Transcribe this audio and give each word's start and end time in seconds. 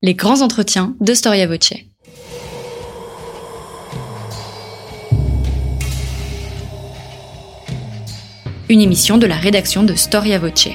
Les 0.00 0.14
grands 0.14 0.42
entretiens 0.42 0.94
de 1.00 1.12
Storia 1.12 1.48
Voce. 1.48 1.72
Une 8.68 8.80
émission 8.80 9.18
de 9.18 9.26
la 9.26 9.34
rédaction 9.34 9.82
de 9.82 9.94
Storia 9.96 10.38
Voce. 10.38 10.68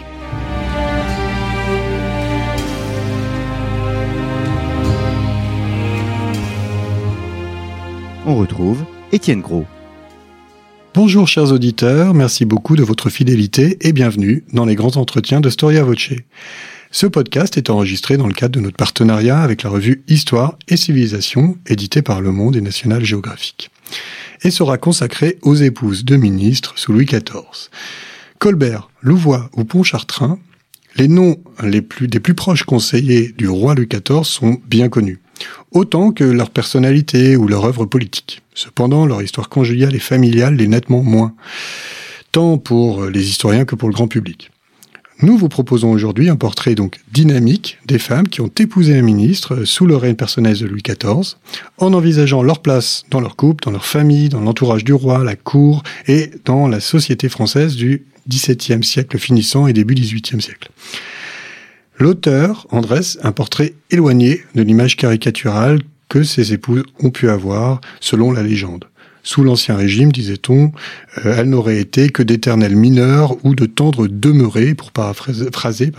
On 8.25 8.35
retrouve 8.35 8.83
Étienne 9.13 9.39
Gros. 9.39 9.63
Bonjour 10.93 11.29
chers 11.29 11.53
auditeurs, 11.53 12.13
merci 12.13 12.43
beaucoup 12.43 12.75
de 12.75 12.83
votre 12.83 13.09
fidélité 13.09 13.77
et 13.87 13.93
bienvenue 13.93 14.43
dans 14.51 14.65
les 14.65 14.75
grands 14.75 14.97
entretiens 14.97 15.39
de 15.39 15.49
Storia 15.49 15.85
Voce. 15.85 16.11
Ce 16.95 17.07
podcast 17.07 17.57
est 17.57 17.71
enregistré 17.71 18.17
dans 18.17 18.27
le 18.27 18.35
cadre 18.35 18.51
de 18.51 18.59
notre 18.59 18.77
partenariat 18.77 19.41
avec 19.41 19.63
la 19.63 19.71
revue 19.71 20.03
Histoire 20.07 20.59
et 20.67 20.77
Civilisation, 20.77 21.57
éditée 21.65 22.03
par 22.03 22.21
Le 22.21 22.31
Monde 22.31 22.55
et 22.55 22.61
National 22.61 23.03
Géographique, 23.03 23.71
et 24.43 24.51
sera 24.51 24.77
consacré 24.77 25.39
aux 25.41 25.55
épouses 25.55 26.05
de 26.05 26.17
ministres 26.17 26.73
sous 26.77 26.93
Louis 26.93 27.05
XIV. 27.05 27.71
Colbert, 28.37 28.91
Louvois 29.01 29.49
ou 29.53 29.63
Pontchartrain, 29.63 30.37
les 30.95 31.07
noms 31.07 31.37
des 31.63 31.81
plus 31.81 32.35
proches 32.35 32.63
conseillers 32.63 33.33
du 33.35 33.47
roi 33.47 33.73
Louis 33.73 33.87
XIV 33.87 34.23
sont 34.23 34.61
bien 34.67 34.87
connus, 34.87 35.19
autant 35.71 36.11
que 36.11 36.23
leur 36.23 36.51
personnalité 36.51 37.35
ou 37.35 37.47
leur 37.47 37.65
œuvre 37.65 37.85
politique. 37.87 38.43
Cependant, 38.53 39.07
leur 39.07 39.23
histoire 39.23 39.49
conjugale 39.49 39.95
et 39.95 39.99
familiale 39.99 40.57
l'est 40.57 40.67
nettement 40.67 41.01
moins, 41.01 41.33
tant 42.31 42.59
pour 42.59 43.07
les 43.07 43.29
historiens 43.29 43.65
que 43.65 43.73
pour 43.73 43.89
le 43.89 43.95
grand 43.95 44.07
public. 44.07 44.51
Nous 45.21 45.37
vous 45.37 45.47
proposons 45.47 45.91
aujourd'hui 45.91 46.29
un 46.29 46.35
portrait 46.35 46.75
donc 46.75 46.99
dynamique 47.11 47.77
des 47.85 47.99
femmes 47.99 48.27
qui 48.27 48.41
ont 48.41 48.51
épousé 48.59 48.97
un 48.97 49.01
ministre 49.03 49.63
sous 49.63 49.85
le 49.85 49.95
règne 49.95 50.15
personnel 50.15 50.57
de 50.57 50.65
Louis 50.65 50.81
XIV, 50.81 51.35
en 51.77 51.93
envisageant 51.93 52.41
leur 52.41 52.61
place 52.61 53.03
dans 53.09 53.21
leur 53.21 53.35
couple, 53.35 53.63
dans 53.63 53.71
leur 53.71 53.85
famille, 53.85 54.29
dans 54.29 54.41
l'entourage 54.41 54.83
du 54.83 54.93
roi, 54.93 55.23
la 55.23 55.35
cour 55.35 55.83
et 56.07 56.31
dans 56.45 56.67
la 56.67 56.79
société 56.79 57.29
française 57.29 57.75
du 57.75 58.05
XVIIe 58.27 58.83
siècle 58.83 59.17
finissant 59.17 59.67
et 59.67 59.73
début 59.73 59.93
XVIIIe 59.93 60.41
siècle. 60.41 60.71
L'auteur 61.99 62.65
en 62.71 62.81
dresse 62.81 63.19
un 63.21 63.31
portrait 63.31 63.75
éloigné 63.91 64.41
de 64.55 64.63
l'image 64.63 64.97
caricaturale 64.97 65.79
que 66.09 66.23
ses 66.23 66.53
épouses 66.53 66.83
ont 66.99 67.11
pu 67.11 67.29
avoir 67.29 67.81
selon 67.99 68.31
la 68.31 68.43
légende. 68.43 68.85
Sous 69.25 69.43
l'Ancien 69.43 69.77
Régime, 69.77 70.11
disait-on, 70.11 70.73
euh, 71.25 71.35
elle 71.37 71.49
n'aurait 71.49 71.79
été 71.79 72.09
que 72.09 72.21
d'éternelles 72.21 72.75
mineurs 72.75 73.37
ou 73.45 73.55
de 73.55 73.65
tendres 73.65 74.07
demeurées, 74.07 74.75
pour 74.75 74.91
paraphraser 74.91 75.91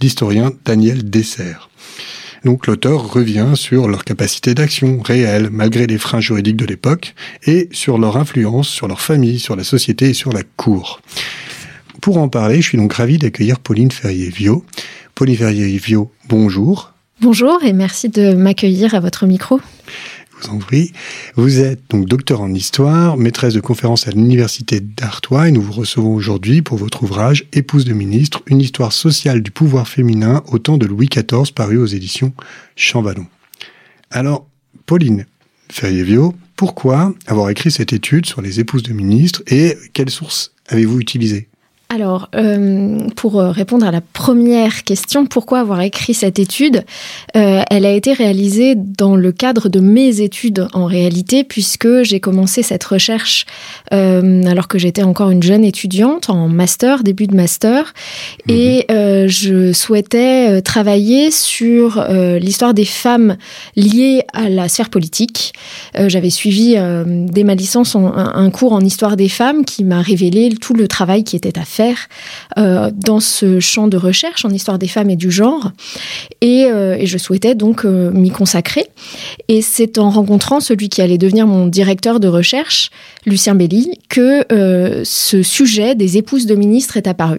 l'historien 0.00 0.52
Daniel 0.64 1.10
Dessert. 1.10 1.68
Donc 2.44 2.68
l'auteur 2.68 3.12
revient 3.12 3.50
sur 3.54 3.88
leur 3.88 4.04
capacité 4.04 4.54
d'action 4.54 5.00
réelle, 5.00 5.50
malgré 5.50 5.88
les 5.88 5.98
freins 5.98 6.20
juridiques 6.20 6.56
de 6.56 6.64
l'époque, 6.64 7.14
et 7.44 7.68
sur 7.72 7.98
leur 7.98 8.16
influence 8.16 8.68
sur 8.68 8.86
leur 8.86 9.00
famille, 9.00 9.40
sur 9.40 9.56
la 9.56 9.64
société 9.64 10.10
et 10.10 10.14
sur 10.14 10.32
la 10.32 10.42
cour. 10.56 11.00
Pour 12.00 12.18
en 12.18 12.28
parler, 12.28 12.62
je 12.62 12.68
suis 12.68 12.78
donc 12.78 12.92
ravi 12.92 13.18
d'accueillir 13.18 13.58
Pauline 13.58 13.90
Ferrier-Viau. 13.90 14.64
Pauline 15.16 15.36
Ferrier-Viau, 15.36 16.12
bonjour. 16.28 16.94
Bonjour 17.20 17.62
et 17.64 17.74
merci 17.74 18.08
de 18.08 18.32
m'accueillir 18.32 18.94
à 18.94 19.00
votre 19.00 19.26
micro 19.26 19.60
vous 21.36 21.60
êtes 21.60 21.80
donc 21.90 22.06
docteur 22.06 22.40
en 22.40 22.52
histoire, 22.54 23.16
maîtresse 23.16 23.54
de 23.54 23.60
conférences 23.60 24.08
à 24.08 24.10
l'université 24.10 24.80
d'Artois 24.80 25.48
et 25.48 25.52
nous 25.52 25.62
vous 25.62 25.72
recevons 25.72 26.14
aujourd'hui 26.14 26.62
pour 26.62 26.78
votre 26.78 27.02
ouvrage 27.02 27.46
Épouse 27.52 27.84
de 27.84 27.92
ministre, 27.92 28.42
une 28.46 28.60
histoire 28.60 28.92
sociale 28.92 29.42
du 29.42 29.50
pouvoir 29.50 29.88
féminin 29.88 30.42
au 30.48 30.58
temps 30.58 30.78
de 30.78 30.86
Louis 30.86 31.08
XIV 31.08 31.52
paru 31.54 31.78
aux 31.78 31.86
éditions 31.86 32.32
Champvallon. 32.76 33.26
Alors, 34.10 34.46
Pauline 34.86 35.26
Ferrier-Viau, 35.70 36.34
pourquoi 36.56 37.14
avoir 37.26 37.50
écrit 37.50 37.70
cette 37.70 37.92
étude 37.92 38.26
sur 38.26 38.42
les 38.42 38.60
épouses 38.60 38.82
de 38.82 38.92
ministres 38.92 39.42
et 39.46 39.76
quelles 39.92 40.10
sources 40.10 40.52
avez-vous 40.68 41.00
utilisées? 41.00 41.49
Alors, 41.92 42.28
euh, 42.36 43.08
pour 43.16 43.40
euh, 43.40 43.50
répondre 43.50 43.84
à 43.84 43.90
la 43.90 44.00
première 44.00 44.84
question, 44.84 45.26
pourquoi 45.26 45.58
avoir 45.58 45.80
écrit 45.80 46.14
cette 46.14 46.38
étude? 46.38 46.84
Euh, 47.36 47.62
Elle 47.68 47.84
a 47.84 47.90
été 47.90 48.12
réalisée 48.12 48.76
dans 48.76 49.16
le 49.16 49.32
cadre 49.32 49.68
de 49.68 49.80
mes 49.80 50.20
études 50.20 50.68
en 50.72 50.84
réalité, 50.84 51.42
puisque 51.42 52.04
j'ai 52.04 52.20
commencé 52.20 52.62
cette 52.62 52.84
recherche 52.84 53.44
alors 53.90 54.68
que 54.68 54.78
j'étais 54.78 55.02
encore 55.02 55.30
une 55.30 55.42
jeune 55.42 55.64
étudiante 55.64 56.30
en 56.30 56.46
master, 56.46 57.02
début 57.02 57.26
de 57.26 57.34
master, 57.34 57.92
mhm. 58.46 58.54
et 58.54 58.86
je 59.26 59.72
souhaitais 59.72 60.62
travailler 60.62 61.32
sur 61.32 62.04
l'histoire 62.40 62.72
des 62.72 62.84
femmes 62.84 63.36
liées 63.74 64.22
à 64.32 64.48
la 64.48 64.68
sphère 64.68 64.90
politique. 64.90 65.54
J'avais 65.98 66.30
suivi 66.30 66.76
dès 67.06 67.42
ma 67.42 67.56
licence 67.56 67.96
un 67.96 68.50
cours 68.50 68.74
en 68.74 68.80
histoire 68.80 69.16
des 69.16 69.28
femmes 69.28 69.64
qui 69.64 69.82
m'a 69.82 70.02
révélé 70.02 70.50
tout 70.60 70.74
le 70.74 70.86
travail 70.86 71.24
qui 71.24 71.34
était 71.34 71.58
à 71.58 71.64
faire 71.64 71.79
euh, 72.58 72.90
dans 72.94 73.20
ce 73.20 73.60
champ 73.60 73.88
de 73.88 73.96
recherche 73.96 74.44
en 74.44 74.50
histoire 74.50 74.78
des 74.78 74.88
femmes 74.88 75.10
et 75.10 75.16
du 75.16 75.30
genre. 75.30 75.72
Et, 76.40 76.66
euh, 76.66 76.98
je 77.04 77.18
souhaitais 77.18 77.54
donc 77.54 77.84
euh, 77.84 78.10
m'y 78.10 78.30
consacrer. 78.30 78.86
Et 79.48 79.62
c'est 79.62 79.98
en 79.98 80.10
rencontrant 80.10 80.60
celui 80.60 80.88
qui 80.88 81.02
allait 81.02 81.18
devenir 81.18 81.46
mon 81.46 81.66
directeur 81.66 82.20
de 82.20 82.28
recherche, 82.28 82.90
Lucien 83.26 83.54
Belli, 83.54 83.98
que 84.08 84.44
ce 85.04 85.42
sujet 85.42 85.94
des 85.94 86.16
épouses 86.16 86.46
de 86.46 86.54
ministres 86.54 86.96
est 86.96 87.06
apparu 87.06 87.38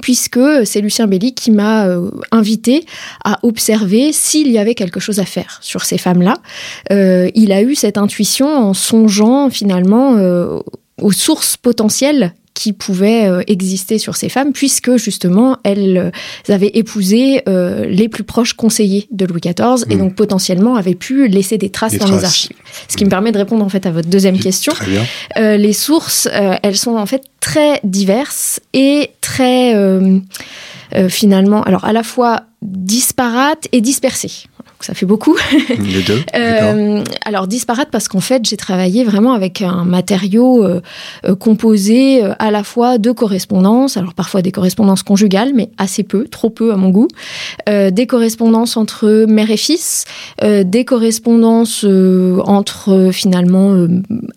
puisque 0.00 0.40
c'est 0.64 0.80
Lucien 0.80 1.06
Belli 1.06 1.32
qui 1.32 1.52
m'a 1.52 1.86
invité 2.32 2.84
à 3.24 3.38
observer 3.44 4.12
s'il 4.12 4.50
y 4.50 4.58
avait 4.58 4.74
quelque 4.74 4.98
chose 4.98 5.20
à 5.20 5.24
faire 5.24 5.58
sur 5.62 5.84
ces 5.84 5.96
femmes-là. 5.96 6.34
il 6.90 7.52
a 7.52 7.62
eu 7.62 7.76
cette 7.76 7.96
intuition 7.96 8.48
en 8.48 8.74
songeant 8.74 9.48
finalement 9.48 10.16
aux 11.00 11.12
sources 11.12 11.56
potentielles 11.56 12.34
qui 12.56 12.72
pouvaient 12.72 13.28
euh, 13.28 13.42
exister 13.48 13.98
sur 13.98 14.16
ces 14.16 14.30
femmes, 14.30 14.52
puisque 14.52 14.96
justement 14.96 15.58
elles 15.62 16.10
euh, 16.48 16.52
avaient 16.52 16.70
épousé 16.72 17.42
euh, 17.48 17.84
les 17.84 18.08
plus 18.08 18.24
proches 18.24 18.54
conseillers 18.54 19.06
de 19.10 19.26
Louis 19.26 19.42
XIV 19.42 19.84
et 19.90 19.94
mm. 19.94 19.98
donc 19.98 20.14
potentiellement 20.14 20.74
avaient 20.74 20.94
pu 20.94 21.28
laisser 21.28 21.58
des 21.58 21.68
traces 21.68 21.98
dans 21.98 22.10
les 22.10 22.24
archives. 22.24 22.56
Ce 22.88 22.96
qui 22.96 23.04
me 23.04 23.10
permet 23.10 23.30
de 23.30 23.36
répondre 23.36 23.62
en 23.62 23.68
fait 23.68 23.84
à 23.84 23.90
votre 23.90 24.08
deuxième 24.08 24.38
question. 24.38 24.72
les 25.36 25.72
sources, 25.74 26.28
elles 26.62 26.78
sont 26.78 26.96
en 26.96 27.04
fait 27.04 27.24
très 27.40 27.78
diverses 27.84 28.58
et 28.72 29.10
très 29.20 29.74
finalement, 31.08 31.62
alors 31.64 31.84
à 31.84 31.92
la 31.92 32.02
fois 32.02 32.44
disparates 32.62 33.68
et 33.72 33.82
dispersées 33.82 34.46
ça 34.80 34.94
fait 34.94 35.06
beaucoup. 35.06 35.36
Les 35.78 36.02
deux. 36.02 36.22
euh, 36.34 37.02
alors 37.24 37.46
disparate 37.46 37.88
parce 37.90 38.08
qu'en 38.08 38.20
fait 38.20 38.44
j'ai 38.44 38.56
travaillé 38.56 39.04
vraiment 39.04 39.32
avec 39.32 39.62
un 39.62 39.84
matériau 39.84 40.64
euh, 40.64 40.80
euh, 41.24 41.34
composé 41.34 42.22
euh, 42.22 42.34
à 42.38 42.50
la 42.50 42.62
fois 42.62 42.98
de 42.98 43.10
correspondances, 43.12 43.96
alors 43.96 44.14
parfois 44.14 44.42
des 44.42 44.52
correspondances 44.52 45.02
conjugales, 45.02 45.52
mais 45.54 45.70
assez 45.78 46.02
peu, 46.02 46.26
trop 46.28 46.50
peu 46.50 46.72
à 46.72 46.76
mon 46.76 46.90
goût, 46.90 47.08
des 47.66 48.06
correspondances 48.06 48.76
entre 48.76 49.26
mère 49.26 49.50
et 49.50 49.56
fils, 49.56 50.04
des 50.42 50.84
correspondances 50.84 51.84
entre 51.84 53.10
finalement 53.12 53.86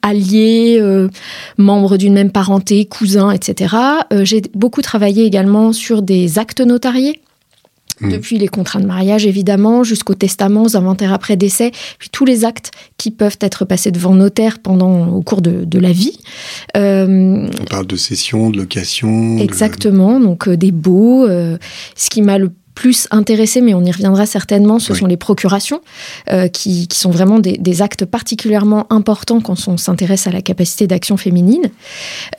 alliés, 0.02 0.82
membres 1.58 1.98
d'une 1.98 2.14
même 2.14 2.32
parenté, 2.32 2.86
cousins, 2.86 3.32
etc. 3.32 3.76
j'ai 4.24 4.42
beaucoup 4.54 4.82
travaillé 4.82 5.26
également 5.26 5.74
sur 5.74 6.02
des 6.02 6.40
actes 6.40 6.62
notariés 6.62 7.22
Mm. 8.02 8.12
depuis 8.12 8.38
les 8.38 8.48
contrats 8.48 8.80
de 8.80 8.86
mariage 8.86 9.26
évidemment, 9.26 9.84
jusqu'aux 9.84 10.16
testaments, 10.16 10.64
aux 10.64 10.78
inventaires 10.78 11.14
après 11.14 11.36
décès, 11.36 11.72
puis 11.98 12.10
tous 12.10 12.26
les 12.26 12.46
actes 12.46 12.72
qui 12.98 13.12
peuvent 13.12 13.38
être 13.42 13.66
passés 13.66 13.92
devant 13.92 14.14
notaire 14.14 14.60
pendant 14.60 15.08
au 15.10 15.22
cours 15.22 15.42
de, 15.42 15.66
de 15.66 15.80
la 15.80 15.92
vie. 15.92 16.18
Euh, 16.78 17.48
On 17.60 17.66
parle 17.66 17.88
de 17.88 17.96
cession, 17.96 18.50
de 18.50 18.58
location. 18.58 19.38
Exactement, 19.38 20.20
donc 20.20 20.48
euh, 20.48 20.58
des 20.58 20.72
baux. 20.72 21.28
Euh, 21.28 21.58
ce 21.96 22.10
qui 22.10 22.22
m'a 22.22 22.38
le 22.38 22.52
plus 22.80 23.10
intéressé, 23.12 23.60
mais 23.60 23.74
on 23.74 23.84
y 23.84 23.92
reviendra 23.92 24.26
certainement, 24.26 24.80
ce 24.80 24.94
sont 24.94 25.06
les 25.06 25.18
procurations, 25.18 25.82
euh, 26.32 26.48
qui, 26.48 26.88
qui, 26.88 26.98
sont 26.98 27.10
vraiment 27.10 27.40
des, 27.40 27.58
des, 27.58 27.82
actes 27.82 28.06
particulièrement 28.06 28.88
importants 28.90 29.42
quand 29.42 29.68
on 29.68 29.76
s'intéresse 29.76 30.28
à 30.28 30.32
la 30.32 30.42
capacité 30.42 30.88
d'action 30.88 31.18
féminine. 31.18 31.72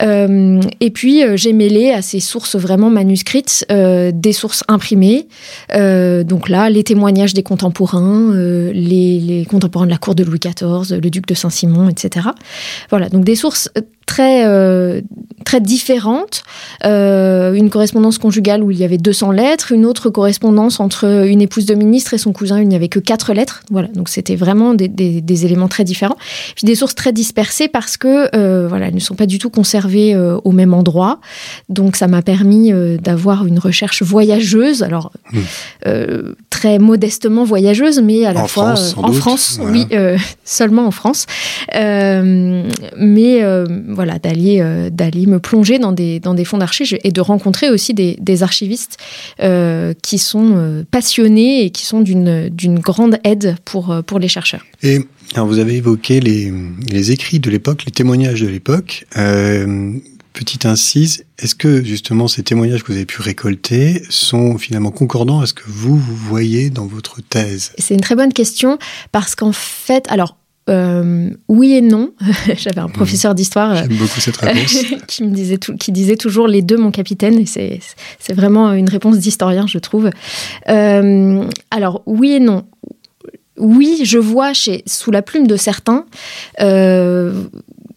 Euh, 0.01 0.59
et 0.79 0.89
puis, 0.89 1.23
euh, 1.23 1.37
j'ai 1.37 1.53
mêlé 1.53 1.91
à 1.91 2.01
ces 2.01 2.19
sources 2.19 2.55
vraiment 2.55 2.89
manuscrites 2.89 3.67
euh, 3.71 4.11
des 4.11 4.33
sources 4.33 4.63
imprimées. 4.67 5.27
Donc 5.71 6.49
là, 6.49 6.71
les 6.71 6.83
témoignages 6.83 7.35
des 7.35 7.43
contemporains, 7.43 8.33
les, 8.33 9.19
les, 9.19 9.45
contemporains 9.45 9.85
de 9.85 9.91
la 9.91 9.99
cour 9.99 10.15
de 10.15 10.23
Louis 10.23 10.39
XIV, 10.39 10.99
le 10.99 11.09
duc 11.11 11.27
de 11.27 11.35
Saint-Simon, 11.35 11.87
etc. 11.87 12.29
Voilà, 12.89 13.09
donc 13.09 13.25
des 13.25 13.35
sources 13.35 13.69
très, 14.11 14.45
euh, 14.45 14.99
très 15.45 15.61
différentes. 15.61 16.43
Euh, 16.85 17.53
une 17.53 17.69
correspondance 17.69 18.17
conjugale 18.17 18.61
où 18.61 18.69
il 18.69 18.77
y 18.77 18.83
avait 18.83 18.97
200 18.97 19.31
lettres, 19.31 19.71
une 19.71 19.85
autre 19.85 20.09
correspondance 20.09 20.81
entre 20.81 21.25
une 21.27 21.41
épouse 21.41 21.65
de 21.65 21.75
ministre 21.75 22.13
et 22.13 22.17
son 22.17 22.33
cousin, 22.33 22.59
il 22.59 22.67
n'y 22.67 22.75
avait 22.75 22.89
que 22.89 22.99
4 22.99 23.33
lettres. 23.33 23.63
Voilà, 23.71 23.87
donc 23.87 24.09
c'était 24.09 24.35
vraiment 24.35 24.73
des, 24.73 24.89
des, 24.89 25.21
des, 25.21 25.45
éléments 25.45 25.69
très 25.69 25.85
différents. 25.85 26.17
Puis 26.55 26.65
des 26.65 26.75
sources 26.75 26.93
très 26.93 27.13
dispersées 27.13 27.69
parce 27.69 27.95
que 27.95 28.27
euh, 28.35 28.67
voilà, 28.67 28.87
elles 28.87 28.95
ne 28.95 28.99
sont 28.99 29.15
pas 29.15 29.27
du 29.27 29.39
tout 29.39 29.49
conservées 29.49 30.13
au 30.43 30.51
même 30.51 30.73
endroit. 30.73 31.21
Donc 31.69 31.95
ça 31.95 32.07
m'a 32.07 32.21
permis 32.21 32.73
d'avoir 33.01 33.45
une 33.45 33.59
recherche 33.59 34.03
voyageuse, 34.03 34.83
alors 34.83 35.13
mmh. 35.31 35.39
très 36.49 36.79
modestement 36.79 37.45
voyageuse, 37.45 38.01
mais 38.01 38.25
à 38.25 38.33
la 38.33 38.43
En 38.43 38.47
fois 38.47 38.75
France, 38.75 38.95
en 38.97 39.07
doute, 39.07 39.15
France, 39.15 39.57
voilà. 39.61 39.71
oui, 39.71 39.87
seulement 40.43 40.85
en 40.85 40.91
France. 40.91 41.27
Mais 41.73 43.43
euh, 43.43 43.77
voilà, 44.01 44.17
d'aller 44.17 44.61
euh, 44.61 44.89
d'aller 44.89 45.27
me 45.27 45.39
plonger 45.39 45.77
dans 45.77 45.91
des 45.91 46.19
dans 46.19 46.33
des 46.33 46.43
fonds 46.43 46.57
d'archives 46.57 46.97
et 47.03 47.11
de 47.11 47.21
rencontrer 47.21 47.69
aussi 47.69 47.93
des, 47.93 48.17
des 48.19 48.41
archivistes 48.41 48.97
euh, 49.41 49.93
qui 50.01 50.17
sont 50.17 50.53
euh, 50.55 50.83
passionnés 50.89 51.63
et 51.63 51.69
qui 51.69 51.85
sont 51.85 52.01
d'une 52.01 52.49
d'une 52.49 52.79
grande 52.79 53.19
aide 53.23 53.57
pour 53.63 53.95
pour 54.07 54.17
les 54.17 54.27
chercheurs. 54.27 54.65
Et 54.81 55.01
alors 55.35 55.45
vous 55.45 55.59
avez 55.59 55.75
évoqué 55.75 56.19
les, 56.19 56.51
les 56.89 57.11
écrits 57.11 57.39
de 57.39 57.51
l'époque, 57.51 57.83
les 57.85 57.91
témoignages 57.91 58.41
de 58.41 58.47
l'époque. 58.47 59.05
Euh, 59.17 59.93
petite 60.33 60.65
incise, 60.65 61.25
est-ce 61.37 61.53
que 61.53 61.83
justement 61.83 62.27
ces 62.27 62.41
témoignages 62.41 62.81
que 62.81 62.91
vous 62.91 62.97
avez 62.97 63.05
pu 63.05 63.21
récolter 63.21 64.01
sont 64.09 64.57
finalement 64.57 64.89
concordants 64.89 65.41
à 65.41 65.45
ce 65.45 65.53
que 65.53 65.63
vous, 65.67 65.95
vous 65.95 66.15
voyez 66.15 66.71
dans 66.71 66.87
votre 66.87 67.21
thèse? 67.21 67.73
C'est 67.77 67.93
une 67.93 68.01
très 68.01 68.15
bonne 68.15 68.33
question 68.33 68.79
parce 69.11 69.35
qu'en 69.35 69.51
fait, 69.51 70.05
alors 70.09 70.37
euh, 70.69 71.29
oui 71.47 71.73
et 71.73 71.81
non. 71.81 72.11
J'avais 72.57 72.79
un 72.79 72.87
professeur 72.89 73.33
d'histoire. 73.35 73.71
euh, 73.75 73.81
qui 75.07 75.23
me 75.23 75.31
disait 75.33 75.57
tout- 75.57 75.75
qui 75.75 75.91
disait 75.91 76.15
toujours 76.17 76.47
les 76.47 76.61
deux 76.61 76.77
mon 76.77 76.91
capitaine 76.91 77.37
et 77.39 77.45
c'est 77.45 77.79
c'est 78.19 78.33
vraiment 78.33 78.71
une 78.73 78.89
réponse 78.89 79.17
d'historien 79.17 79.65
je 79.67 79.79
trouve. 79.79 80.09
Euh, 80.69 81.43
alors 81.71 82.03
oui 82.05 82.33
et 82.33 82.39
non. 82.39 82.63
Oui, 83.57 84.01
je 84.05 84.17
vois 84.17 84.53
chez 84.53 84.81
sous 84.87 85.11
la 85.11 85.21
plume 85.21 85.45
de 85.45 85.55
certains 85.55 86.05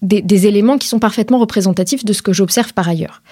des, 0.05 0.23
des 0.23 0.47
éléments 0.47 0.79
qui 0.79 0.87
sont 0.87 0.99
parfaitement 0.99 1.39
représentatifs 1.39 2.05
de 2.05 2.12
ce 2.12 2.23
que 2.23 2.33
j'observe 2.33 2.73
par 2.73 2.89
ailleurs. 2.89 3.23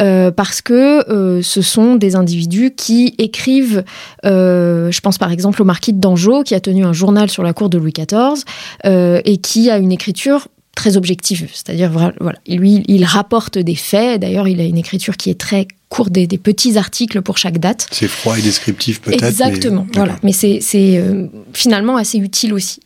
Euh, 0.00 0.30
parce 0.30 0.60
que 0.60 1.08
euh, 1.10 1.40
ce 1.42 1.62
sont 1.62 1.94
des 1.94 2.16
individus 2.16 2.72
qui 2.76 3.14
écrivent, 3.18 3.84
euh, 4.24 4.90
je 4.90 5.00
pense 5.00 5.18
par 5.18 5.32
exemple 5.32 5.62
au 5.62 5.64
marquis 5.64 5.92
de 5.92 6.00
Dangeau, 6.00 6.42
qui 6.42 6.54
a 6.54 6.60
tenu 6.60 6.84
un 6.84 6.92
journal 6.92 7.30
sur 7.30 7.42
la 7.42 7.52
cour 7.52 7.70
de 7.70 7.78
Louis 7.78 7.92
XIV, 7.92 8.44
et 8.84 9.36
qui 9.38 9.70
a 9.70 9.78
une 9.78 9.92
écriture 9.92 10.48
très 10.76 10.96
objective. 10.96 11.48
C'est-à-dire, 11.52 11.90
voilà, 11.90 12.38
lui, 12.46 12.84
il 12.86 13.04
rapporte 13.04 13.58
des 13.58 13.74
faits. 13.74 14.20
D'ailleurs, 14.20 14.46
il 14.46 14.60
a 14.60 14.64
une 14.64 14.76
écriture 14.76 15.16
qui 15.16 15.30
est 15.30 15.40
très 15.40 15.66
courte, 15.88 16.12
des, 16.12 16.26
des 16.26 16.38
petits 16.38 16.76
articles 16.76 17.22
pour 17.22 17.38
chaque 17.38 17.58
date. 17.58 17.86
C'est 17.90 18.08
froid 18.08 18.38
et 18.38 18.42
descriptif 18.42 19.00
peut-être. 19.00 19.24
Exactement, 19.24 19.86
voilà. 19.94 20.16
Mais 20.22 20.32
c'est 20.32 20.58
c'est, 20.60 20.98
euh, 20.98 21.26
finalement 21.52 21.96
assez 21.96 22.18
utile 22.18 22.52
aussi. 22.52 22.80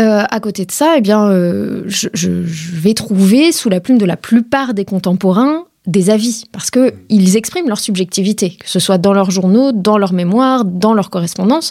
Euh, 0.00 0.24
à 0.28 0.40
côté 0.40 0.66
de 0.66 0.72
ça, 0.72 0.94
eh 0.96 1.00
bien, 1.00 1.28
euh, 1.28 1.82
je, 1.86 2.08
je- 2.12 2.44
je 2.44 2.72
vais 2.76 2.94
trouver 2.94 3.52
sous 3.52 3.68
la 3.68 3.80
plume 3.80 3.98
de 3.98 4.04
la 4.04 4.16
plupart 4.16 4.74
des 4.74 4.84
contemporains 4.84 5.64
des 5.86 6.10
avis, 6.10 6.46
parce 6.50 6.72
que 6.72 6.94
ils 7.08 7.36
expriment 7.36 7.68
leur 7.68 7.78
subjectivité, 7.78 8.50
que 8.58 8.68
ce 8.68 8.80
soit 8.80 8.98
dans 8.98 9.12
leurs 9.12 9.30
journaux, 9.30 9.70
dans 9.70 9.98
leurs 9.98 10.12
mémoires, 10.12 10.64
dans 10.64 10.94
leurs 10.94 11.10
correspondances. 11.10 11.70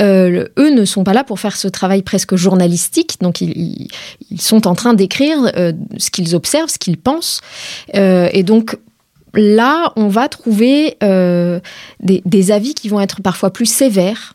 Euh, 0.00 0.44
eux 0.58 0.68
ne 0.70 0.84
sont 0.84 1.02
pas 1.02 1.14
là 1.14 1.24
pour 1.24 1.40
faire 1.40 1.56
ce 1.56 1.66
travail 1.68 2.02
presque 2.02 2.36
journalistique, 2.36 3.16
donc 3.22 3.40
ils, 3.40 3.88
sont 4.38 4.66
en 4.66 4.74
train 4.74 4.92
d'écrire 4.92 5.50
ce 5.96 6.10
qu'ils 6.10 6.34
observent, 6.34 6.68
ce 6.68 6.78
qu'ils 6.78 6.98
pensent, 6.98 7.40
et 7.94 8.42
donc 8.42 8.76
là, 9.32 9.94
on 9.96 10.08
va 10.08 10.28
trouver 10.28 10.98
des, 11.00 12.22
des 12.26 12.50
avis 12.52 12.74
qui 12.74 12.90
vont 12.90 13.00
être 13.00 13.22
parfois 13.22 13.50
plus 13.50 13.64
sévères, 13.66 14.34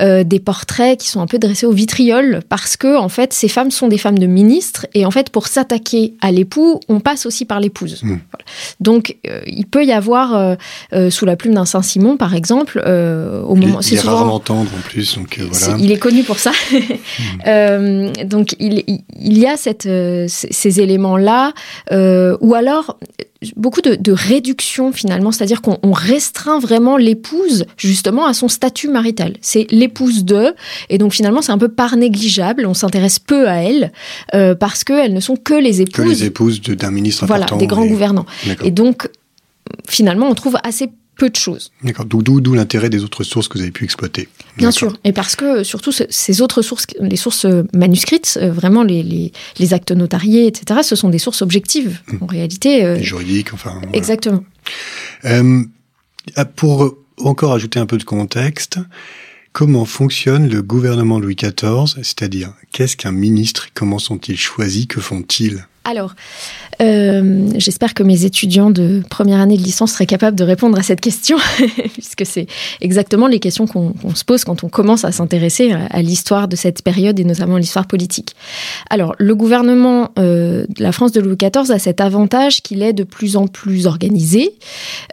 euh, 0.00 0.24
des 0.24 0.40
portraits 0.40 0.98
qui 0.98 1.08
sont 1.08 1.20
un 1.20 1.26
peu 1.26 1.38
dressés 1.38 1.66
au 1.66 1.72
vitriol, 1.72 2.40
parce 2.48 2.76
que 2.76 2.96
en 2.96 3.08
fait, 3.08 3.32
ces 3.32 3.48
femmes 3.48 3.70
sont 3.70 3.88
des 3.88 3.98
femmes 3.98 4.18
de 4.18 4.26
ministres, 4.26 4.86
et 4.94 5.06
en 5.06 5.10
fait, 5.10 5.30
pour 5.30 5.46
s'attaquer 5.48 6.14
à 6.20 6.30
l'époux, 6.32 6.80
on 6.88 7.00
passe 7.00 7.26
aussi 7.26 7.44
par 7.44 7.60
l'épouse. 7.60 8.02
Mm. 8.02 8.08
Voilà. 8.08 8.44
Donc, 8.80 9.16
euh, 9.26 9.40
il 9.46 9.66
peut 9.66 9.84
y 9.84 9.92
avoir, 9.92 10.56
euh, 10.92 11.10
sous 11.10 11.24
la 11.26 11.36
plume 11.36 11.54
d'un 11.54 11.64
Saint-Simon, 11.64 12.16
par 12.16 12.34
exemple, 12.34 12.78
au 12.78 12.82
Il 12.82 13.62
est, 13.62 13.66
moment, 13.66 13.80
il 13.80 13.84
c'est 13.84 13.94
est 13.94 13.98
souvent- 13.98 14.16
rarement 14.16 14.40
tendre 14.40 14.70
en 14.76 14.80
plus, 14.88 15.16
donc 15.16 15.38
voilà. 15.50 15.76
Il 15.78 15.90
est 15.92 15.98
connu 15.98 16.22
pour 16.22 16.38
ça. 16.38 16.52
Euh, 17.46 18.10
donc 18.24 18.54
il, 18.58 18.84
il- 18.86 19.02
il 19.20 19.38
y 19.38 19.46
a 19.46 19.56
cette, 19.56 19.88
ces 20.28 20.80
éléments-là, 20.80 21.52
euh, 21.92 22.36
ou 22.40 22.54
alors 22.54 22.98
beaucoup 23.56 23.80
de, 23.80 23.94
de 23.94 24.12
réduction 24.12 24.92
finalement, 24.92 25.32
c'est-à-dire 25.32 25.62
qu'on 25.62 25.78
on 25.82 25.92
restreint 25.92 26.58
vraiment 26.58 26.96
l'épouse 26.96 27.64
justement 27.76 28.26
à 28.26 28.34
son 28.34 28.48
statut 28.48 28.88
marital. 28.88 29.34
C'est 29.40 29.66
l'épouse 29.70 30.24
de, 30.24 30.54
et 30.88 30.98
donc 30.98 31.12
finalement 31.12 31.42
c'est 31.42 31.52
un 31.52 31.58
peu 31.58 31.68
par 31.68 31.96
négligeable, 31.96 32.66
on 32.66 32.74
s'intéresse 32.74 33.18
peu 33.18 33.48
à 33.48 33.62
elle 33.62 33.92
euh, 34.34 34.54
parce 34.54 34.84
qu'elles 34.84 35.12
ne 35.14 35.20
sont 35.20 35.36
que 35.36 35.54
les 35.54 35.84
Que 35.84 36.02
épouses, 36.02 36.20
les 36.20 36.24
épouses 36.26 36.60
d'un 36.60 36.90
ministre 36.90 37.26
voilà, 37.26 37.44
important. 37.44 37.58
des 37.58 37.66
grands 37.66 37.84
et- 37.84 37.88
gouvernants. 37.88 38.26
Et 38.62 38.70
donc 38.70 39.08
finalement 39.88 40.28
on 40.28 40.34
trouve 40.34 40.56
assez 40.62 40.90
peu 41.16 41.30
de 41.30 41.36
choses. 41.36 41.70
D'accord. 41.82 42.04
D'où- 42.06 42.54
l'intérêt 42.54 42.90
des 42.90 43.02
autres 43.04 43.24
sources 43.24 43.48
que 43.48 43.58
vous 43.58 43.62
avez 43.62 43.70
pu 43.70 43.84
exploiter. 43.84 44.28
Bien 44.56 44.70
sûr, 44.70 44.96
et 45.04 45.12
parce 45.12 45.36
que 45.36 45.62
surtout 45.64 45.92
ce- 45.92 46.04
ces 46.10 46.40
autres 46.40 46.62
sources, 46.62 46.86
les 47.00 47.16
sources 47.16 47.46
manuscrites, 47.72 48.38
euh, 48.40 48.50
vraiment 48.52 48.82
les, 48.82 49.02
les, 49.02 49.32
les 49.58 49.74
actes 49.74 49.92
notariés, 49.92 50.46
etc., 50.46 50.80
ce 50.82 50.96
sont 50.96 51.08
des 51.10 51.18
sources 51.18 51.42
objectives. 51.42 51.98
En 52.20 52.26
réalité, 52.26 52.84
euh, 52.84 53.00
juridiques, 53.00 53.52
enfin. 53.54 53.72
voilà. 53.80 53.96
exactement. 53.96 54.44
Euh, 55.24 55.62
ah, 56.36 56.44
pour 56.44 56.96
encore 57.18 57.52
ajouter 57.52 57.78
un 57.78 57.86
peu 57.86 57.96
de 57.98 58.04
contexte, 58.04 58.78
comment 59.52 59.84
fonctionne 59.84 60.48
le 60.48 60.62
gouvernement 60.62 61.18
Louis 61.20 61.36
XIV 61.36 61.94
C'est-à-dire, 62.02 62.52
qu'est-ce 62.72 62.96
qu'un 62.96 63.12
ministre 63.12 63.68
Comment 63.74 63.98
sont-ils 63.98 64.38
choisis? 64.38 64.86
Que 64.86 65.00
font-ils? 65.00 65.66
Alors, 65.84 66.14
euh, 66.80 67.46
j'espère 67.56 67.92
que 67.94 68.02
mes 68.02 68.24
étudiants 68.24 68.70
de 68.70 69.02
première 69.10 69.38
année 69.40 69.56
de 69.58 69.62
licence 69.62 69.92
seraient 69.92 70.06
capables 70.06 70.36
de 70.36 70.42
répondre 70.44 70.78
à 70.78 70.82
cette 70.82 71.00
question, 71.00 71.36
puisque 71.92 72.24
c'est 72.24 72.46
exactement 72.80 73.26
les 73.26 73.38
questions 73.38 73.66
qu'on 73.66 73.92
se 74.14 74.24
pose 74.24 74.44
quand 74.44 74.64
on 74.64 74.68
commence 74.68 75.04
à 75.04 75.12
s'intéresser 75.12 75.72
à, 75.72 75.86
à 75.90 76.00
l'histoire 76.02 76.48
de 76.48 76.56
cette 76.56 76.82
période 76.82 77.20
et 77.20 77.24
notamment 77.24 77.58
l'histoire 77.58 77.86
politique. 77.86 78.34
Alors, 78.88 79.14
le 79.18 79.34
gouvernement 79.34 80.10
euh, 80.18 80.64
de 80.68 80.82
la 80.82 80.90
France 80.92 81.12
de 81.12 81.20
Louis 81.20 81.36
XIV 81.36 81.70
a 81.70 81.78
cet 81.78 82.00
avantage 82.00 82.62
qu'il 82.62 82.82
est 82.82 82.94
de 82.94 83.04
plus 83.04 83.36
en 83.36 83.46
plus 83.46 83.86
organisé, 83.86 84.54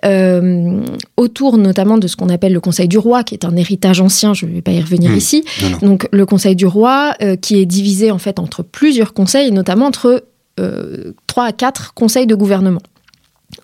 euh, 0.05 0.81
autour 1.17 1.57
notamment 1.57 1.97
de 1.97 2.07
ce 2.07 2.15
qu'on 2.15 2.29
appelle 2.29 2.53
le 2.53 2.59
Conseil 2.61 2.87
du 2.87 2.97
roi, 2.97 3.23
qui 3.23 3.35
est 3.35 3.45
un 3.45 3.55
héritage 3.55 3.99
ancien, 4.01 4.33
je 4.33 4.45
ne 4.45 4.53
vais 4.53 4.61
pas 4.61 4.71
y 4.71 4.79
revenir 4.81 5.11
Hmm. 5.11 5.17
ici, 5.17 5.43
Non, 5.63 5.69
non. 5.69 5.77
donc 5.89 6.07
le 6.11 6.25
Conseil 6.25 6.55
du 6.55 6.65
roi, 6.65 7.13
euh, 7.21 7.35
qui 7.35 7.59
est 7.59 7.65
divisé 7.65 8.09
en 8.11 8.17
fait 8.19 8.39
entre 8.39 8.63
plusieurs 8.63 9.13
conseils, 9.13 9.49
et 9.49 9.51
notamment 9.51 9.87
entre 9.87 10.23
euh, 10.61 11.13
trois 11.27 11.45
à 11.45 11.51
quatre 11.51 11.93
conseils 11.93 12.27
de 12.27 12.35
gouvernement. 12.35 12.81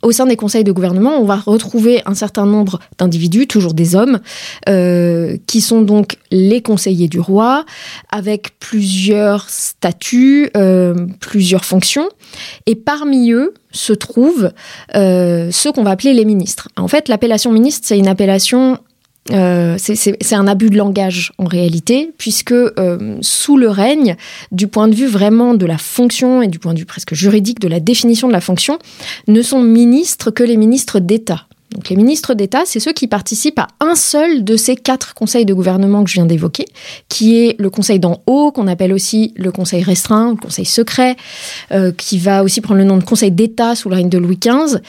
Au 0.01 0.11
sein 0.11 0.25
des 0.25 0.35
conseils 0.35 0.63
de 0.63 0.71
gouvernement, 0.71 1.19
on 1.19 1.23
va 1.23 1.37
retrouver 1.37 2.01
un 2.05 2.13
certain 2.13 2.45
nombre 2.45 2.79
d'individus, 2.97 3.47
toujours 3.47 3.73
des 3.73 3.95
hommes, 3.95 4.19
euh, 4.69 5.37
qui 5.47 5.61
sont 5.61 5.81
donc 5.81 6.17
les 6.29 6.61
conseillers 6.61 7.07
du 7.07 7.19
roi, 7.19 7.65
avec 8.11 8.59
plusieurs 8.59 9.49
statuts, 9.49 10.49
euh, 10.57 11.07
plusieurs 11.19 11.65
fonctions. 11.65 12.09
Et 12.65 12.75
parmi 12.75 13.31
eux 13.31 13.53
se 13.71 13.93
trouvent 13.93 14.51
euh, 14.95 15.49
ceux 15.51 15.71
qu'on 15.71 15.83
va 15.83 15.91
appeler 15.91 16.13
les 16.13 16.25
ministres. 16.25 16.67
En 16.77 16.87
fait, 16.87 17.07
l'appellation 17.07 17.51
ministre, 17.51 17.87
c'est 17.87 17.97
une 17.97 18.07
appellation 18.07 18.79
euh, 19.31 19.75
c'est- 19.77 20.33
un 20.33 20.47
abus 20.47 20.69
de 20.69 20.77
langage 20.77 21.33
en 21.37 21.45
réalité, 21.45 22.11
puisque 22.17 22.51
euh, 22.51 23.17
sous 23.21 23.57
le 23.57 23.69
règne, 23.69 24.15
du 24.51 24.67
point 24.67 24.87
de 24.87 24.95
vue 24.95 25.07
vraiment 25.07 25.53
de 25.53 25.65
la 25.65 25.77
fonction 25.77 26.41
et 26.41 26.47
du 26.47 26.59
point 26.59 26.73
de 26.73 26.79
vue 26.79 26.85
presque 26.85 27.13
juridique 27.13 27.59
de 27.59 27.67
la 27.67 27.79
définition 27.79 28.27
de 28.27 28.33
la 28.33 28.41
fonction, 28.41 28.77
ne 29.27 29.41
sont 29.41 29.61
ministres 29.61 30.31
que 30.31 30.43
les 30.43 30.57
ministres 30.57 30.99
d'État. 30.99 31.43
Donc 31.75 31.89
les 31.89 31.97
ministres 31.97 32.33
d'État, 32.33 32.61
c'est 32.65 32.79
ceux 32.79 32.93
qui 32.93 33.07
participent 33.07 33.59
à 33.59 33.67
un 33.81 33.93
seul 33.95 34.45
de 34.45 34.55
ces 34.55 34.77
quatre 34.77 35.13
conseils 35.13 35.45
de 35.45 35.53
gouvernement 35.53 36.03
que 36.03 36.09
je 36.09 36.15
viens 36.15 36.25
d'évoquer, 36.25 36.65
qui 37.09 37.37
est 37.37 37.59
le 37.59 37.69
conseil 37.69 37.99
d'en 37.99 38.21
haut, 38.25 38.51
qu'on 38.53 38.67
appelle 38.67 38.93
aussi 38.93 39.33
le 39.35 39.51
conseil 39.51 39.83
restreint, 39.83 40.31
le 40.31 40.37
conseil 40.37 40.65
secret, 40.65 41.17
euh, 41.73 41.91
qui 41.91 42.17
va 42.19 42.43
aussi 42.43 42.61
prendre 42.61 42.79
le 42.79 42.85
nom 42.85 42.95
de 42.97 43.03
conseil 43.03 43.31
d'État 43.31 43.75
sous 43.75 43.89
le 43.89 43.95
règne 43.95 44.09
de 44.09 44.17
Louis 44.17 44.39
XV. 44.39 44.79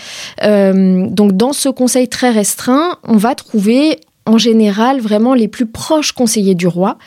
Euh, 0.44 1.06
donc 1.10 1.36
dans 1.36 1.52
ce 1.52 1.68
conseil 1.68 2.08
très 2.08 2.30
restreint, 2.30 2.96
on 3.02 3.16
va 3.16 3.34
trouver 3.34 3.98
en 4.28 4.38
général 4.38 5.00
vraiment 5.00 5.34
les 5.34 5.48
plus 5.48 5.66
proches 5.66 6.12
conseillers 6.12 6.54
du 6.54 6.66
roi, 6.66 6.98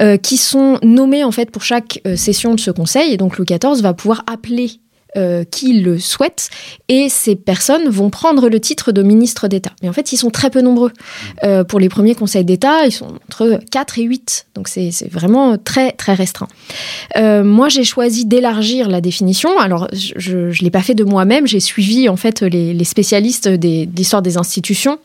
euh, 0.00 0.16
qui 0.16 0.36
sont 0.36 0.78
nommés 0.82 1.22
en 1.24 1.30
fait 1.30 1.50
pour 1.50 1.62
chaque 1.62 2.00
euh, 2.06 2.16
session 2.16 2.54
de 2.54 2.60
ce 2.60 2.70
conseil. 2.70 3.12
Et 3.12 3.16
donc 3.16 3.36
Louis 3.38 3.46
XIV 3.46 3.80
va 3.82 3.92
pouvoir 3.94 4.24
appeler 4.26 4.72
euh, 5.18 5.44
qui 5.44 5.74
le 5.82 5.98
souhaite, 5.98 6.48
et 6.88 7.10
ces 7.10 7.36
personnes 7.36 7.90
vont 7.90 8.08
prendre 8.08 8.48
le 8.48 8.58
titre 8.60 8.92
de 8.92 9.02
ministre 9.02 9.46
d'État. 9.46 9.72
Mais 9.82 9.90
en 9.90 9.92
fait, 9.92 10.10
ils 10.12 10.16
sont 10.16 10.30
très 10.30 10.48
peu 10.48 10.62
nombreux. 10.62 10.90
Euh, 11.44 11.64
pour 11.64 11.78
les 11.80 11.90
premiers 11.90 12.14
conseils 12.14 12.46
d'État, 12.46 12.86
ils 12.86 12.92
sont 12.92 13.08
entre 13.28 13.60
4 13.70 13.98
et 13.98 14.04
8, 14.04 14.46
donc 14.54 14.68
c'est 14.68 14.88
vraiment 15.10 15.58
très 15.58 15.92
très 15.92 16.14
restreint. 16.14 16.48
Euh, 17.18 17.44
moi, 17.44 17.68
j'ai 17.68 17.84
choisi 17.84 18.24
d'élargir 18.24 18.88
la 18.88 19.02
définition. 19.02 19.58
Alors, 19.58 19.86
je 19.92 20.38
ne 20.48 20.62
l'ai 20.64 20.70
pas 20.70 20.80
fait 20.80 20.94
de 20.94 21.04
moi-même, 21.04 21.46
j'ai 21.46 21.60
suivi 21.60 22.08
en 22.08 22.16
fait 22.16 22.40
les, 22.40 22.72
les 22.72 22.84
spécialistes 22.84 23.48
des- 23.48 23.84
de 23.84 23.94
l'histoire 23.94 24.22
des 24.22 24.38
institutions. 24.38 24.98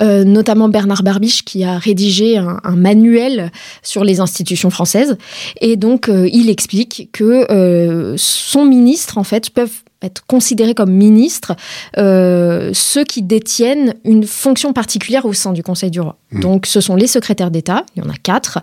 Euh, 0.00 0.24
notamment 0.24 0.68
Bernard 0.68 1.02
Barbiche 1.02 1.44
qui 1.44 1.64
a 1.64 1.78
rédigé 1.78 2.36
un, 2.38 2.76
manuel 2.76 3.50
sur 3.82 4.04
les 4.04 4.20
institutions 4.20 4.70
françaises. 4.70 5.16
Et 5.60 5.76
donc 5.76 6.08
euh, 6.08 6.28
il 6.32 6.50
explique 6.50 7.10
que 7.12 7.50
euh, 7.50 8.14
son 8.16 8.64
ministre 8.64 9.18
en 9.18 9.24
fait 9.24 9.50
peuvent 9.50 9.82
être 10.02 10.24
considérés 10.26 10.74
comme 10.74 10.90
ministres 10.92 11.54
euh, 11.98 12.70
ceux 12.74 13.04
qui 13.04 13.22
détiennent 13.22 13.94
une 14.04 14.24
fonction 14.24 14.72
particulière 14.72 15.26
au 15.26 15.32
sein 15.32 15.52
du 15.52 15.62
Conseil 15.62 15.90
du 15.90 16.00
roi. 16.00 16.16
Mmh. 16.30 16.40
Donc 16.40 16.66
ce 16.66 16.80
sont 16.80 16.96
les 16.96 17.06
secrétaires 17.06 17.50
d'État, 17.50 17.84
il 17.96 18.02
y 18.02 18.06
en 18.06 18.10
a 18.10 18.14
quatre, 18.22 18.58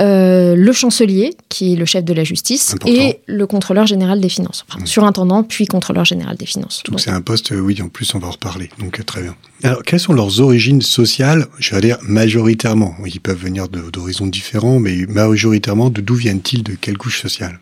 euh, 0.00 0.54
le 0.54 0.72
chancelier, 0.72 1.34
qui 1.48 1.72
est 1.72 1.76
le 1.76 1.84
chef 1.84 2.04
de 2.04 2.12
la 2.12 2.24
justice, 2.24 2.74
Important. 2.74 2.92
et 2.92 3.20
le 3.26 3.46
contrôleur 3.46 3.86
général 3.86 4.20
des 4.20 4.28
finances. 4.28 4.64
Enfin, 4.68 4.78
Mmh. 4.82 4.86
surintendant, 4.86 5.42
puis 5.42 5.66
contrôleur 5.66 6.04
général 6.04 6.36
des 6.36 6.46
finances. 6.46 6.82
Donc 6.88 7.00
c'est 7.00 7.10
un 7.10 7.20
poste, 7.20 7.52
euh, 7.52 7.58
oui, 7.60 7.80
en 7.82 7.88
plus 7.88 8.14
on 8.14 8.18
va 8.18 8.28
en 8.28 8.32
reparler, 8.32 8.70
donc 8.78 9.04
très 9.04 9.22
bien. 9.22 9.34
Alors 9.64 9.82
quelles 9.82 10.00
sont 10.00 10.12
leurs 10.12 10.40
origines 10.40 10.82
sociales? 10.82 11.46
Je 11.58 11.74
vais 11.74 11.80
dire 11.80 11.98
majoritairement. 12.02 12.94
Ils 13.06 13.20
peuvent 13.20 13.38
venir 13.38 13.68
d'horizons 13.68 14.26
différents, 14.26 14.78
mais 14.78 15.06
majoritairement, 15.08 15.90
de 15.90 16.00
d'où 16.00 16.14
viennent-ils, 16.14 16.62
de 16.62 16.74
quelle 16.80 16.96
couche 16.98 17.20
sociale? 17.20 17.58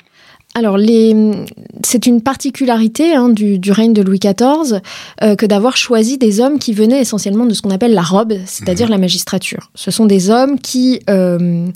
Alors, 0.57 0.79
c'est 1.85 2.07
une 2.07 2.23
particularité 2.23 3.15
hein, 3.15 3.29
du, 3.29 3.59
du 3.59 3.73
règne 3.73 3.93
de 3.93 4.01
Louis 4.01 4.19
XIV 4.19 4.81
euh, 5.23 5.37
que 5.37 5.45
d'avoir 5.45 5.77
choisi 5.77 6.17
des 6.17 6.41
hommes 6.41 6.59
qui 6.59 6.73
venaient 6.73 7.03
essentiellement 7.03 7.45
de 7.45 7.53
ce 7.53 7.61
qu'on 7.61 7.71
appelle 7.71 7.93
la 7.93 8.01
robe, 8.01 8.33
c'est-à-dire 8.47 8.89
la 8.89 8.97
magistrature. 8.97 9.71
Ce 9.75 9.91
sont 9.91 10.07
des 10.07 10.31
hommes 10.31 10.59
qui 10.59 11.01
euh, 11.11 11.69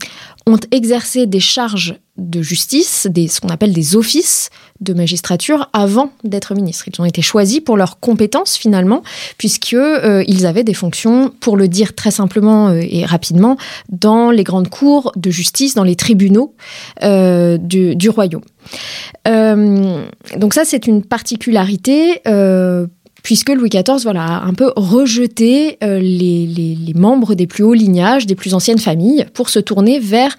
ont 0.52 0.60
exercé 0.70 1.26
des 1.26 1.40
charges 1.40 1.96
de 2.16 2.42
justice, 2.42 3.08
ce 3.14 3.40
qu'on 3.40 3.48
appelle 3.48 3.72
des 3.72 3.96
offices 3.96 4.50
de 4.80 4.92
magistrature 4.92 5.70
avant 5.72 6.12
d'être 6.22 6.54
ministres. 6.54 6.84
Ils 6.86 7.00
ont 7.00 7.04
été 7.04 7.22
choisis 7.22 7.60
pour 7.60 7.76
leurs 7.76 7.98
compétences 7.98 8.56
finalement, 8.56 9.02
puisque 9.38 9.74
euh, 9.74 10.22
ils 10.26 10.46
avaient 10.46 10.64
des 10.64 10.74
fonctions, 10.74 11.32
pour 11.40 11.56
le 11.56 11.68
dire 11.68 11.94
très 11.94 12.10
simplement 12.10 12.68
euh, 12.68 12.80
et 12.82 13.04
rapidement, 13.04 13.56
dans 13.88 14.30
les 14.30 14.44
grandes 14.44 14.68
cours 14.68 15.12
de 15.16 15.30
justice, 15.30 15.74
dans 15.74 15.84
les 15.84 15.96
tribunaux 15.96 16.54
euh, 17.02 17.56
du, 17.56 17.96
du 17.96 18.10
royaume. 18.10 18.42
Donc 19.24 20.54
ça, 20.54 20.64
c'est 20.64 20.86
une 20.86 21.04
particularité. 21.04 22.20
Puisque 23.22 23.50
Louis 23.50 23.68
XIV 23.68 24.02
voilà, 24.02 24.24
a 24.24 24.44
un 24.44 24.54
peu 24.54 24.72
rejeté 24.76 25.78
euh, 25.82 25.98
les, 25.98 26.46
les- 26.46 26.74
les 26.76 26.94
membres 26.94 27.34
des 27.34 27.46
plus 27.46 27.62
hauts 27.64 27.74
lignages, 27.74 28.26
des 28.26 28.34
plus 28.34 28.54
anciennes 28.54 28.78
familles, 28.78 29.26
pour 29.34 29.48
se 29.48 29.58
tourner 29.58 29.98
vers 29.98 30.36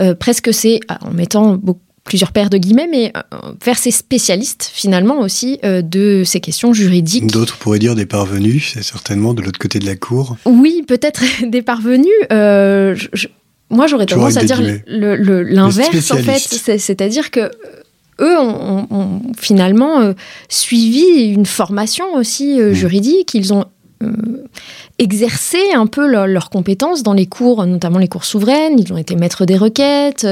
euh, 0.00 0.14
presque 0.14 0.52
ces, 0.54 0.80
en 1.02 1.10
mettant 1.12 1.56
beaucoup- 1.56 1.80
plusieurs 2.04 2.32
paires 2.32 2.50
de 2.50 2.58
guillemets, 2.58 2.88
mais 2.90 3.12
euh, 3.16 3.36
vers 3.64 3.78
ces 3.78 3.92
spécialistes 3.92 4.68
finalement 4.74 5.20
aussi 5.20 5.60
euh, 5.64 5.82
de 5.82 6.24
ces 6.26 6.40
questions 6.40 6.72
juridiques. 6.72 7.28
D'autres 7.28 7.56
pourraient 7.58 7.78
dire 7.78 7.94
des 7.94 8.06
parvenus, 8.06 8.72
c'est 8.74 8.82
certainement 8.82 9.34
de 9.34 9.42
l'autre 9.42 9.60
côté 9.60 9.78
de 9.78 9.86
la 9.86 9.94
cour. 9.94 10.36
Oui, 10.44 10.82
peut-être 10.86 11.22
des 11.46 11.62
parvenus. 11.62 12.10
je- 12.30 13.28
moi, 13.70 13.86
j'aurais 13.86 14.04
tendance 14.06 14.36
à 14.36 14.44
dire 14.44 14.60
l'inverse, 14.86 16.10
en 16.10 16.16
fait. 16.16 16.78
C'est-à-dire 16.78 17.30
que 17.30 17.50
eux 18.22 18.38
ont, 18.38 18.86
ont- 18.90 18.96
ont 18.96 19.20
finalement 19.38 20.00
euh, 20.00 20.12
suivi 20.48 21.24
une 21.32 21.46
formation 21.46 22.06
aussi 22.14 22.60
euh, 22.60 22.70
Mm. 22.70 22.74
juridique. 22.74 23.34
Ils 23.34 23.52
ont 23.52 23.64
euh, 24.02 24.10
exercé 24.98 25.58
un 25.74 25.86
peu 25.86 26.06
leur- 26.06 26.26
leurs 26.26 26.50
compétences 26.50 27.02
dans 27.02 27.12
les 27.12 27.26
cours, 27.26 27.64
notamment 27.66 27.98
les 27.98 28.08
cours 28.08 28.24
souveraines. 28.24 28.78
Ils 28.78 28.92
ont 28.92 28.96
été 28.96 29.14
maîtres 29.16 29.44
des 29.46 29.56
requêtes. 29.56 30.26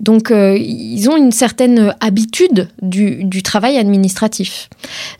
donc, 0.00 0.30
euh, 0.30 0.56
ils 0.58 1.08
ont 1.08 1.16
une 1.16 1.32
certaine 1.32 1.94
habitude 2.00 2.68
du, 2.82 3.24
du 3.24 3.42
travail 3.42 3.78
administratif. 3.78 4.68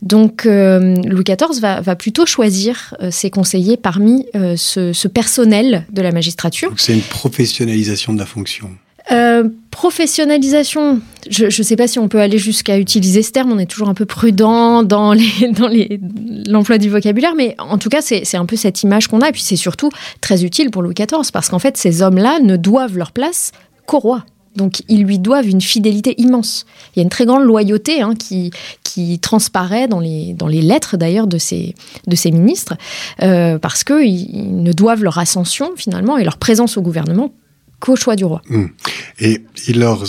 Donc, 0.02 0.46
euh, 0.46 0.94
Louis 1.06 1.24
XIV 1.24 1.60
va, 1.60 1.80
va 1.80 1.96
plutôt 1.96 2.26
choisir 2.26 2.94
euh, 3.02 3.10
ses 3.10 3.30
conseillers 3.30 3.76
parmi 3.76 4.26
ce, 4.56 4.92
ce 4.92 5.08
personnel 5.08 5.84
de 5.92 6.02
la 6.02 6.12
magistrature. 6.12 6.72
C'est 6.76 6.94
une 6.94 7.00
professionnalisation 7.02 8.12
de 8.12 8.18
la 8.18 8.26
fonction. 8.26 8.70
Euh, 9.10 9.48
professionnalisation, 9.70 11.00
je 11.28 11.46
ne 11.46 11.50
sais 11.50 11.76
pas 11.76 11.88
si 11.88 11.98
on 11.98 12.08
peut 12.08 12.20
aller 12.20 12.38
jusqu'à 12.38 12.78
utiliser 12.78 13.22
ce 13.22 13.32
terme, 13.32 13.50
on 13.50 13.58
est 13.58 13.66
toujours 13.66 13.88
un 13.88 13.94
peu 13.94 14.06
prudent 14.06 14.82
dans 14.82 15.14
l'emploi 16.46 16.78
du 16.78 16.88
vocabulaire, 16.88 17.34
mais 17.34 17.56
en 17.58 17.78
tout 17.78 17.88
cas, 17.88 18.00
c'est 18.00 18.36
un 18.36 18.46
peu 18.46 18.56
cette 18.56 18.82
image 18.82 19.08
qu'on 19.08 19.20
a, 19.20 19.30
et 19.30 19.32
puis 19.32 19.42
c'est 19.42 19.56
surtout 19.56 19.90
très 20.20 20.44
utile 20.44 20.70
pour 20.70 20.82
Louis 20.82 20.94
XIV, 20.94 21.32
parce 21.32 21.48
qu'en 21.48 21.58
fait, 21.58 21.76
ces 21.76 22.02
hommes-là 22.02 22.38
ne 22.40 22.56
doivent 22.56 22.96
leur 22.96 23.12
place 23.12 23.52
qu'au 23.86 23.98
roi. 23.98 24.24
Donc, 24.54 24.82
ils 24.88 25.02
lui 25.02 25.18
doivent 25.18 25.48
une 25.48 25.62
fidélité 25.62 26.14
immense. 26.18 26.66
Il 26.94 26.98
y 26.98 27.00
a 27.00 27.04
une 27.04 27.08
très 27.08 27.24
grande 27.24 27.44
loyauté 27.44 28.02
hein, 28.02 28.12
qui, 28.14 28.50
transparaît 29.20 29.88
dans 29.88 29.98
les, 29.98 30.36
lettres 30.62 30.98
d'ailleurs 30.98 31.26
de 31.26 31.38
ces, 31.38 31.74
ministres, 32.26 32.74
euh, 33.22 33.58
parce 33.58 33.82
qu'ils 33.82 34.36
ils 34.36 34.62
ne 34.62 34.72
doivent 34.72 35.02
leur 35.02 35.18
ascension 35.18 35.70
finalement 35.76 36.18
et 36.18 36.24
leur 36.24 36.36
présence 36.36 36.76
au 36.76 36.82
gouvernement 36.82 37.32
qu'au 37.82 37.96
choix 37.96 38.16
du 38.16 38.24
roi. 38.24 38.40
Et, 39.18 39.42
et 39.66 39.72
leurs, 39.72 40.04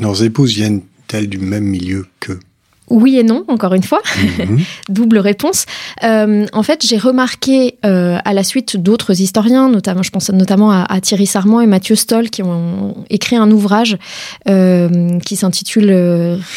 leurs 0.00 0.22
épouses 0.22 0.54
viennent-elles 0.54 1.28
du 1.28 1.38
même 1.38 1.64
milieu 1.64 2.06
qu'eux? 2.20 2.40
Oui 2.90 3.18
et 3.18 3.22
non, 3.22 3.44
encore 3.48 3.74
une 3.74 3.82
fois, 3.82 4.02
Mhm. 4.38 4.60
double 4.88 5.18
réponse. 5.18 5.64
Euh, 6.02 6.46
en 6.52 6.62
fait, 6.62 6.84
j'ai 6.86 6.98
remarqué 6.98 7.78
euh, 7.84 8.18
à 8.24 8.34
la 8.34 8.44
suite 8.44 8.76
d'autres 8.76 9.20
historiens, 9.20 9.68
notamment, 9.70 10.02
je 10.02 10.10
pense 10.10 10.30
notamment 10.30 10.70
à, 10.70 10.82
à 10.82 11.00
Thierry 11.00 11.26
Sarment 11.26 11.60
et 11.60 11.66
Mathieu 11.66 11.94
Stoll, 11.94 12.28
qui 12.30 12.42
ont 12.42 12.94
écrit 13.10 13.36
un 13.36 13.50
ouvrage 13.50 13.96
euh, 14.48 15.18
qui 15.20 15.36
s'intitule 15.36 15.92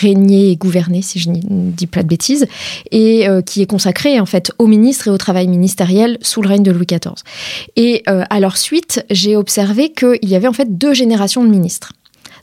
Régner 0.01 0.51
et 0.51 0.55
gouverner, 0.57 1.01
si 1.01 1.19
je 1.19 1.29
ne 1.29 1.37
dis 1.71 1.87
pas 1.87 2.03
de 2.03 2.07
bêtises, 2.07 2.45
et 2.91 3.25
qui 3.45 3.61
est 3.61 3.65
consacré 3.65 4.19
en 4.19 4.25
fait 4.25 4.51
aux 4.59 4.67
ministres 4.67 5.07
et 5.07 5.11
au 5.11 5.17
travail 5.17 5.47
ministériel 5.47 6.17
sous 6.21 6.41
le 6.41 6.49
règne 6.49 6.63
de 6.63 6.71
Louis 6.71 6.85
XIV. 6.85 7.13
Et 7.75 8.03
à 8.07 8.39
leur 8.39 8.57
suite, 8.57 9.05
j'ai 9.09 9.35
observé 9.35 9.91
qu'il 9.91 10.29
y 10.29 10.35
avait 10.35 10.47
en 10.47 10.53
fait 10.53 10.77
deux 10.77 10.93
générations 10.93 11.43
de 11.43 11.49
ministres. 11.49 11.93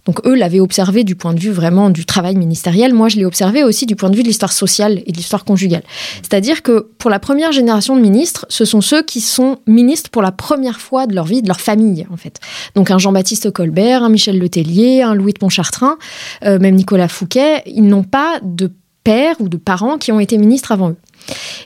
Donc 0.04 0.20
eux 0.26 0.34
l'avaient 0.34 0.61
observé 0.61 1.04
du 1.04 1.14
point 1.14 1.32
de 1.32 1.40
vue 1.40 1.50
vraiment 1.50 1.90
du 1.90 2.04
travail 2.04 2.37
ministériel. 2.37 2.92
Moi, 2.92 3.08
je 3.08 3.16
l'ai 3.16 3.25
observé 3.25 3.64
aussi 3.64 3.87
du 3.87 3.96
point 3.96 4.11
de 4.11 4.16
vue 4.16 4.23
de 4.23 4.28
l'histoire 4.28 4.52
sociale 4.52 5.02
et 5.06 5.12
de 5.12 5.16
l'histoire 5.16 5.44
conjugale. 5.44 5.82
C'est-à-dire 6.23 6.62
que 6.62 6.90
pour 6.99 7.11
la 7.11 7.18
première 7.18 7.52
génération 7.52 7.96
de 7.96 8.00
ministres, 8.00 8.46
ce 8.49 8.64
sont 8.64 8.80
ceux 8.80 9.02
qui 9.02 9.20
sont 9.20 9.58
ministres 9.66 10.11
pour 10.11 10.23
la 10.23 10.32
première 10.32 10.80
fois 10.80 11.06
de 11.06 11.14
leur 11.14 11.25
vie, 11.25 11.42
de 11.42 11.49
leur 11.49 11.61
famille, 11.61 12.06
en 12.12 12.16
fait. 12.16 12.40
Donc 12.75 12.90
un 12.90 12.99
Jean-Baptiste 12.99 13.50
Colbert, 13.50 14.02
un 14.02 14.11
Michel 14.11 14.38
Letellier, 14.38 15.02
un 15.02 15.14
Louis 15.14 15.32
de 15.32 15.38
Pontchartrain, 15.38 15.96
euh, 16.44 16.58
même 16.58 16.75
Nicolas 16.75 17.08
Fouquet, 17.08 17.62
ils 17.66 17.87
n'ont 17.87 18.04
pas 18.04 18.38
de 18.42 18.70
père 19.04 19.37
ou 19.40 19.49
de 19.49 19.56
parents 19.56 19.99
qui 19.99 20.12
ont 20.12 20.20
été 20.20 20.38
ministres 20.38 20.73
avant 20.73 20.90
eux. 20.90 20.96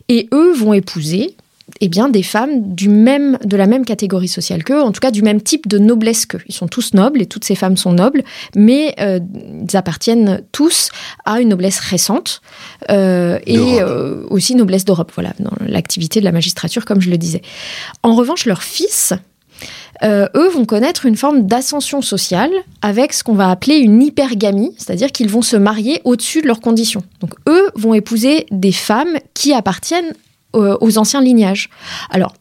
Et 0.08 0.28
eux 0.32 0.52
vont 0.54 0.72
épouser 0.72 1.36
eh 1.80 1.88
bien, 1.88 2.08
des 2.08 2.22
femmes 2.22 2.74
du 2.74 2.88
même, 2.88 3.38
de 3.44 3.56
la 3.56 3.66
même 3.66 3.84
catégorie 3.84 4.28
sociale 4.28 4.64
qu'eux, 4.64 4.80
en 4.80 4.92
tout 4.92 5.00
cas 5.00 5.10
du 5.10 5.22
même 5.22 5.40
type 5.40 5.68
de 5.68 5.78
noblesse 5.78 6.26
qu'eux. 6.26 6.40
Ils 6.48 6.54
sont 6.54 6.68
tous 6.68 6.94
nobles 6.94 7.22
et 7.22 7.26
toutes 7.26 7.44
ces 7.44 7.54
femmes 7.54 7.76
sont 7.76 7.92
nobles, 7.92 8.22
mais 8.54 8.94
euh, 9.00 9.20
ils 9.68 9.76
appartiennent 9.76 10.42
tous 10.52 10.90
à 11.24 11.40
une 11.40 11.48
noblesse 11.48 11.78
récente 11.80 12.40
euh, 12.90 13.38
et 13.46 13.80
euh, 13.80 14.26
aussi 14.30 14.54
noblesse 14.54 14.84
d'Europe, 14.84 15.12
voilà, 15.14 15.32
dans 15.38 15.52
l'activité 15.66 16.20
de 16.20 16.24
la 16.24 16.32
magistrature, 16.32 16.84
comme 16.84 17.00
je 17.00 17.10
le 17.10 17.18
disais. 17.18 17.42
En 18.02 18.14
revanche, 18.14 18.46
leurs 18.46 18.62
fils, 18.62 19.14
euh, 20.02 20.28
eux 20.36 20.48
vont 20.48 20.64
connaître 20.64 21.06
une 21.06 21.16
forme 21.16 21.46
d'ascension 21.46 22.02
sociale 22.02 22.50
avec 22.82 23.12
ce 23.12 23.24
qu'on 23.24 23.34
va 23.34 23.50
appeler 23.50 23.76
une 23.76 24.02
hypergamie, 24.02 24.74
c'est-à-dire 24.78 25.10
qu'ils 25.10 25.28
vont 25.28 25.42
se 25.42 25.56
marier 25.56 26.00
au-dessus 26.04 26.42
de 26.42 26.46
leurs 26.46 26.60
conditions. 26.60 27.02
Donc 27.20 27.34
eux 27.48 27.70
vont 27.74 27.94
épouser 27.94 28.46
des 28.50 28.72
femmes 28.72 29.18
qui 29.34 29.52
appartiennent 29.52 30.12
aux 30.54 30.98
anciens 30.98 31.20
lignages. 31.20 31.68
Alors, 32.10 32.34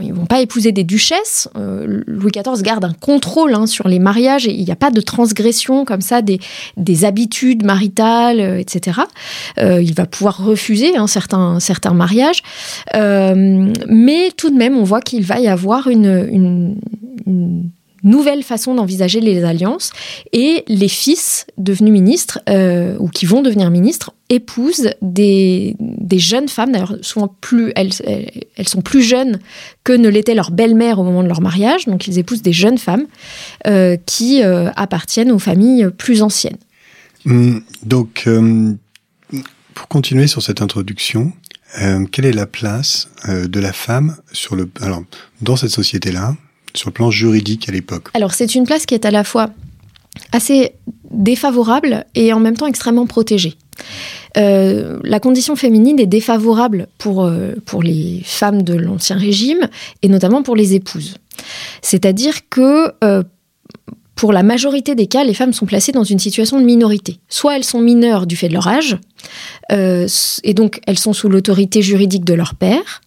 ils 0.00 0.12
vont 0.12 0.26
pas 0.26 0.40
épouser 0.40 0.72
des 0.72 0.84
duchesses. 0.84 1.48
Euh, 1.56 2.02
Louis 2.06 2.30
XIV 2.30 2.62
garde 2.62 2.84
un 2.84 2.92
contrôle 2.92 3.54
hein, 3.54 3.66
sur 3.66 3.88
les 3.88 3.98
mariages 3.98 4.46
il 4.46 4.64
n'y 4.64 4.70
a 4.70 4.76
pas 4.76 4.90
de 4.90 5.00
transgression 5.00 5.84
comme 5.84 6.00
ça 6.00 6.22
des, 6.22 6.38
des 6.76 7.04
habitudes 7.04 7.64
maritales, 7.64 8.40
euh, 8.40 8.58
etc. 8.58 9.00
Euh, 9.58 9.82
il 9.82 9.94
va 9.94 10.06
pouvoir 10.06 10.44
refuser 10.44 10.96
hein, 10.96 11.06
certains, 11.06 11.60
certains 11.60 11.94
mariages. 11.94 12.42
Euh, 12.94 13.72
mais 13.88 14.30
tout 14.36 14.50
de 14.50 14.56
même, 14.56 14.76
on 14.76 14.84
voit 14.84 15.00
qu'il 15.00 15.24
va 15.24 15.40
y 15.40 15.48
avoir 15.48 15.88
une 15.88 16.76
nouvelle 18.02 18.42
façon 18.42 18.74
d'envisager 18.74 19.20
les 19.20 19.44
alliances. 19.44 19.92
Et 20.32 20.64
les 20.68 20.88
fils 20.88 21.46
devenus 21.58 21.92
ministres 21.92 22.40
euh, 22.48 22.96
ou 22.98 23.08
qui 23.08 23.26
vont 23.26 23.42
devenir 23.42 23.70
ministres 23.70 24.12
épousent 24.28 24.90
des, 25.02 25.76
jeunes 26.12 26.48
femmes. 26.48 26.72
D'ailleurs 26.72 26.96
souvent 27.02 27.34
plus 27.40 27.72
elles, 27.76 27.90
elles, 28.56 28.68
sont 28.68 28.80
plus 28.80 29.02
jeunes 29.02 29.40
que 29.84 29.92
ne 29.92 30.08
l'était 30.08 30.34
leur 30.34 30.50
belle-mère 30.50 30.98
au 30.98 31.04
moment 31.04 31.22
de 31.22 31.28
leur 31.28 31.40
mariage. 31.40 31.86
Donc 31.86 32.06
ils 32.06 32.18
épousent 32.18 32.42
des 32.42 32.52
jeunes 32.52 32.78
femmes 32.78 33.06
euh, 33.66 33.96
qui 34.06 34.42
euh, 34.42 34.70
appartiennent 34.76 35.32
aux 35.32 35.38
familles 35.38 35.88
plus 35.96 36.22
anciennes. 36.22 36.58
Hum, 37.26 37.62
Donc, 37.82 38.24
euh, 38.26 38.72
pour 39.74 39.88
continuer 39.88 40.26
sur 40.26 40.42
cette 40.42 40.62
introduction, 40.62 41.32
euh, 41.80 42.04
quelle 42.10 42.24
est 42.24 42.32
la 42.32 42.46
place 42.46 43.08
de 43.26 43.60
la 43.60 43.72
femme 43.72 44.16
sur 44.32 44.56
le, 44.56 44.70
alors, 44.80 45.02
dans 45.42 45.56
cette 45.56 45.70
société-là, 45.70 46.36
sur 46.74 46.90
le 46.90 46.94
plan 46.94 47.10
juridique 47.10 47.68
à 47.68 47.72
l'époque 47.72 48.08
alors 48.14 48.34
c'est 48.34 48.54
une 48.54 48.64
place 48.64 48.86
qui 48.86 48.94
est 48.94 49.04
à 49.04 49.10
la 49.10 49.24
fois 49.24 49.50
assez 50.32 50.72
défavorable 51.10 52.04
et 52.14 52.32
en 52.32 52.40
même 52.40 52.56
temps 52.56 52.66
extrêmement 52.66 53.06
protégée 53.06 53.56
euh, 54.36 55.00
la 55.02 55.20
condition 55.20 55.56
féminine 55.56 55.98
est 55.98 56.06
défavorable 56.06 56.86
pour, 56.98 57.24
euh, 57.24 57.54
pour 57.66 57.82
les 57.82 58.22
femmes 58.24 58.62
de 58.62 58.74
l'Ancien 58.74 59.16
Régime 59.16 59.68
et 60.02 60.08
notamment 60.08 60.42
pour 60.42 60.56
les 60.56 60.74
épouses. 60.74 61.16
C'est-à-dire 61.82 62.48
que 62.48 62.92
euh, 63.02 63.22
pour 64.20 64.34
la 64.34 64.42
majorité 64.42 64.94
des 64.94 65.06
cas, 65.06 65.24
les 65.24 65.32
femmes 65.32 65.54
sont 65.54 65.64
placées 65.64 65.92
dans 65.92 66.04
une 66.04 66.18
situation 66.18 66.60
de 66.60 66.64
minorité. 66.66 67.20
Soit 67.30 67.56
elles 67.56 67.64
sont 67.64 67.80
mineures 67.80 68.26
du 68.26 68.36
fait 68.36 68.48
de 68.48 68.52
leur 68.52 68.68
âge, 68.68 68.98
euh, 69.72 70.06
et 70.44 70.52
donc 70.52 70.78
elles 70.86 70.98
sont 70.98 71.14
sous 71.14 71.30
l'autorité 71.30 71.80
juridique 71.80 72.26
de 72.26 72.34
leur 72.34 72.54
père, 72.54 73.00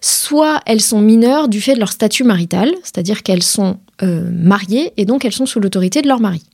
soit 0.00 0.60
elles 0.66 0.80
sont 0.80 1.00
mineures 1.00 1.48
du 1.48 1.60
fait 1.60 1.74
de 1.74 1.80
leur 1.80 1.90
statut 1.90 2.22
marital, 2.22 2.70
c'est-à-dire 2.84 3.24
qu'elles 3.24 3.42
sont 3.42 3.78
euh, 4.04 4.30
mariées 4.32 4.92
et 4.96 5.06
donc 5.06 5.24
elles 5.24 5.32
sont 5.32 5.44
sous 5.44 5.58
l'autorité 5.58 6.02
de 6.02 6.06
leur 6.06 6.20
mari. 6.20 6.44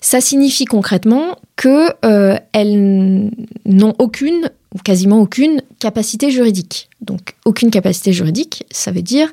Ça 0.00 0.22
signifie 0.22 0.64
concrètement 0.64 1.36
qu'elles 1.58 1.92
euh, 2.06 3.30
n'ont 3.66 3.94
aucune 3.98 4.50
quasiment 4.82 5.20
aucune 5.20 5.62
capacité 5.78 6.30
juridique. 6.30 6.88
Donc 7.00 7.34
aucune 7.44 7.70
capacité 7.70 8.12
juridique, 8.12 8.64
ça 8.70 8.90
veut 8.90 9.02
dire 9.02 9.30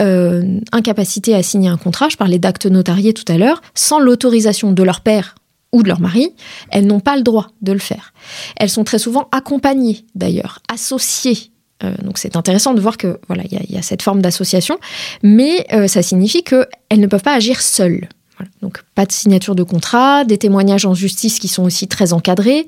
euh, 0.00 0.60
incapacité 0.72 1.34
à 1.34 1.42
signer 1.42 1.68
un 1.68 1.76
contrat, 1.76 2.08
je 2.08 2.16
parlais 2.16 2.38
d'actes 2.38 2.66
notariés 2.66 3.12
tout 3.12 3.30
à 3.30 3.36
l'heure, 3.36 3.60
sans 3.74 3.98
l'autorisation 3.98 4.72
de 4.72 4.82
leur 4.82 5.00
père 5.00 5.34
ou 5.72 5.82
de 5.82 5.88
leur 5.88 6.00
mari, 6.00 6.32
elles 6.70 6.86
n'ont 6.86 7.00
pas 7.00 7.16
le 7.16 7.22
droit 7.22 7.48
de 7.60 7.72
le 7.72 7.78
faire. 7.78 8.14
Elles 8.56 8.70
sont 8.70 8.84
très 8.84 8.98
souvent 8.98 9.28
accompagnées 9.32 10.06
d'ailleurs, 10.14 10.60
associées 10.68 11.50
euh, 11.84 11.94
donc 12.02 12.18
c'est 12.18 12.36
intéressant 12.36 12.74
de 12.74 12.80
voir 12.80 12.96
que 12.96 13.20
voilà 13.28 13.44
il 13.50 13.70
y, 13.70 13.78
a 13.78 13.82
cette 13.82 14.02
forme 14.02 14.20
d'association, 14.20 14.78
mais 15.22 15.66
euh, 15.72 15.86
ça 15.86 16.02
signifie 16.02 16.42
qu'elles 16.42 16.66
ne 16.90 17.06
peuvent 17.06 17.22
pas 17.22 17.34
agir 17.34 17.60
seules. 17.60 18.08
Donc 18.62 18.82
pas 18.98 19.06
de 19.06 19.12
signature 19.12 19.54
de 19.54 19.62
contrat, 19.62 20.24
des 20.24 20.38
témoignages 20.38 20.84
en 20.84 20.92
justice 20.92 21.38
qui 21.38 21.46
sont 21.46 21.62
aussi 21.62 21.86
très 21.86 22.12
encadrés. 22.12 22.66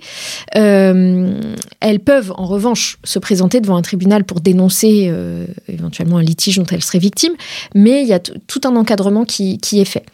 Euh, 0.54 1.34
elles 1.80 1.99
peuvent 1.99 2.32
en 2.37 2.46
revanche 2.46 2.99
se 3.02 3.18
présenter 3.18 3.60
devant 3.60 3.75
un 3.75 3.82
tribunal 3.82 4.22
pour 4.22 4.40
dénoncer 4.40 5.08
euh, 5.10 5.44
éventuellement 5.66 6.18
un 6.18 6.22
litige 6.22 6.58
dont 6.58 6.66
elles 6.70 6.84
seraient 6.84 7.00
victimes, 7.00 7.32
mais 7.75 8.02
il 8.02 8.06
y 8.06 8.12
a 8.12 8.20
tout 8.20 8.60
un 8.62 8.76
encadrement 8.76 9.25
qui, 9.25 9.58
est 9.72 9.84
fait. 9.84 10.04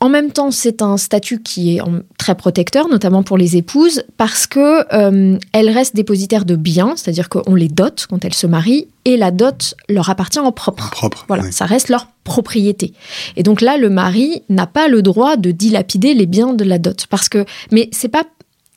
En 0.00 0.08
même 0.08 0.30
temps, 0.30 0.50
c'est 0.50 0.80
un 0.80 0.96
statut 0.96 1.42
qui 1.42 1.76
est 1.76 1.82
très 2.16 2.34
protecteur, 2.34 2.88
notamment 2.88 3.22
pour 3.22 3.36
les 3.36 3.58
épouses, 3.58 4.04
parce 4.16 4.46
que 4.46 4.86
euh, 4.94 5.38
elles 5.52 5.68
restent 5.68 5.94
dépositaires 5.94 6.46
de 6.46 6.56
biens, 6.56 6.94
c'est-à-dire 6.96 7.28
qu'on 7.28 7.54
les 7.54 7.68
dote 7.68 8.06
quand 8.08 8.24
elles 8.24 8.32
se 8.32 8.46
marient, 8.46 8.86
et 9.04 9.16
la 9.16 9.30
dot 9.30 9.74
leur 9.88 10.08
appartient 10.08 10.38
en 10.38 10.52
propre. 10.52 10.90
propre. 10.90 11.24
Voilà, 11.28 11.50
ça 11.50 11.66
reste 11.66 11.88
leur 11.88 12.06
propriété. 12.24 12.92
Et 13.36 13.42
donc 13.42 13.60
là, 13.60 13.76
le 13.76 13.90
mari 13.90 14.42
n'a 14.48 14.66
pas 14.66 14.88
le 14.88 15.02
droit 15.02 15.36
de 15.42 15.50
dilapider 15.50 16.14
les 16.14 16.26
biens 16.26 16.54
de 16.54 16.64
la 16.64 16.78
dot, 16.78 17.06
parce 17.10 17.28
que, 17.28 17.44
mais 17.70 17.90
c'est 17.92 18.08
pas 18.08 18.24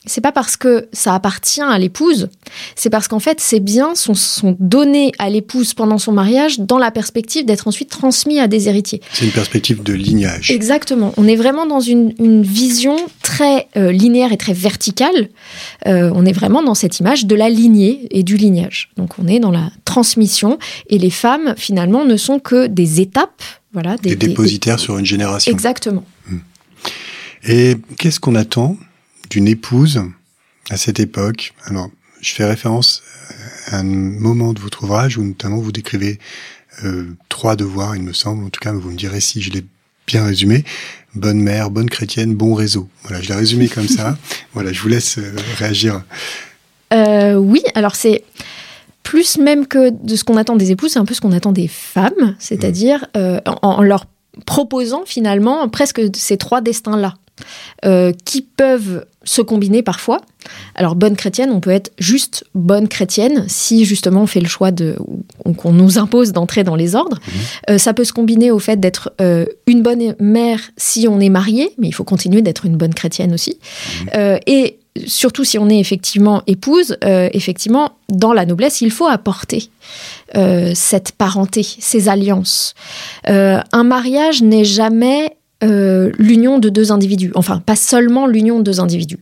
c'est 0.06 0.20
pas 0.20 0.32
parce 0.32 0.56
que 0.56 0.88
ça 0.92 1.14
appartient 1.14 1.60
à 1.60 1.78
l'épouse, 1.78 2.28
c'est 2.76 2.90
parce 2.90 3.08
qu'en 3.08 3.18
fait 3.18 3.40
ces 3.40 3.60
biens 3.60 3.94
sont, 3.94 4.14
sont 4.14 4.56
donnés 4.60 5.12
à 5.18 5.28
l'épouse 5.28 5.74
pendant 5.74 5.98
son 5.98 6.12
mariage 6.12 6.60
dans 6.60 6.78
la 6.78 6.90
perspective 6.90 7.44
d'être 7.44 7.66
ensuite 7.66 7.90
transmis 7.90 8.38
à 8.38 8.46
des 8.46 8.68
héritiers. 8.68 9.00
C'est 9.12 9.26
une 9.26 9.32
perspective 9.32 9.82
de 9.82 9.92
lignage. 9.92 10.50
Exactement. 10.50 11.12
On 11.16 11.26
est 11.26 11.36
vraiment 11.36 11.66
dans 11.66 11.80
une, 11.80 12.14
une 12.20 12.42
vision 12.42 12.96
très 13.22 13.66
euh, 13.76 13.90
linéaire 13.90 14.32
et 14.32 14.36
très 14.36 14.52
verticale. 14.52 15.28
Euh, 15.86 16.10
on 16.14 16.24
est 16.24 16.32
vraiment 16.32 16.62
dans 16.62 16.74
cette 16.74 17.00
image 17.00 17.26
de 17.26 17.34
la 17.34 17.50
lignée 17.50 18.06
et 18.10 18.22
du 18.22 18.36
lignage. 18.36 18.90
Donc 18.96 19.18
on 19.18 19.26
est 19.26 19.40
dans 19.40 19.50
la 19.50 19.70
transmission 19.84 20.58
et 20.88 20.98
les 20.98 21.10
femmes 21.10 21.54
finalement 21.56 22.04
ne 22.04 22.16
sont 22.16 22.38
que 22.38 22.68
des 22.68 23.00
étapes. 23.00 23.42
Voilà, 23.72 23.96
des, 23.98 24.10
des 24.14 24.28
dépositaires 24.28 24.78
sur 24.78 24.96
une 24.96 25.04
génération. 25.04 25.52
Exactement. 25.52 26.04
Hmm. 26.30 26.38
Et 27.46 27.76
qu'est-ce 27.98 28.20
qu'on 28.20 28.34
attend 28.34 28.76
d'une 29.30 29.46
épouse 29.46 30.02
à 30.70 30.76
cette 30.76 31.00
époque? 31.00 31.54
Alors, 31.64 31.88
je 32.20 32.32
fais 32.32 32.44
référence 32.44 33.02
à 33.68 33.78
un 33.78 33.84
moment 33.84 34.52
de 34.52 34.60
votre 34.60 34.84
ouvrage 34.84 35.16
où 35.16 35.22
notamment 35.22 35.58
vous 35.58 35.72
décrivez 35.72 36.18
euh, 36.84 37.14
trois 37.28 37.56
devoirs, 37.56 37.96
il 37.96 38.02
me 38.02 38.12
semble. 38.12 38.44
En 38.44 38.50
tout 38.50 38.60
cas, 38.60 38.72
vous 38.72 38.90
me 38.90 38.96
direz 38.96 39.20
si 39.20 39.40
je 39.40 39.50
l'ai 39.50 39.64
bien 40.06 40.24
résumé. 40.24 40.64
Bonne 41.14 41.40
mère, 41.40 41.70
bonne 41.70 41.88
chrétienne, 41.88 42.34
bon 42.34 42.54
réseau. 42.54 42.88
Voilà, 43.02 43.22
je 43.22 43.28
l'ai 43.28 43.34
résumé 43.34 43.68
comme 43.74 43.88
ça. 43.88 44.18
Voilà, 44.52 44.72
je 44.72 44.80
vous 44.82 44.88
laisse 44.88 45.18
euh, 45.18 45.34
réagir. 45.58 46.02
Euh, 46.92 47.34
oui, 47.34 47.62
alors 47.74 47.94
c'est 47.94 48.24
plus 49.02 49.38
même 49.38 49.66
que 49.66 49.90
de 49.90 50.16
ce 50.16 50.24
qu'on 50.24 50.36
attend 50.36 50.56
des 50.56 50.72
épouses, 50.72 50.92
c'est 50.92 50.98
un 50.98 51.04
peu 51.04 51.14
ce 51.14 51.20
qu'on 51.20 51.32
attend 51.32 51.52
des 51.52 51.68
femmes, 51.68 52.36
c'est-à-dire 52.38 53.06
euh, 53.16 53.40
en, 53.62 53.82
leur 53.82 54.06
proposant 54.46 55.04
finalement 55.06 55.68
presque 55.68 56.02
ces 56.14 56.36
trois 56.36 56.60
destins-là. 56.60 57.14
Euh, 57.84 58.12
qui 58.24 58.40
peuvent 58.40 59.04
se 59.22 59.42
combiner 59.42 59.82
parfois. 59.82 60.22
Alors, 60.74 60.94
bonne 60.94 61.14
chrétienne, 61.14 61.50
on 61.50 61.60
peut 61.60 61.70
être 61.70 61.92
juste 61.98 62.44
bonne 62.54 62.88
chrétienne 62.88 63.44
si 63.48 63.84
justement 63.84 64.22
on 64.22 64.26
fait 64.26 64.40
le 64.40 64.48
choix 64.48 64.70
de 64.70 64.96
qu'on 65.58 65.72
nous 65.72 65.98
impose 65.98 66.32
d'entrer 66.32 66.64
dans 66.64 66.74
les 66.74 66.94
ordres. 66.94 67.18
Mhm. 67.18 67.32
Euh, 67.70 67.78
ça 67.78 67.92
peut 67.92 68.04
se 68.04 68.14
combiner 68.14 68.50
au 68.50 68.58
fait 68.58 68.80
d'être 68.80 69.12
euh, 69.20 69.44
une 69.66 69.82
bonne 69.82 70.14
mère 70.18 70.60
si 70.78 71.06
on 71.06 71.20
est 71.20 71.28
marié, 71.28 71.70
mais 71.76 71.88
il 71.88 71.92
faut 71.92 72.04
continuer 72.04 72.40
d'être 72.40 72.64
une 72.64 72.76
bonne 72.76 72.94
chrétienne 72.94 73.34
aussi. 73.34 73.58
Mhm. 74.06 74.38
et 74.46 74.78
surtout 75.06 75.44
si 75.44 75.58
on 75.58 75.68
est 75.68 75.78
effectivement 75.78 76.42
épouse, 76.46 76.96
effectivement, 77.02 77.92
dans 78.08 78.32
la 78.32 78.46
noblesse, 78.46 78.80
il 78.80 78.90
faut 78.90 79.06
apporter 79.06 79.68
cette 80.72 81.12
parenté, 81.12 81.62
ces 81.62 82.08
alliances. 82.08 82.74
un 83.26 83.84
mariage 83.84 84.42
n'est 84.42 84.64
jamais 84.64 85.36
euh, 85.66 86.12
l'union 86.18 86.58
de 86.58 86.68
deux 86.68 86.92
individus. 86.92 87.32
Enfin, 87.34 87.60
pas 87.64 87.76
seulement 87.76 88.26
l'union 88.26 88.58
de 88.58 88.64
deux 88.64 88.80
individus. 88.80 89.18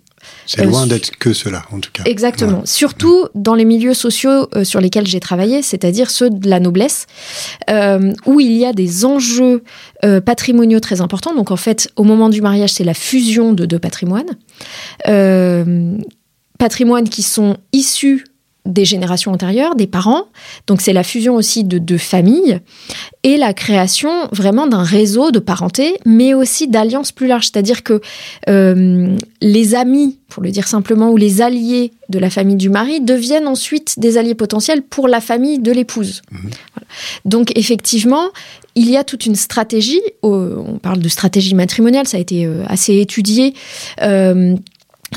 C'est 0.46 0.64
loin 0.64 0.84
euh, 0.84 0.86
d'être 0.86 1.16
que 1.16 1.32
cela, 1.32 1.64
en 1.70 1.80
tout 1.80 1.90
cas. 1.92 2.02
Exactement. 2.04 2.62
Surtout 2.64 3.26
dans 3.34 3.54
les 3.54 3.64
milieux 3.64 3.94
sociaux 3.94 4.48
euh, 4.54 4.64
sur 4.64 4.80
lesquels 4.80 5.06
j'ai 5.06 5.20
travaillé, 5.20 5.62
c'est-à-dire 5.62 6.10
ceux 6.10 6.30
de 6.30 6.48
la 6.48 6.60
noblesse, 6.60 7.06
où 8.26 8.40
il 8.40 8.52
y 8.52 8.64
a 8.64 8.72
des 8.72 9.04
enjeux 9.04 9.62
patrimoniaux 10.24 10.80
très 10.80 11.00
importants. 11.00 11.34
Donc, 11.34 11.50
en 11.50 11.56
fait, 11.56 11.90
au 11.96 12.04
moment 12.04 12.28
du 12.28 12.40
mariage, 12.40 12.70
c'est 12.72 12.84
la 12.84 12.94
fusion 12.94 13.52
de 13.52 13.66
deux 13.66 13.78
patrimoines. 13.78 14.36
patrimoines 16.58 17.08
qui 17.08 17.22
sont 17.22 17.56
issus 17.72 18.24
des 18.64 18.84
générations 18.84 19.32
antérieures, 19.32 19.74
des 19.74 19.86
parents. 19.86 20.24
Donc 20.66 20.80
c'est 20.80 20.92
la 20.92 21.02
fusion 21.02 21.34
aussi 21.34 21.64
de 21.64 21.78
deux 21.78 21.98
familles 21.98 22.60
et 23.22 23.36
la 23.36 23.52
création 23.52 24.28
vraiment 24.32 24.66
d'un 24.66 24.82
réseau 24.82 25.30
de 25.30 25.38
parenté, 25.38 25.98
mais 26.06 26.32
aussi 26.32 26.68
d'alliances 26.68 27.12
plus 27.12 27.26
larges. 27.26 27.50
C'est-à-dire 27.52 27.82
que 27.82 28.00
euh, 28.48 29.16
les 29.42 29.74
amis, 29.74 30.18
pour 30.28 30.42
le 30.42 30.50
dire 30.50 30.66
simplement, 30.66 31.10
ou 31.10 31.16
les 31.16 31.42
alliés 31.42 31.92
de 32.08 32.18
la 32.18 32.30
famille 32.30 32.56
du 32.56 32.70
mari 32.70 33.00
deviennent 33.00 33.46
ensuite 33.46 33.98
des 33.98 34.16
alliés 34.16 34.34
potentiels 34.34 34.82
pour 34.82 35.08
la 35.08 35.20
famille 35.20 35.58
de 35.58 35.70
l'épouse. 35.72 36.22
Mhm. 36.30 36.50
Donc 37.26 37.52
effectivement, 37.56 38.30
il 38.74 38.90
y 38.90 38.96
a 38.96 39.04
toute 39.04 39.26
une 39.26 39.36
stratégie. 39.36 40.00
On 40.22 40.78
parle 40.82 41.00
de 41.00 41.08
stratégie 41.08 41.54
matrimoniale, 41.54 42.08
ça 42.08 42.16
a 42.16 42.20
été 42.20 42.46
euh, 42.46 42.64
assez 42.66 42.98
étudié. 42.98 43.54
Euh, 44.02 44.56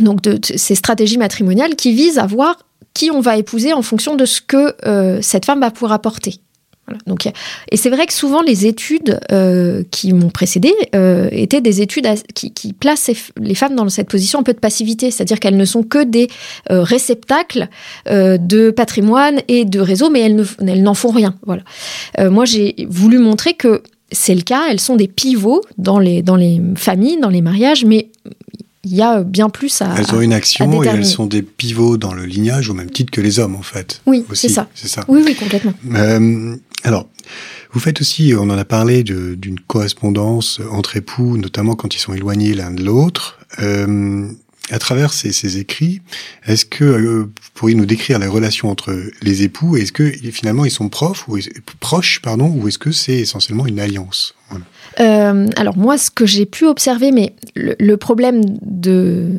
donc 0.01 0.21
de, 0.21 0.39
ces 0.55 0.75
stratégies 0.75 1.17
matrimoniales 1.17 1.75
qui 1.75 1.93
visent 1.93 2.19
à 2.19 2.25
voir 2.25 2.57
qui 2.97 3.11
on 3.11 3.19
va 3.19 3.37
épouser 3.37 3.73
en 3.73 3.83
fonction 3.83 4.15
de 4.15 4.25
ce 4.25 4.41
que 4.41 4.73
euh, 4.87 5.19
cette 5.21 5.45
femme 5.45 5.59
va 5.59 5.69
pouvoir 5.69 5.91
apporter. 5.91 6.39
Donc, 7.05 7.27
et 7.69 7.75
c'est 7.75 7.89
vrai 7.89 8.05
que 8.07 8.13
souvent 8.13 8.41
les 8.41 8.65
études 8.65 9.19
euh, 9.31 9.83
qui 9.91 10.13
m'ont 10.13 10.29
précédé 10.29 10.73
euh, 10.95 11.27
étaient 11.33 11.59
des 11.59 11.81
études 11.81 12.07
qui, 12.33 12.73
placent 12.73 13.11
les 13.37 13.55
femmes 13.55 13.75
dans 13.75 13.87
cette 13.89 14.07
position 14.07 14.39
un 14.39 14.43
peu 14.43 14.53
de 14.53 14.59
passivité, 14.59 15.11
c'est-à-dire 15.11 15.41
qu'elles 15.41 15.57
ne 15.57 15.65
sont 15.65 15.83
que 15.83 16.05
des 16.05 16.29
réceptacles 16.69 17.67
de 18.09 18.71
patrimoine 18.71 19.41
et 19.49 19.65
de 19.65 19.81
réseau, 19.81 20.09
mais 20.09 20.21
elles 20.21 20.81
n'en 20.81 20.93
font 20.93 21.11
rien. 21.11 21.35
Voilà. 21.45 21.63
moi, 22.29 22.45
j'ai 22.45 22.87
voulu 22.89 23.19
montrer 23.19 23.53
que 23.53 23.83
c'est 24.13 24.35
le 24.35 24.43
cas, 24.43 24.63
elles 24.69 24.79
sont 24.79 24.95
des 24.95 25.09
pivots 25.09 25.63
dans 25.77 25.99
les, 25.99 26.21
dans 26.21 26.37
les 26.37 26.61
familles, 26.77 27.19
dans 27.19 27.29
les 27.29 27.41
mariages, 27.41 27.83
mais 27.83 28.11
il 28.83 28.95
y 28.95 29.01
a 29.01 29.23
bien 29.23 29.49
plus 29.49 29.81
à. 29.81 29.95
Elles 29.97 30.13
ont 30.13 30.21
une 30.21 30.33
action 30.33 30.83
et 30.83 30.87
elles 30.87 31.05
sont 31.05 31.25
des 31.25 31.41
pivots 31.41 31.97
dans 31.97 32.13
le 32.13 32.25
lignage 32.25 32.69
au 32.69 32.73
même 32.73 32.89
titre 32.89 33.11
que 33.11 33.21
les 33.21 33.39
hommes, 33.39 33.55
en 33.55 33.61
fait. 33.61 34.01
Oui, 34.05 34.23
c'est 34.33 34.49
ça. 34.49 34.67
ça. 34.75 35.03
Oui, 35.07 35.21
oui, 35.25 35.35
complètement. 35.35 35.73
Euh, 35.93 36.55
alors, 36.83 37.09
vous 37.71 37.79
faites 37.79 38.01
aussi, 38.01 38.33
on 38.37 38.49
en 38.49 38.57
a 38.57 38.65
parlé, 38.65 39.03
d'une 39.03 39.59
correspondance 39.67 40.61
entre 40.71 40.95
époux, 40.97 41.37
notamment 41.37 41.75
quand 41.75 41.95
ils 41.95 41.99
sont 41.99 42.13
éloignés 42.13 42.53
l'un 42.53 42.71
de 42.71 42.83
l'autre. 42.83 43.39
Euh, 43.59 44.27
à 44.69 44.79
travers 44.79 45.13
ces, 45.13 45.57
écrits, 45.57 46.01
est-ce 46.45 46.65
que 46.65 46.83
euh, 46.83 46.99
vous 47.23 47.49
pourriez 47.53 47.75
nous 47.75 47.85
décrire 47.85 48.19
les 48.19 48.27
relations 48.27 48.69
entre 48.69 48.93
les 49.21 49.43
époux 49.43 49.77
Est-ce 49.77 49.93
que 49.93 50.11
finalement 50.31 50.65
ils 50.65 50.71
sont 50.71 50.89
profs 50.89 51.27
ou 51.29 51.37
proches, 51.79 52.21
pardon, 52.21 52.49
ou 52.49 52.67
est-ce 52.67 52.77
que 52.77 52.91
c'est 52.91 53.15
essentiellement 53.15 53.65
une 53.65 53.79
alliance? 53.79 54.35
Euh, 54.99 55.47
alors 55.55 55.77
moi, 55.77 55.97
ce 55.97 56.09
que 56.09 56.25
j'ai 56.25 56.45
pu 56.45 56.65
observer, 56.65 57.11
mais 57.11 57.35
le, 57.55 57.95
problème 57.95 58.41
de, 58.61 59.29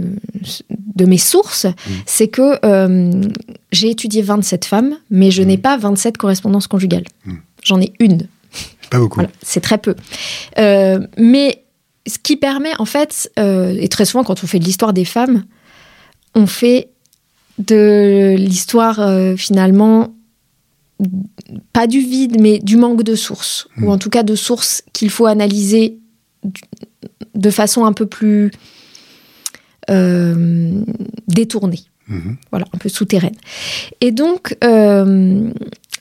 de 0.94 1.05
mes 1.05 1.18
sources, 1.18 1.64
mmh. 1.64 1.90
c'est 2.07 2.29
que 2.29 2.64
euh, 2.64 3.23
j'ai 3.73 3.90
étudié 3.90 4.23
27 4.23 4.64
femmes, 4.64 4.97
mais 5.11 5.31
je 5.31 5.42
mmh. 5.42 5.47
n'ai 5.47 5.59
pas 5.59 5.77
27 5.77 6.16
correspondances 6.16 6.66
conjugales. 6.66 7.07
Mmh. 7.25 7.35
J'en 7.64 7.81
ai 7.81 7.92
une. 7.99 8.29
Pas 8.90 8.99
beaucoup. 8.99 9.21
c'est 9.42 9.61
très 9.61 9.79
peu. 9.79 9.94
Euh, 10.59 11.07
mais 11.18 11.64
ce 12.07 12.18
qui 12.18 12.37
permet, 12.37 12.73
en 12.79 12.87
fait, 12.87 13.31
et 13.37 13.88
très 13.88 14.07
souvent 14.07 14.25
quand 14.25 14.42
on 14.42 14.47
fait 14.47 14.59
de 14.59 14.64
l'histoire 14.64 14.92
des 14.92 15.05
femmes, 15.05 15.44
on 16.35 16.47
fait 16.47 16.88
de 17.59 18.35
l'histoire 18.38 19.01
finalement 19.37 20.14
pas 21.72 21.87
du 21.87 22.00
vide, 22.00 22.40
mais 22.40 22.58
du 22.58 22.76
manque 22.76 23.02
de 23.02 23.14
sources, 23.14 23.68
ou 23.78 23.87
hmm. 23.87 23.90
en 23.90 23.98
tout 23.98 24.11
cas 24.11 24.22
de 24.22 24.34
sources 24.34 24.82
qu'il 24.92 25.11
faut 25.11 25.26
analyser 25.26 25.98
de 27.34 27.50
façon 27.50 27.84
un 27.84 27.92
peu 27.92 28.06
plus 28.06 28.50
euh, 29.90 30.82
détournée. 31.28 31.80
Mhm. 32.08 32.37
Voilà, 32.50 32.66
un 32.72 32.78
peu 32.78 32.88
souterraine. 32.88 33.37
Et 34.00 34.12
donc, 34.12 34.56
euh, 34.64 35.50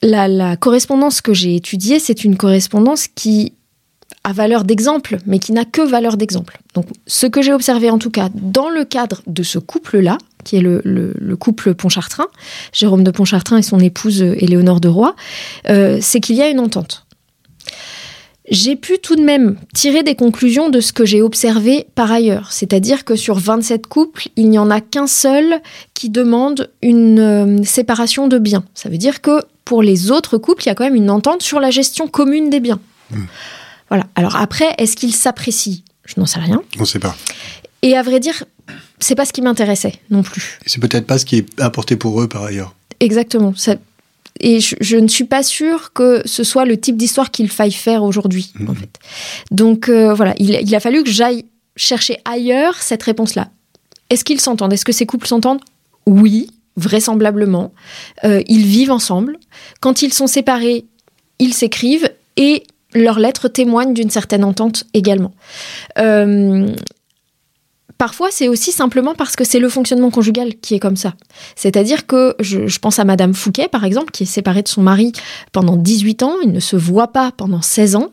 la, 0.02 0.28
la 0.28 0.56
correspondance 0.56 1.22
que 1.22 1.34
j'ai 1.34 1.56
étudiée, 1.56 2.00
c'est 2.00 2.24
une 2.24 2.38
correspondance 2.38 3.08
qui 3.08 3.54
a 4.28 4.34
valeur 4.34 4.64
d'exemple, 4.66 5.18
mais 5.26 5.40
qui 5.40 5.54
n'a 5.54 5.64
que 5.64 5.82
valeur 5.82 6.18
d'exemple. 6.18 6.60
Donc, 6.74 6.86
ce 7.08 7.28
que 7.28 7.42
j'ai 7.42 7.54
observé 7.54 7.90
en 7.90 7.98
tout 7.98 8.12
cas 8.12 8.28
dans 8.34 8.70
le 8.70 8.84
cadre 8.84 9.22
de 9.26 9.42
ce 9.42 9.58
couple-là, 9.58 10.18
qui 10.44 10.58
est 10.58 10.62
le, 10.62 10.82
le- 10.84 11.14
le 11.18 11.36
couple 11.38 11.74
Pontchartrain, 11.74 12.28
Jérôme 12.74 13.04
de 13.04 13.12
Pontchartrain 13.12 13.58
et 13.58 13.62
son 13.62 13.80
épouse 13.80 14.22
euh, 14.22 14.36
Éléonore 14.38 14.82
de 14.82 14.90
Roy, 14.90 15.16
euh, 15.70 16.00
c'est 16.02 16.20
qu'il 16.20 16.36
y 16.36 16.42
a 16.42 16.50
une 16.50 16.60
entente. 16.60 17.06
J'ai 18.50 18.76
pu 18.78 18.98
tout 19.00 19.16
de 19.18 19.24
même 19.24 19.58
tirer 19.74 20.04
des 20.04 20.16
conclusions 20.16 20.70
de 20.70 20.80
ce 20.80 20.94
que 20.94 21.06
j'ai 21.06 21.22
observé 21.22 21.86
par 21.96 22.12
ailleurs. 22.12 22.52
C'est-à-dire 22.54 23.04
que 23.04 23.16
sur 23.18 23.36
27 23.40 23.88
couples, 23.88 24.30
il 24.38 24.50
n'y 24.50 24.58
en 24.60 24.70
a 24.70 24.80
qu'un 24.80 25.08
seul 25.08 25.62
qui 25.94 26.10
demande 26.10 26.70
une 26.82 27.20
euh, 27.20 27.64
séparation 27.64 28.28
de 28.28 28.38
biens. 28.40 28.64
Ça 28.74 28.88
veut 28.90 28.98
dire 28.98 29.22
que 29.22 29.42
pour 29.66 29.82
les 29.84 30.12
autres 30.12 30.38
couples, 30.38 30.64
il 30.64 30.68
y 30.68 30.70
a 30.70 30.76
quand 30.76 30.86
même 30.86 30.96
une 30.96 31.10
entente 31.10 31.42
sur 31.42 31.60
la 31.60 31.72
gestion 31.72 32.08
commune 32.08 32.50
des 32.50 32.62
biens. 32.62 32.80
Voilà. 33.90 34.06
Alors 34.16 34.36
après, 34.36 34.74
est-ce 34.78 34.96
qu'ils 34.96 35.14
s'apprécient 35.14 35.82
Je 36.06 36.16
n'en 36.18 36.26
sais 36.26 36.40
rien. 36.40 36.62
On 36.78 36.82
ne 36.82 36.86
sait 36.86 37.00
pas. 37.00 37.16
Et 37.82 37.96
à 37.96 38.04
vrai 38.04 38.20
dire, 38.20 38.44
c'est 39.00 39.16
pas 39.16 39.26
ce 39.26 39.34
qui 39.34 39.42
m'intéressait 39.42 39.94
non 40.10 40.24
plus. 40.24 40.60
Et 40.66 40.70
c'est 40.70 40.80
peut-être 40.82 41.06
pas 41.08 41.18
ce 41.18 41.26
qui 41.26 41.38
est 41.38 41.62
apporté 41.62 41.96
pour 41.96 42.22
eux 42.22 42.28
par 42.28 42.44
ailleurs. 42.44 42.74
Exactement. 43.00 43.54
Ça- 43.56 43.76
Et 44.40 44.60
je, 44.60 44.76
je 44.82 44.98
ne 44.98 45.08
suis 45.08 45.24
pas 45.26 45.44
sûre 45.44 45.94
que 45.94 46.22
ce 46.26 46.44
soit 46.44 46.66
le 46.66 46.78
type 46.80 46.98
d'histoire 46.98 47.32
qu'il 47.32 47.50
faille 47.50 47.72
faire 47.72 48.04
aujourd'hui, 48.04 48.52
en 48.68 48.74
fait. 48.74 48.90
Donc 49.52 49.90
euh, 49.90 50.14
voilà, 50.14 50.34
il, 50.38 50.50
il 50.52 50.76
a 50.76 50.80
fallu 50.80 51.04
que 51.04 51.10
j'aille 51.12 51.46
chercher 51.76 52.18
ailleurs 52.26 52.76
cette 52.82 53.04
réponse-là. 53.04 53.50
Est-ce 54.10 54.24
qu'ils 54.24 54.42
s'entendent? 54.42 54.74
Est-ce 54.74 54.86
que 54.86 54.92
ces 54.92 55.06
couples 55.06 55.28
s'entendent? 55.28 55.62
Oui, 56.08 56.50
vraisemblablement. 56.76 57.74
Euh, 58.24 58.42
ils 58.48 58.66
vivent 58.66 58.92
ensemble. 58.92 59.38
Quand 59.82 60.02
ils 60.02 60.14
sont 60.14 60.28
séparés, 60.28 60.86
ils 61.40 61.54
s'écrivent 61.54 62.10
et 62.38 62.64
leurs 63.04 63.20
lettres 63.20 63.48
témoignent 63.48 63.94
d'une 63.94 64.10
certaine 64.10 64.44
entente 64.44 64.86
également. 64.94 65.34
Euh, 66.00 66.68
Parfois, 67.98 68.28
c'est 68.30 68.48
aussi 68.48 68.72
simplement 68.72 69.16
parce 69.16 69.36
que 69.36 69.44
c'est 69.44 69.58
le 69.58 69.70
fonctionnement 69.70 70.12
conjugal 70.12 70.54
qui 70.62 70.76
est 70.76 70.80
comme 70.80 70.96
ça. 70.98 71.16
C'est-à-dire 71.56 72.06
que 72.06 72.36
je, 72.40 72.68
je 72.68 72.80
pense 72.80 73.00
à 73.00 73.06
Madame 73.06 73.34
Fouquet, 73.34 73.68
par 73.68 73.84
exemple, 73.86 74.12
qui 74.12 74.22
est 74.24 74.28
séparée 74.28 74.62
de 74.62 74.68
son 74.68 74.84
mari 74.84 75.14
pendant 75.52 75.76
18 75.76 76.22
ans, 76.22 76.36
ils 76.44 76.52
ne 76.52 76.60
se 76.60 76.76
voient 76.76 77.12
pas 77.12 77.32
pendant 77.36 77.62
16 77.64 77.96
ans, 77.96 78.12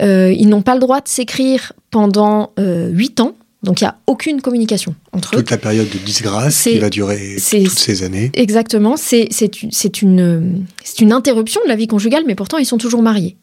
Euh, 0.00 0.32
ils 0.32 0.48
n'ont 0.48 0.62
pas 0.62 0.74
le 0.74 0.80
droit 0.80 1.00
de 1.00 1.08
s'écrire 1.08 1.72
pendant 1.90 2.52
euh, 2.60 2.90
8 2.92 3.18
ans, 3.20 3.34
donc 3.64 3.80
il 3.80 3.84
n'y 3.84 3.88
a 3.88 3.96
aucune 4.06 4.40
communication 4.40 4.94
entre 5.12 5.34
eux. 5.34 5.38
Toute 5.38 5.50
la 5.50 5.58
période 5.58 5.88
de 5.88 5.98
disgrâce 5.98 6.62
qui 6.62 6.78
va 6.78 6.88
durer 6.88 7.36
toutes 7.36 7.70
ces 7.70 8.04
années. 8.04 8.30
Exactement, 8.34 8.94
une, 8.94 10.64
c'est 10.84 11.00
une 11.00 11.12
interruption 11.12 11.60
de 11.64 11.68
la 11.68 11.74
vie 11.74 11.88
conjugale, 11.88 12.22
mais 12.24 12.36
pourtant 12.36 12.58
ils 12.58 12.66
sont 12.66 12.78
toujours 12.78 13.02
mariés. 13.02 13.36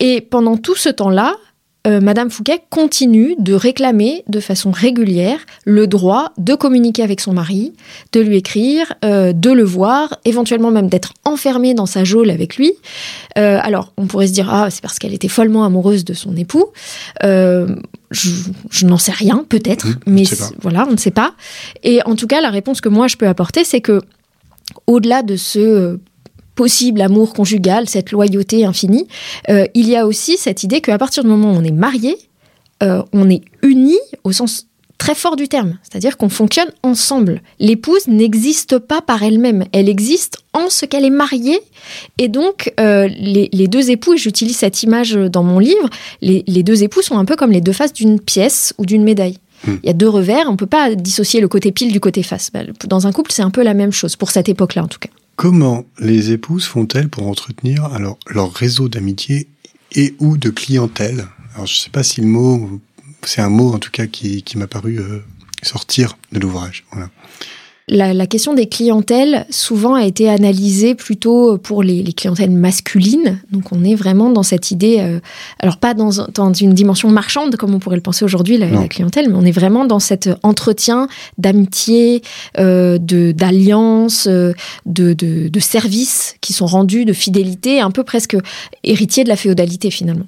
Et 0.00 0.20
pendant 0.20 0.56
tout 0.56 0.76
ce 0.76 0.88
temps-là, 0.88 1.36
euh, 1.84 2.00
Madame 2.00 2.30
Fouquet 2.30 2.62
continue 2.70 3.34
de 3.40 3.54
réclamer 3.54 4.22
de 4.28 4.38
façon 4.38 4.70
régulière 4.70 5.40
le 5.64 5.88
droit 5.88 6.32
de 6.38 6.54
communiquer 6.54 7.02
avec 7.02 7.20
son 7.20 7.32
mari, 7.32 7.72
de 8.12 8.20
lui 8.20 8.36
écrire, 8.36 8.92
euh, 9.04 9.32
de 9.32 9.50
le 9.50 9.64
voir, 9.64 10.20
éventuellement 10.24 10.70
même 10.70 10.88
d'être 10.88 11.12
enfermée 11.24 11.74
dans 11.74 11.86
sa 11.86 12.04
geôle 12.04 12.30
avec 12.30 12.56
lui. 12.56 12.72
Euh, 13.36 13.58
alors, 13.62 13.92
on 13.96 14.06
pourrait 14.06 14.28
se 14.28 14.32
dire, 14.32 14.48
ah, 14.48 14.70
c'est 14.70 14.80
parce 14.80 15.00
qu'elle 15.00 15.12
était 15.12 15.28
follement 15.28 15.64
amoureuse 15.64 16.04
de 16.04 16.14
son 16.14 16.36
époux. 16.36 16.66
Je, 17.22 18.30
je 18.70 18.86
n'en 18.86 18.98
sais 18.98 19.12
rien, 19.12 19.44
peut-être, 19.48 19.86
Mmh, 19.86 19.94
on 20.06 20.10
mais 20.10 20.24
voilà, 20.60 20.86
on 20.86 20.92
ne 20.92 20.96
sait 20.98 21.10
pas. 21.10 21.34
Et 21.82 22.00
en 22.04 22.14
tout 22.14 22.26
cas, 22.26 22.40
la 22.42 22.50
réponse 22.50 22.80
que 22.82 22.90
moi 22.90 23.08
je 23.08 23.16
peux 23.16 23.26
apporter, 23.26 23.64
c'est 23.64 23.80
que 23.80 24.02
au-delà 24.86 25.22
de 25.22 25.36
ce 25.36 25.98
possible 26.54 27.00
amour 27.00 27.32
conjugal, 27.32 27.88
cette 27.88 28.12
loyauté 28.12 28.64
infinie, 28.64 29.06
euh, 29.48 29.66
il 29.74 29.88
y 29.88 29.96
a 29.96 30.06
aussi 30.06 30.36
cette 30.36 30.62
idée 30.62 30.80
qu'à 30.80 30.98
partir 30.98 31.22
du 31.22 31.30
moment 31.30 31.52
où 31.52 31.56
on 31.56 31.64
est 31.64 31.70
marié, 31.70 32.16
euh, 32.82 33.02
on 33.12 33.30
est 33.30 33.42
unis 33.62 33.98
au 34.24 34.32
sens 34.32 34.66
très 34.98 35.14
fort 35.16 35.34
du 35.34 35.48
terme, 35.48 35.78
c'est-à-dire 35.82 36.16
qu'on 36.16 36.28
fonctionne 36.28 36.70
ensemble. 36.84 37.42
L'épouse 37.58 38.06
n'existe 38.06 38.78
pas 38.78 39.00
par 39.00 39.24
elle-même, 39.24 39.64
elle 39.72 39.88
existe 39.88 40.38
en 40.52 40.70
ce 40.70 40.86
qu'elle 40.86 41.04
est 41.04 41.10
mariée, 41.10 41.58
et 42.18 42.28
donc 42.28 42.72
euh, 42.78 43.08
les, 43.08 43.48
les 43.52 43.66
deux 43.66 43.90
époux, 43.90 44.14
et 44.14 44.16
j'utilise 44.16 44.56
cette 44.56 44.82
image 44.84 45.14
dans 45.14 45.42
mon 45.42 45.58
livre, 45.58 45.90
les, 46.20 46.44
les 46.46 46.62
deux 46.62 46.84
époux 46.84 47.02
sont 47.02 47.18
un 47.18 47.24
peu 47.24 47.34
comme 47.34 47.50
les 47.50 47.60
deux 47.60 47.72
faces 47.72 47.92
d'une 47.92 48.20
pièce 48.20 48.74
ou 48.78 48.86
d'une 48.86 49.02
médaille. 49.02 49.38
Hmm. 49.66 49.76
Il 49.82 49.86
y 49.86 49.90
a 49.90 49.92
deux 49.92 50.08
revers, 50.08 50.46
on 50.48 50.56
peut 50.56 50.66
pas 50.66 50.94
dissocier 50.94 51.40
le 51.40 51.48
côté 51.48 51.72
pile 51.72 51.92
du 51.92 51.98
côté 51.98 52.22
face. 52.22 52.50
Bah, 52.52 52.60
Dans 52.86 53.08
un 53.08 53.12
couple, 53.12 53.32
c'est 53.32 53.42
un 53.42 53.50
peu 53.50 53.64
la 53.64 53.74
même 53.74 53.92
chose, 53.92 54.14
pour 54.14 54.30
cette 54.30 54.48
époque-là 54.48 54.84
en 54.84 54.88
tout 54.88 55.00
cas. 55.00 55.10
Comment 55.36 55.84
les 55.98 56.32
épouses 56.32 56.66
font-elles 56.66 57.08
pour 57.08 57.26
entretenir 57.26 57.86
alors 57.86 58.18
leur 58.28 58.52
réseau 58.52 58.88
d'amitié 58.88 59.48
et 59.92 60.14
ou 60.18 60.36
de 60.36 60.50
clientèle? 60.50 61.26
Alors 61.54 61.66
je 61.66 61.74
sais 61.74 61.90
pas 61.90 62.02
si 62.02 62.20
le 62.20 62.26
mot, 62.26 62.80
c'est 63.24 63.40
un 63.40 63.48
mot 63.48 63.72
en 63.72 63.78
tout 63.78 63.90
cas 63.90 64.06
qui, 64.06 64.42
qui 64.42 64.58
m'a 64.58 64.66
paru 64.66 64.98
euh, 64.98 65.20
sortir 65.62 66.16
de 66.32 66.38
l'ouvrage. 66.38 66.84
Voilà. 66.92 67.10
La, 67.88 68.14
la 68.14 68.26
question 68.26 68.54
des 68.54 68.66
clientèles, 68.66 69.44
souvent, 69.50 69.94
a 69.94 70.04
été 70.04 70.28
analysée 70.28 70.94
plutôt 70.94 71.58
pour 71.58 71.82
les, 71.82 72.02
les 72.02 72.12
clientèles 72.12 72.50
masculines. 72.50 73.40
Donc, 73.50 73.72
on 73.72 73.82
est 73.82 73.96
vraiment 73.96 74.30
dans 74.30 74.44
cette 74.44 74.70
idée, 74.70 74.98
euh, 75.00 75.18
alors 75.58 75.78
pas 75.78 75.92
dans, 75.92 76.10
dans 76.32 76.52
une 76.52 76.74
dimension 76.74 77.10
marchande, 77.10 77.56
comme 77.56 77.74
on 77.74 77.80
pourrait 77.80 77.96
le 77.96 78.02
penser 78.02 78.24
aujourd'hui, 78.24 78.56
la, 78.56 78.86
clientèle, 78.86 79.28
mais 79.28 79.36
on 79.36 79.44
est 79.44 79.52
vraiment 79.52 79.84
dans 79.84 79.98
cet 79.98 80.30
entretien 80.44 81.08
d'amitié, 81.38 82.22
euh, 82.58 82.98
de- 82.98 83.32
d'alliance, 83.32 84.28
euh, 84.28 84.52
de, 84.86 85.12
de, 85.12 85.48
de 85.48 85.60
services 85.60 86.36
qui 86.40 86.52
sont 86.52 86.66
rendus, 86.66 87.04
de 87.04 87.12
fidélité, 87.12 87.80
un 87.80 87.90
peu 87.90 88.04
presque 88.04 88.36
héritier 88.84 89.24
de 89.24 89.28
la 89.28 89.36
féodalité, 89.36 89.90
finalement. 89.90 90.26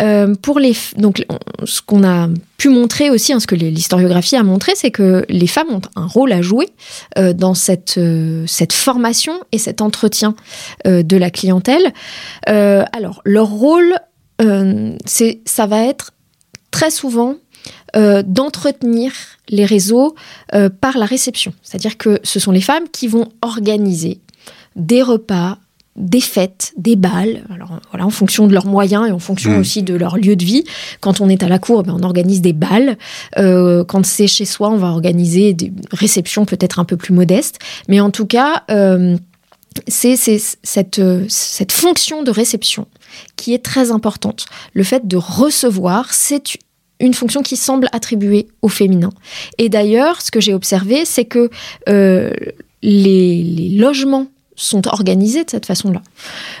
Euh, 0.00 0.34
pour 0.34 0.58
les, 0.58 0.74
donc, 0.96 1.24
on- 1.28 1.38
ce 1.66 1.80
qu'on 1.82 2.04
a 2.04 2.28
pu 2.56 2.68
montrer 2.68 3.10
aussi, 3.10 3.32
hein, 3.32 3.40
ce 3.40 3.46
que 3.46 3.54
l'historiographie 3.54 4.36
a 4.36 4.42
montré, 4.42 4.72
c'est 4.74 4.90
que 4.90 5.24
les 5.28 5.46
femmes 5.46 5.70
ont 5.70 5.80
un 5.96 6.06
rôle 6.06 6.32
à 6.32 6.42
jouer 6.42 6.68
euh, 7.18 7.32
dans 7.32 7.54
cette, 7.54 7.98
euh, 7.98 8.44
cette 8.46 8.72
formation 8.72 9.40
et 9.52 9.58
cet 9.58 9.80
entretien 9.80 10.34
de 10.84 11.16
la 11.16 11.30
clientèle. 11.30 11.92
Alors, 12.46 13.20
leur 13.24 13.48
rôle, 13.48 13.94
c'est, 15.04 15.40
ça 15.44 15.66
va 15.66 15.84
être 15.84 16.12
très 16.70 16.90
souvent 16.90 17.36
d'entretenir 17.94 19.12
les 19.48 19.64
réseaux 19.64 20.14
par 20.80 20.98
la 20.98 21.06
réception. 21.06 21.52
C'est-à-dire 21.62 21.96
que 21.98 22.20
ce 22.22 22.38
sont 22.38 22.52
les 22.52 22.60
femmes 22.60 22.88
qui 22.92 23.08
vont 23.08 23.28
organiser 23.42 24.20
des 24.76 25.02
repas, 25.02 25.58
des 25.98 26.20
fêtes, 26.20 26.72
des 26.76 26.96
balles, 26.96 27.42
alors 27.52 27.80
voilà, 27.90 28.06
en 28.06 28.10
fonction 28.10 28.46
de 28.46 28.54
leurs 28.54 28.66
moyens 28.66 29.08
et 29.08 29.12
en 29.12 29.18
fonction 29.18 29.50
Mm. 29.50 29.60
aussi 29.60 29.82
de 29.82 29.94
leur 29.94 30.16
lieu 30.16 30.36
de 30.36 30.44
vie. 30.44 30.64
Quand 31.00 31.20
on 31.20 31.28
est 31.28 31.42
à 31.42 31.48
la 31.48 31.58
cour, 31.58 31.82
ben, 31.82 31.96
on 31.98 32.02
organise 32.02 32.40
des 32.40 32.52
balles. 32.52 32.96
Euh, 33.36 33.84
quand 33.84 34.04
c'est 34.06 34.26
chez 34.26 34.44
soi, 34.44 34.70
on 34.70 34.76
va 34.76 34.88
organiser 34.88 35.52
des 35.54 35.72
réceptions 35.92 36.44
peut-être 36.44 36.78
un 36.78 36.84
peu 36.84 36.96
plus 36.96 37.12
modestes. 37.12 37.58
Mais 37.88 38.00
en 38.00 38.10
tout 38.10 38.26
cas, 38.26 38.62
euh, 38.70 39.16
c'est 39.86 40.16
cette, 40.16 40.98
euh, 40.98 41.24
cette 41.28 41.72
fonction 41.72 42.22
de 42.22 42.30
réception 42.30 42.86
qui 43.36 43.54
est 43.54 43.64
très 43.64 43.90
importante. 43.90 44.46
Le 44.72 44.82
fait 44.82 45.06
de 45.06 45.16
recevoir, 45.16 46.12
c'est 46.12 46.58
une 47.00 47.14
fonction 47.14 47.42
qui 47.42 47.56
semble 47.56 47.88
attribuée 47.92 48.48
au 48.62 48.68
féminin. 48.68 49.10
Et 49.58 49.68
d'ailleurs, 49.68 50.20
ce 50.20 50.30
que 50.30 50.40
j'ai 50.40 50.54
observé, 50.54 51.04
c'est 51.04 51.24
que 51.24 51.50
euh, 51.88 52.32
les, 52.82 53.42
les 53.42 53.68
logements 53.70 54.26
sont 54.58 54.86
organisés 54.88 55.44
de 55.44 55.50
cette 55.50 55.64
façon-là. 55.66 56.02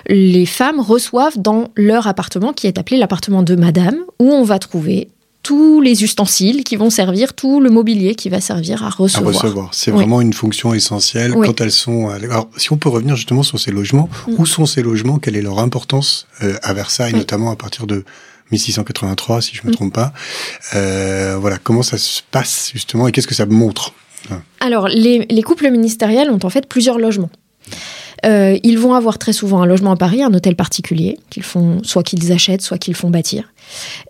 Les 0.08 0.46
femmes 0.46 0.80
reçoivent 0.80 1.36
dans 1.38 1.68
leur 1.76 2.06
appartement, 2.06 2.52
qui 2.54 2.66
est 2.66 2.78
appelé 2.78 2.96
l'appartement 2.96 3.42
de 3.42 3.54
madame, 3.56 3.96
où 4.18 4.30
on 4.32 4.44
va 4.44 4.58
trouver 4.58 5.08
tous 5.42 5.80
les 5.80 6.02
ustensiles 6.04 6.62
qui 6.64 6.76
vont 6.76 6.90
servir, 6.90 7.32
tout 7.34 7.60
le 7.60 7.70
mobilier 7.70 8.14
qui 8.14 8.28
va 8.28 8.40
servir 8.40 8.82
à 8.82 8.86
À 8.86 8.90
recevoir. 8.90 9.34
recevoir. 9.34 9.68
C'est 9.72 9.90
Oui. 9.90 9.96
vraiment 9.98 10.20
une 10.20 10.32
fonction 10.32 10.74
essentielle 10.74 11.32
Oui. 11.34 11.46
quand 11.46 11.60
elles 11.60 11.70
sont. 11.72 12.08
Alors, 12.10 12.48
si 12.56 12.72
on 12.72 12.76
peut 12.76 12.88
revenir 12.88 13.16
justement 13.16 13.42
sur 13.42 13.58
ces 13.58 13.70
logements, 13.70 14.08
Mm. 14.26 14.34
où 14.38 14.46
sont 14.46 14.66
ces 14.66 14.82
logements? 14.82 15.18
Quelle 15.18 15.36
est 15.36 15.42
leur 15.42 15.58
importance 15.58 16.26
euh, 16.42 16.54
à 16.62 16.74
Versailles, 16.74 17.12
Oui. 17.12 17.18
notamment 17.20 17.50
à 17.50 17.56
partir 17.56 17.86
de 17.86 18.04
1683, 18.50 19.40
si 19.42 19.54
je 19.56 19.62
me 19.64 19.70
Mm. 19.70 19.74
trompe 19.74 19.94
pas. 19.94 20.12
Euh, 20.74 21.36
voilà, 21.40 21.58
comment 21.58 21.82
ça 21.82 21.98
se 21.98 22.20
passe 22.30 22.70
justement 22.74 23.08
et 23.08 23.12
qu'est-ce 23.12 23.26
que 23.28 23.34
ça 23.34 23.46
montre? 23.46 23.92
Alors, 24.60 24.88
les, 24.88 25.26
les 25.30 25.42
couples 25.42 25.70
ministériels 25.70 26.30
ont 26.30 26.40
en 26.42 26.50
fait 26.50 26.66
plusieurs 26.66 26.98
logements. 26.98 27.30
Euh, 28.26 28.58
ils 28.62 28.78
vont 28.78 28.94
avoir 28.94 29.18
très 29.18 29.32
souvent 29.32 29.62
un 29.62 29.66
logement 29.66 29.92
à 29.92 29.96
Paris, 29.96 30.22
un 30.22 30.32
hôtel 30.34 30.56
particulier, 30.56 31.18
qu'ils 31.30 31.42
font, 31.42 31.80
soit 31.82 32.02
qu'ils 32.02 32.32
achètent, 32.32 32.62
soit 32.62 32.78
qu'ils 32.78 32.94
font 32.94 33.10
bâtir. 33.10 33.52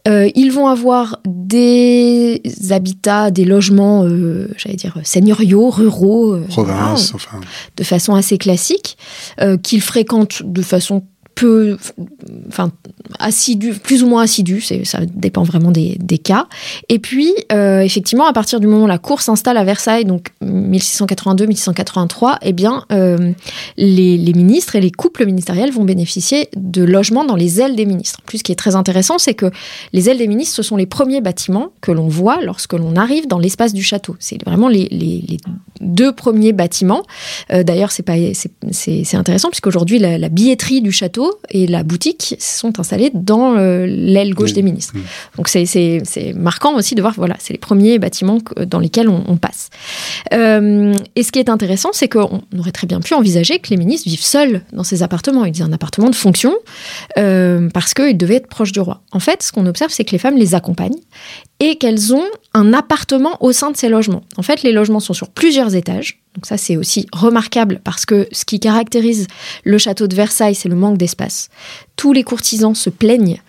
Euh, 0.07 0.31
ils 0.35 0.51
vont 0.51 0.67
avoir 0.69 1.21
des 1.27 2.43
habitats, 2.71 3.31
des 3.31 3.45
logements, 3.45 4.05
euh, 4.05 4.49
j'allais 4.57 4.77
dire, 4.77 4.99
seigneuriaux, 5.05 5.69
ruraux, 5.71 6.39
Province, 6.49 7.13
voilà, 7.13 7.37
enfin. 7.37 7.41
de 7.77 7.85
façon 7.85 8.15
assez 8.15 8.39
classique, 8.39 8.97
qu'ils 9.63 9.83
fréquentent 9.83 10.43
de 10.43 10.63
façon 10.63 11.05
peu, 11.39 11.77
enfin 12.49 12.73
assidu, 13.21 13.73
plus 13.73 14.03
ou 14.03 14.09
moins 14.09 14.23
assidu, 14.23 14.61
ça 14.61 14.99
dépend 15.07 15.45
vraiment 15.45 15.71
des, 15.71 15.97
cas. 16.19 16.49
Et 16.89 16.99
puis 16.99 17.33
euh, 17.53 17.81
effectivement, 17.81 18.27
à 18.27 18.33
partir 18.33 18.59
du 18.59 18.67
moment 18.67 18.85
où 18.85 18.89
la 18.89 18.99
cour 18.99 19.21
s'installe 19.21 19.57
à 19.57 19.63
Versailles, 19.63 20.05
donc 20.05 20.31
1682-1683, 20.43 22.39
eh 22.43 22.53
bien 22.53 22.85
euh, 22.91 23.33
les, 23.77 24.33
ministres 24.35 24.75
et 24.75 24.81
les 24.81 24.91
couples 24.91 25.25
ministériels 25.27 25.71
vont 25.71 25.85
bénéficier 25.85 26.49
de 26.57 26.83
logements 26.83 27.25
dans 27.25 27.37
les 27.37 27.61
ailes 27.61 27.77
des 27.77 27.87
ministres. 27.87 28.19
En 28.25 28.27
plus, 28.27 28.39
ce 28.39 28.43
qui 28.43 28.51
est 28.51 28.57
très 28.57 28.75
intéressant, 28.75 29.19
c'est 29.19 29.35
que 29.35 29.47
les 29.93 30.11
ailes 30.11 30.19
des 30.19 30.27
ministres, 30.27 30.57
ce 30.57 30.63
sont 30.65 30.77
les 30.77 30.87
premiers 30.87 31.21
bâtiments 31.21 31.71
que 31.81 31.93
l'on 31.93 32.09
voit 32.09 32.43
lorsque 32.43 32.73
l'on 32.73 32.97
arrive 32.97 33.29
dans 33.29 33.39
l'espace 33.39 33.73
du 33.73 33.85
château. 33.85 34.17
C'est 34.19 34.43
vraiment 34.45 34.67
les, 34.67 35.39
deux 35.81 36.13
premiers 36.13 36.53
bâtiments. 36.53 37.05
Euh, 37.53 37.63
D'ailleurs, 37.63 37.93
c'est 37.93 39.15
intéressant 39.15 39.51
puisqu'aujourd'hui 39.51 40.01
la, 40.01 40.19
la 40.19 40.29
billetterie 40.29 40.81
du 40.81 40.91
château 40.91 41.28
et 41.51 41.67
la 41.67 41.83
boutique 41.83 42.37
sont 42.39 42.79
installées 42.79 43.11
dans 43.15 43.57
euh, 43.57 43.87
l'aile 43.87 44.35
gauche 44.35 44.53
des 44.53 44.63
ministres. 44.63 44.95
Donc 45.37 45.49
c'est 45.49 46.35
marquant 46.35 46.77
aussi 46.77 46.95
de 46.95 47.01
voir, 47.01 47.15
voilà, 47.17 47.37
c'est 47.39 47.53
les 47.53 47.59
premiers 47.59 47.99
bâtiments 47.99 48.39
dans 48.67 48.79
lesquels 48.79 49.09
on, 49.09 49.25
on 49.27 49.37
passe. 49.37 49.71
Euh, 50.33 50.95
et 51.17 51.23
ce 51.23 51.33
qui 51.33 51.39
est 51.39 51.49
intéressant, 51.49 51.91
c'est 51.93 52.09
qu'on 52.09 52.43
aurait 52.59 52.73
très 52.73 52.87
bien 52.87 53.01
pu 53.01 53.15
envisager 53.15 53.59
que 53.59 53.71
les 53.71 53.77
ministres 53.77 54.09
vivent 54.09 54.23
seuls 54.23 54.63
dans 54.73 54.85
ces 54.85 55.03
appartements. 55.03 55.45
Ils 55.45 55.63
ont 55.63 55.67
un 55.67 55.73
appartement 55.73 56.11
de 56.11 56.15
fonction 56.15 56.55
euh, 57.19 57.69
parce 57.73 57.95
qu'ils 57.95 58.17
devaient 58.17 58.37
être 58.37 58.49
proches 58.49 58.73
du 58.73 58.81
roi. 58.81 59.03
En 59.13 59.21
fait, 59.21 59.43
ce 59.43 59.53
qu'on 59.53 59.67
observe, 59.67 59.91
c'est 59.91 60.05
que 60.05 60.13
les 60.13 60.19
femmes 60.19 60.37
les 60.37 60.55
accompagnent 60.55 60.99
et 61.61 61.77
qu'elles 61.77 62.15
ont 62.15 62.27
un 62.55 62.73
appartement 62.73 63.37
au 63.41 63.53
sein 63.53 63.71
de 63.71 63.77
ces 63.77 63.89
logements. 63.89 64.23
En 64.37 64.43
fait, 64.43 64.63
les 64.63 64.73
logements 64.73 65.01
sont 65.01 65.15
sur 65.15 65.29
plusieurs 65.29 65.75
étages. 65.75 66.21
Donc 66.39 66.47
ça, 66.47 66.57
c'est 66.57 66.77
aussi 66.77 67.09
remarquable 67.13 67.81
parce 67.83 68.07
que 68.07 68.29
ce 68.31 68.45
qui 68.45 68.61
caractérise 68.61 69.27
le 69.65 69.77
château 69.77 70.07
de 70.07 70.15
Versailles, 70.15 70.55
c'est 70.55 70.69
le 70.69 70.77
manque 70.77 70.97
d'espace. 70.97 71.49
Tous 71.97 72.13
les 72.13 72.23
courtisans 72.23 72.77
se 72.77 72.91
plaignent. 72.91 73.41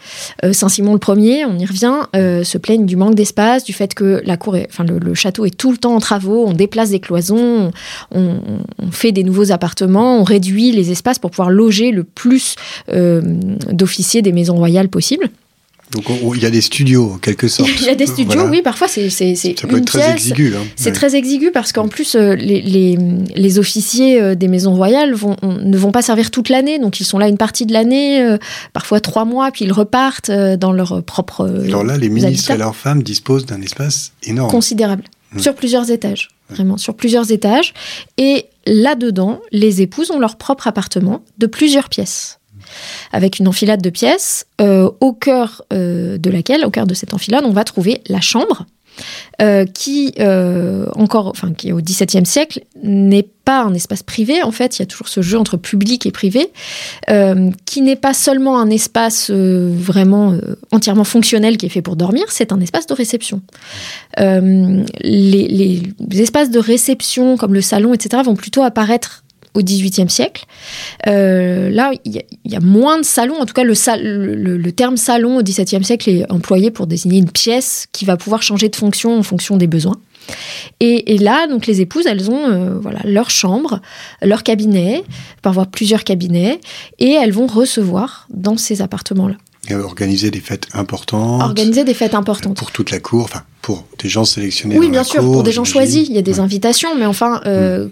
Euh, 0.43 0.53
Saint-Simon 0.53 0.93
le 0.93 0.97
premier, 0.97 1.45
on 1.45 1.55
y 1.59 1.67
revient, 1.67 1.97
euh, 2.15 2.43
se 2.43 2.57
plaignent 2.57 2.87
du 2.87 2.95
manque 2.95 3.13
d'espace, 3.13 3.63
du 3.63 3.73
fait 3.73 3.93
que 3.93 4.23
la 4.25 4.37
cour, 4.37 4.55
le, 4.55 5.13
château 5.13 5.45
est 5.45 5.55
tout 5.55 5.69
le 5.69 5.77
temps 5.77 5.93
en 5.93 5.99
travaux. 5.99 6.47
On 6.47 6.53
déplace 6.53 6.89
des 6.89 6.99
cloisons, 6.99 7.71
on, 8.09 8.41
on, 8.79 8.91
fait 8.91 9.11
des 9.11 9.23
nouveaux 9.23 9.51
appartements, 9.51 10.17
on 10.17 10.23
réduit 10.23 10.71
les 10.71 10.89
espaces 10.89 11.19
pour 11.19 11.29
pouvoir 11.29 11.51
loger 11.51 11.91
le 11.91 12.03
plus 12.03 12.55
euh, 12.91 13.21
d'officiers 13.71 14.23
des 14.23 14.31
maisons 14.31 14.55
royales 14.55 14.89
possible. 14.89 15.29
Donc 15.91 16.05
il 16.35 16.41
y 16.41 16.45
a 16.45 16.51
des 16.51 16.61
studios 16.61 17.13
en 17.13 17.17
quelque 17.17 17.47
sorte. 17.47 17.69
Il 17.79 17.85
y 17.87 17.89
a 17.89 17.95
des 17.95 18.05
studios, 18.05 18.33
voilà. 18.33 18.49
oui, 18.51 18.61
parfois 18.61 18.87
c'est 18.87 19.09
c'est 19.09 19.35
Ça 19.35 19.67
peut 19.67 19.77
être 19.77 19.85
très 19.85 20.11
exigu. 20.11 20.53
Hein. 20.55 20.63
C'est 20.75 20.89
ouais. 20.89 20.91
très 20.91 21.15
exigu 21.15 21.51
parce 21.51 21.71
qu'en 21.71 21.87
plus 21.87 22.15
euh, 22.15 22.35
les, 22.35 22.61
les, 22.61 22.97
les, 23.35 23.59
officiers 23.59 24.21
euh, 24.21 24.35
des 24.35 24.47
maisons 24.47 24.75
royales 24.75 25.13
vont, 25.13 25.35
ne 25.41 25.77
vont 25.77 25.91
pas 25.91 26.03
servir 26.03 26.29
toute 26.29 26.49
l'année, 26.49 26.77
donc 26.77 26.99
ils 26.99 27.05
sont 27.05 27.17
là 27.17 27.27
une 27.27 27.37
partie 27.37 27.65
de 27.65 27.73
l'année, 27.73 28.21
euh, 28.21 28.37
parfois 28.71 28.99
trois 28.99 29.25
mois, 29.25 29.49
puis 29.51 29.65
ils 29.65 29.71
repartent 29.71 30.31
dans 30.31 30.71
leur 30.71 31.03
propre. 31.03 31.49
Alors 31.65 31.83
là, 31.83 31.97
les 31.97 32.09
ministres 32.09 32.51
habitats. 32.51 32.55
et 32.55 32.57
leurs 32.57 32.75
femmes 32.75 33.01
disposent 33.01 33.47
d'un 33.47 33.61
espace 33.61 34.11
énorme, 34.23 34.51
considérable, 34.51 35.05
mmh. 35.33 35.39
sur 35.39 35.55
plusieurs 35.55 35.89
étages, 35.89 36.29
vraiment 36.49 36.77
sur 36.77 36.93
plusieurs 36.93 37.31
étages, 37.31 37.73
et 38.17 38.45
là-dedans, 38.67 39.41
les 39.51 39.81
épouses 39.81 40.11
ont 40.11 40.19
leur 40.19 40.37
propre 40.37 40.67
appartement 40.67 41.23
de 41.39 41.47
plusieurs 41.47 41.89
pièces 41.89 42.38
avec 43.11 43.39
une 43.39 43.47
enfilade 43.47 43.81
de 43.81 43.89
pièces, 43.89 44.45
euh, 44.61 44.89
au 44.99 45.13
cœur 45.13 45.63
euh, 45.73 46.17
de 46.17 46.29
laquelle, 46.29 46.65
au 46.65 46.69
cœur 46.69 46.87
de 46.87 46.93
cette 46.93 47.13
enfilade, 47.13 47.43
on 47.45 47.51
va 47.51 47.63
trouver 47.63 48.01
la 48.07 48.21
chambre, 48.21 48.65
euh, 49.41 49.65
qui 49.65 50.13
encore, 50.95 51.27
enfin, 51.27 51.53
qui 51.53 51.71
au 51.71 51.79
XVIIe 51.79 52.25
siècle 52.25 52.61
n'est 52.83 53.27
pas 53.45 53.61
un 53.61 53.73
espace 53.73 54.03
privé. 54.03 54.43
En 54.43 54.51
fait, 54.51 54.77
il 54.77 54.81
y 54.81 54.83
a 54.83 54.85
toujours 54.85 55.07
ce 55.07 55.21
jeu 55.21 55.37
entre 55.37 55.55
public 55.55 56.05
et 56.05 56.11
privé, 56.11 56.51
qui 57.65 57.81
n'est 57.81 57.95
pas 57.95 58.13
seulement 58.13 58.59
un 58.59 58.69
espace 58.69 59.31
vraiment 59.31 60.33
entièrement 60.71 61.05
fonctionnel 61.05 61.57
qui 61.57 61.65
est 61.65 61.69
fait 61.69 61.81
pour 61.81 61.95
dormir. 61.95 62.25
C'est 62.27 62.51
un 62.51 62.59
espace 62.59 62.87
de 62.87 62.93
réception. 62.93 63.41
Les, 64.17 65.81
espaces 66.17 66.51
de 66.51 66.59
réception, 66.59 67.37
comme 67.37 67.53
le 67.53 67.61
salon, 67.61 67.93
etc., 67.93 68.21
vont 68.25 68.35
plutôt 68.35 68.63
apparaître 68.63 69.23
au 69.53 69.61
XVIIIe 69.61 70.09
siècle. 70.09 70.45
Euh, 71.07 71.69
là, 71.69 71.91
il 72.05 72.15
y, 72.15 72.23
y, 72.49 72.55
a 72.55 72.59
moins 72.59 72.97
de 72.99 73.03
salons. 73.03 73.39
En 73.39 73.45
tout 73.45 73.53
cas, 73.53 73.63
le, 73.63 73.73
sal, 73.75 74.01
le, 74.03 74.57
le, 74.57 74.71
terme 74.71 74.97
salon 74.97 75.37
au 75.37 75.43
XVIIe 75.43 75.83
siècle 75.83 76.09
est 76.09 76.31
employé 76.31 76.71
pour 76.71 76.87
désigner 76.87 77.19
une 77.19 77.31
pièce 77.31 77.87
qui 77.91 78.05
va 78.05 78.17
pouvoir 78.17 78.41
changer 78.43 78.69
de 78.69 78.75
fonction 78.75 79.17
en 79.17 79.23
fonction 79.23 79.57
des 79.57 79.67
besoins. 79.67 79.97
Et, 80.79 81.13
et 81.15 81.17
là, 81.17 81.47
donc 81.47 81.65
les 81.65 81.81
épouses, 81.81 82.05
elles 82.05 82.29
ont 82.29 82.47
euh, 82.47 82.77
voilà 82.79 82.99
leur 83.03 83.31
chambre, 83.31 83.81
leur 84.21 84.43
cabinet, 84.43 85.03
parfois 85.41 85.65
plusieurs 85.65 86.03
cabinets, 86.03 86.59
et 86.99 87.11
elles 87.11 87.31
vont 87.31 87.47
recevoir 87.47 88.27
dans 88.29 88.55
ces 88.57 88.81
appartements-là. 88.81 89.35
Et 89.69 89.75
organiser 89.75 90.31
des 90.31 90.39
fêtes 90.39 90.67
importantes. 90.73 91.41
Organiser 91.41 91.83
des 91.83 91.93
fêtes 91.93 92.15
importantes. 92.15 92.57
Pour 92.57 92.71
toute 92.71 92.91
la 92.91 92.99
cour, 92.99 93.23
enfin 93.23 93.43
pour 93.61 93.85
des 94.01 94.07
gens 94.07 94.23
sélectionnés. 94.23 94.77
Oui, 94.79 94.85
dans 94.85 94.91
bien 94.91 95.01
la 95.01 95.05
sûr, 95.05 95.21
cour, 95.21 95.33
pour 95.33 95.43
des 95.43 95.51
gens 95.51 95.65
choisis. 95.65 96.07
Il 96.07 96.15
y 96.15 96.17
a 96.17 96.21
des 96.21 96.35
Ouais. 96.35 96.39
invitations, 96.39 96.95
mais 96.97 97.05
enfin, 97.05 97.41
euh, 97.45 97.85
Mm. 97.85 97.89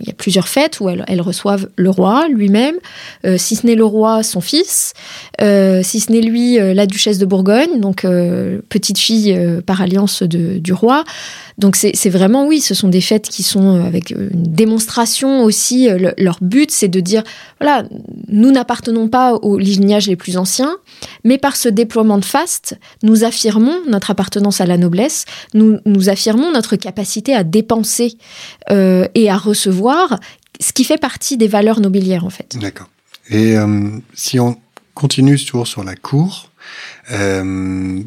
Il 0.00 0.06
y 0.06 0.10
a 0.10 0.14
plusieurs 0.14 0.48
fêtes 0.48 0.80
où 0.80 0.88
elles, 0.90 1.20
reçoivent 1.20 1.68
le 1.76 1.88
roi 1.88 2.28
lui-même, 2.28 2.76
euh, 3.24 3.36
si 3.38 3.56
ce 3.56 3.66
n'est 3.66 3.74
le 3.74 3.84
roi, 3.86 4.22
son 4.22 4.40
fils, 4.42 4.92
euh, 5.40 5.82
si 5.82 6.00
ce 6.00 6.12
n'est 6.12 6.20
lui, 6.20 6.58
euh, 6.60 6.74
la 6.74 6.86
duchesse 6.86 7.18
de 7.18 7.24
Bourgogne, 7.24 7.80
donc 7.80 8.06
petite 8.68 8.98
fille 8.98 9.36
par 9.66 9.80
alliance 9.80 10.22
du 10.22 10.72
roi. 10.72 11.04
Donc 11.56 11.74
c'est 11.74 12.08
vraiment, 12.10 12.46
oui, 12.46 12.60
ce 12.60 12.74
sont 12.74 12.88
des 12.88 13.00
fêtes 13.00 13.28
qui 13.28 13.42
sont 13.42 13.84
avec 13.84 14.10
une 14.10 14.28
démonstration 14.32 15.42
aussi. 15.42 15.88
le- 15.88 16.12
leur 16.18 16.38
but, 16.40 16.70
c'est 16.70 16.88
de 16.88 17.00
dire, 17.00 17.22
voilà, 17.60 17.84
nous 18.28 18.50
n'appartenons 18.52 19.08
pas 19.08 19.34
aux 19.34 19.58
lignages 19.58 20.06
les 20.06 20.16
plus 20.16 20.36
anciens, 20.36 20.76
mais 21.24 21.38
par 21.38 21.56
ce 21.56 21.68
déploiement 21.68 22.18
de 22.18 22.24
faste, 22.24 22.76
nous 23.02 23.24
affirmons 23.24 23.76
notre 23.88 24.10
appartenance 24.10 24.60
à 24.60 24.66
la 24.66 24.76
noblesse, 24.76 25.24
nous, 25.54 25.78
nous 25.86 26.08
affirmons 26.08 26.52
notre 26.52 26.76
capacité 26.76 27.34
à 27.34 27.42
dépenser 27.42 28.18
et 28.70 29.30
à 29.30 29.36
recevoir, 29.36 29.77
ce 30.60 30.72
qui 30.72 30.84
fait 30.84 30.98
partie 30.98 31.36
des 31.36 31.48
valeurs 31.48 31.80
nobiliaires 31.80 32.24
en 32.24 32.30
fait. 32.30 32.56
D'accord. 32.60 32.88
Et 33.30 33.56
euh, 33.56 33.90
si 34.14 34.40
on 34.40 34.58
continue 34.94 35.38
toujours 35.38 35.66
sur 35.66 35.84
la 35.84 35.94
cour, 35.96 36.50
euh, 37.10 38.02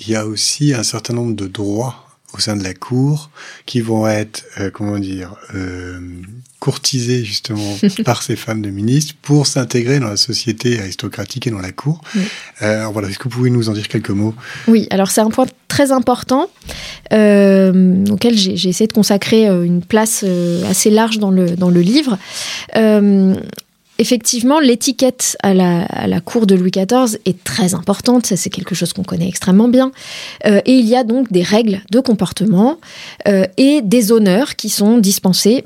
il 0.00 0.08
y 0.08 0.14
a 0.14 0.26
aussi 0.26 0.74
un 0.74 0.82
certain 0.82 1.14
nombre 1.14 1.34
de 1.34 1.46
droits 1.46 2.05
au 2.36 2.40
sein 2.40 2.56
de 2.56 2.62
la 2.62 2.74
cour 2.74 3.30
qui 3.64 3.80
vont 3.80 4.06
être, 4.06 4.44
euh, 4.58 4.70
comment 4.70 4.98
dire, 4.98 5.34
euh, 5.54 5.98
courtisés 6.66 7.24
justement 7.24 7.76
par 8.04 8.22
ces 8.22 8.36
femmes 8.36 8.62
de 8.62 8.70
ministres 8.70 9.14
pour 9.22 9.46
s'intégrer 9.46 10.00
dans 10.00 10.08
la 10.08 10.16
société 10.16 10.80
aristocratique 10.80 11.46
et 11.46 11.50
dans 11.50 11.60
la 11.60 11.72
cour. 11.72 12.00
Oui. 12.14 12.22
Euh, 12.62 12.80
alors 12.80 12.92
voilà, 12.92 13.08
est-ce 13.08 13.18
que 13.18 13.24
vous 13.24 13.36
pouvez 13.36 13.50
nous 13.50 13.68
en 13.68 13.72
dire 13.72 13.88
quelques 13.88 14.10
mots? 14.10 14.34
Oui, 14.66 14.86
alors 14.90 15.10
c'est 15.10 15.20
un 15.20 15.30
point 15.30 15.46
très 15.68 15.92
important 15.92 16.48
euh, 17.12 18.04
auquel 18.10 18.36
j'ai 18.36 18.68
essayé 18.68 18.86
de 18.86 18.92
consacrer 18.92 19.48
euh, 19.48 19.64
une 19.64 19.82
place 19.82 20.24
assez 20.68 20.90
large 20.90 21.18
dans 21.18 21.30
le, 21.30 21.50
dans 21.50 21.70
le 21.70 21.80
livre. 21.80 22.18
Effectivement, 23.98 24.60
l'étiquette 24.60 25.36
à 25.42 25.54
la, 25.54 25.84
à 25.84 26.06
la 26.06 26.20
cour 26.20 26.46
de 26.46 26.54
Louis 26.54 26.70
XIV 26.70 27.18
est 27.24 27.42
très 27.44 27.74
importante, 27.74 28.26
ça 28.26 28.36
c'est 28.36 28.50
quelque 28.50 28.74
chose 28.74 28.92
qu'on 28.92 29.04
connaît 29.04 29.28
extrêmement 29.28 29.68
bien. 29.68 29.92
Euh, 30.46 30.60
et 30.66 30.74
il 30.74 30.86
y 30.86 30.96
a 30.96 31.04
donc 31.04 31.32
des 31.32 31.42
règles 31.42 31.80
de 31.90 32.00
comportement 32.00 32.78
euh, 33.26 33.46
et 33.56 33.80
des 33.82 34.12
honneurs 34.12 34.56
qui 34.56 34.68
sont 34.68 34.98
dispensés 34.98 35.64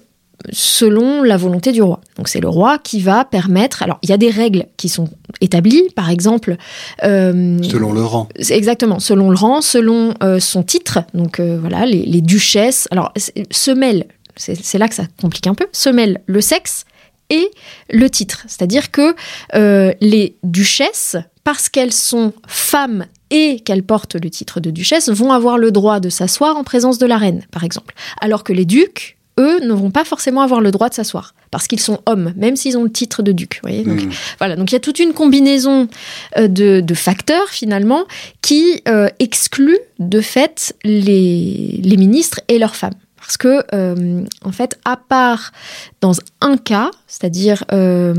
selon 0.51 1.23
la 1.23 1.37
volonté 1.37 1.73
du 1.73 1.83
roi. 1.83 2.01
Donc 2.17 2.29
c'est 2.29 2.41
le 2.41 2.49
roi 2.49 2.79
qui 2.79 3.01
va 3.01 3.25
permettre. 3.25 3.83
Alors 3.83 3.99
il 4.03 4.11
y 4.11 4.13
a 4.13 4.17
des 4.17 4.31
règles 4.31 4.67
qui 4.77 4.89
sont 4.89 5.09
établies, 5.41 5.89
par 5.95 6.11
exemple. 6.11 6.57
Euh, 7.05 7.59
selon 7.63 7.93
le 7.93 8.03
rang 8.03 8.29
Exactement, 8.37 8.99
selon 9.01 9.31
le 9.31 9.37
rang, 9.37 9.61
selon 9.61 10.15
euh, 10.23 10.41
son 10.41 10.63
titre. 10.63 11.01
Donc 11.15 11.41
euh, 11.41 11.59
voilà, 11.61 11.87
les, 11.87 12.05
les 12.05 12.21
duchesses. 12.21 12.89
Alors 12.91 13.13
se 13.51 13.71
mêlent, 13.71 14.07
c'est 14.37 14.57
c'est 14.63 14.79
là 14.79 14.89
que 14.89 14.95
ça 14.95 15.05
complique 15.21 15.47
un 15.47 15.55
peu, 15.55 15.67
se 15.73 15.91
mêlent 15.91 16.21
le 16.27 16.41
sexe 16.41 16.85
et 17.31 17.51
le 17.91 18.11
titre. 18.11 18.45
C'est-à-dire 18.47 18.91
que 18.91 19.15
euh, 19.55 19.93
les 20.01 20.37
duchesses, 20.43 21.17
parce 21.45 21.69
qu'elles 21.69 21.93
sont 21.93 22.33
femmes 22.47 23.07
et 23.31 23.61
qu'elles 23.61 23.85
portent 23.85 24.17
le 24.17 24.29
titre 24.29 24.61
de 24.61 24.71
duchesse, 24.71 25.09
vont 25.09 25.33
avoir 25.33 25.57
le 25.57 25.71
droit 25.71 26.01
de 26.01 26.09
s'asseoir 26.09 26.57
en 26.57 26.65
présence 26.65 26.99
de 26.99 27.07
la 27.07 27.17
reine, 27.17 27.45
par 27.51 27.65
exemple. 27.65 27.95
Alors 28.21 28.45
que 28.45 28.53
les 28.53 28.65
ducs, 28.65 29.17
eux, 29.39 29.61
ne 29.61 29.73
vont 29.73 29.91
pas 29.91 30.05
forcément 30.05 30.43
avoir 30.43 30.61
le 30.61 30.71
droit 30.71 30.89
de 30.89 30.95
s'asseoir, 30.95 31.35
parce 31.51 31.67
qu'ils 31.67 31.81
sont 31.81 32.01
hommes, 32.07 32.33
même 32.37 32.57
s'ils 32.57 32.77
ont 32.77 32.83
le 32.83 32.91
titre 32.91 33.23
de 33.23 33.33
duc. 33.33 33.61
Voyez 33.63 33.85
Donc, 33.85 34.03
Mmh. 34.03 34.11
voilà, 34.39 34.57
donc 34.57 34.71
il 34.71 34.75
y 34.75 34.77
a 34.77 34.81
toute 34.81 34.99
une 34.99 35.13
combinaison 35.13 35.89
euh, 36.37 36.49
de, 36.49 36.81
de 36.81 36.95
facteurs 36.95 37.49
finalement 37.49 38.05
qui 38.43 38.83
euh, 38.89 39.09
excluent 39.19 39.79
de 39.99 40.21
fait 40.21 40.75
les, 40.85 41.81
les 41.83 41.97
ministres 41.97 42.41
et 42.49 42.59
leurs 42.59 42.77
femmes. 42.77 42.95
Parce 43.21 43.37
que, 43.37 43.63
euh, 43.75 44.25
en 44.43 44.53
fait, 44.53 44.79
à 44.85 44.97
part 44.97 45.53
dans 46.01 46.13
un 46.41 46.57
cas, 46.57 46.91
c'est-à-dire 47.07 47.65
euh, 47.73 48.15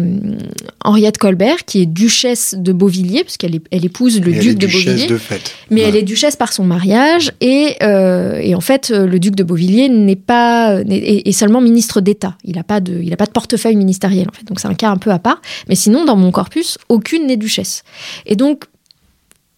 Henriette 0.83 1.17
Colbert, 1.17 1.65
qui 1.65 1.81
est 1.81 1.85
duchesse 1.85 2.55
de 2.57 2.71
Beauvilliers, 2.71 3.23
puisqu'elle 3.23 3.59
elle 3.71 3.85
épouse 3.85 4.21
le 4.21 4.31
Mais 4.31 4.37
elle 4.37 4.43
duc 4.43 4.51
est 4.51 4.55
de 4.55 4.65
duchesse 4.67 4.85
Beauvilliers, 4.85 5.07
de 5.07 5.17
fait. 5.17 5.55
mais 5.69 5.81
elle 5.81 5.95
est 5.95 6.03
duchesse 6.03 6.35
par 6.35 6.53
son 6.53 6.63
mariage, 6.63 7.31
et, 7.41 7.75
euh, 7.81 8.39
et 8.41 8.55
en 8.55 8.61
fait, 8.61 8.89
le 8.89 9.19
duc 9.19 9.35
de 9.35 9.43
Beauvilliers 9.43 9.89
n'est 9.89 10.15
pas 10.15 10.79
est, 10.81 11.27
est 11.27 11.31
seulement 11.31 11.61
ministre 11.61 12.01
d'État. 12.01 12.37
Il 12.43 12.55
n'a 12.55 12.63
pas 12.63 12.79
de, 12.79 13.01
il 13.01 13.11
a 13.11 13.17
pas 13.17 13.25
de 13.25 13.31
portefeuille 13.31 13.75
ministériel, 13.75 14.27
en 14.29 14.33
fait. 14.33 14.45
Donc 14.45 14.59
c'est 14.59 14.67
un 14.67 14.75
cas 14.75 14.89
un 14.89 14.97
peu 14.97 15.11
à 15.11 15.19
part. 15.19 15.41
Mais 15.67 15.75
sinon, 15.75 16.05
dans 16.05 16.15
mon 16.15 16.31
corpus, 16.31 16.77
aucune 16.89 17.27
n'est 17.27 17.37
duchesse. 17.37 17.83
Et 18.25 18.35
donc, 18.35 18.65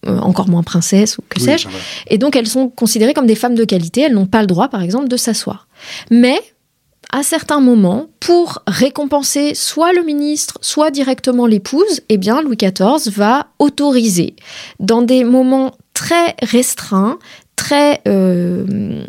euh, 0.06 0.18
encore 0.18 0.48
moins 0.48 0.62
princesse 0.62 1.18
ou 1.18 1.22
que 1.28 1.38
Oui, 1.38 1.44
sais-je. 1.44 1.68
Et 2.08 2.18
donc, 2.18 2.36
elles 2.36 2.46
sont 2.46 2.68
considérées 2.68 3.14
comme 3.14 3.26
des 3.26 3.34
femmes 3.34 3.54
de 3.54 3.64
qualité. 3.64 4.02
Elles 4.02 4.14
n'ont 4.14 4.26
pas 4.26 4.40
le 4.40 4.46
droit, 4.46 4.68
par 4.68 4.82
exemple, 4.82 5.08
de 5.08 5.16
s'asseoir. 5.16 5.68
Mais, 6.10 6.40
à 7.12 7.22
certains 7.22 7.60
moments, 7.60 8.06
pour 8.20 8.62
récompenser 8.66 9.54
soit 9.54 9.92
le 9.92 10.02
ministre, 10.02 10.58
soit 10.60 10.90
directement 10.90 11.46
l'épouse, 11.46 12.00
eh 12.08 12.18
bien, 12.18 12.42
Louis 12.42 12.56
XIV 12.56 13.12
va 13.12 13.46
autoriser, 13.58 14.34
dans 14.80 15.02
des 15.02 15.24
moments 15.24 15.76
très 15.94 16.34
restreints, 16.42 17.18
très 17.56 18.00
euh, 18.08 19.04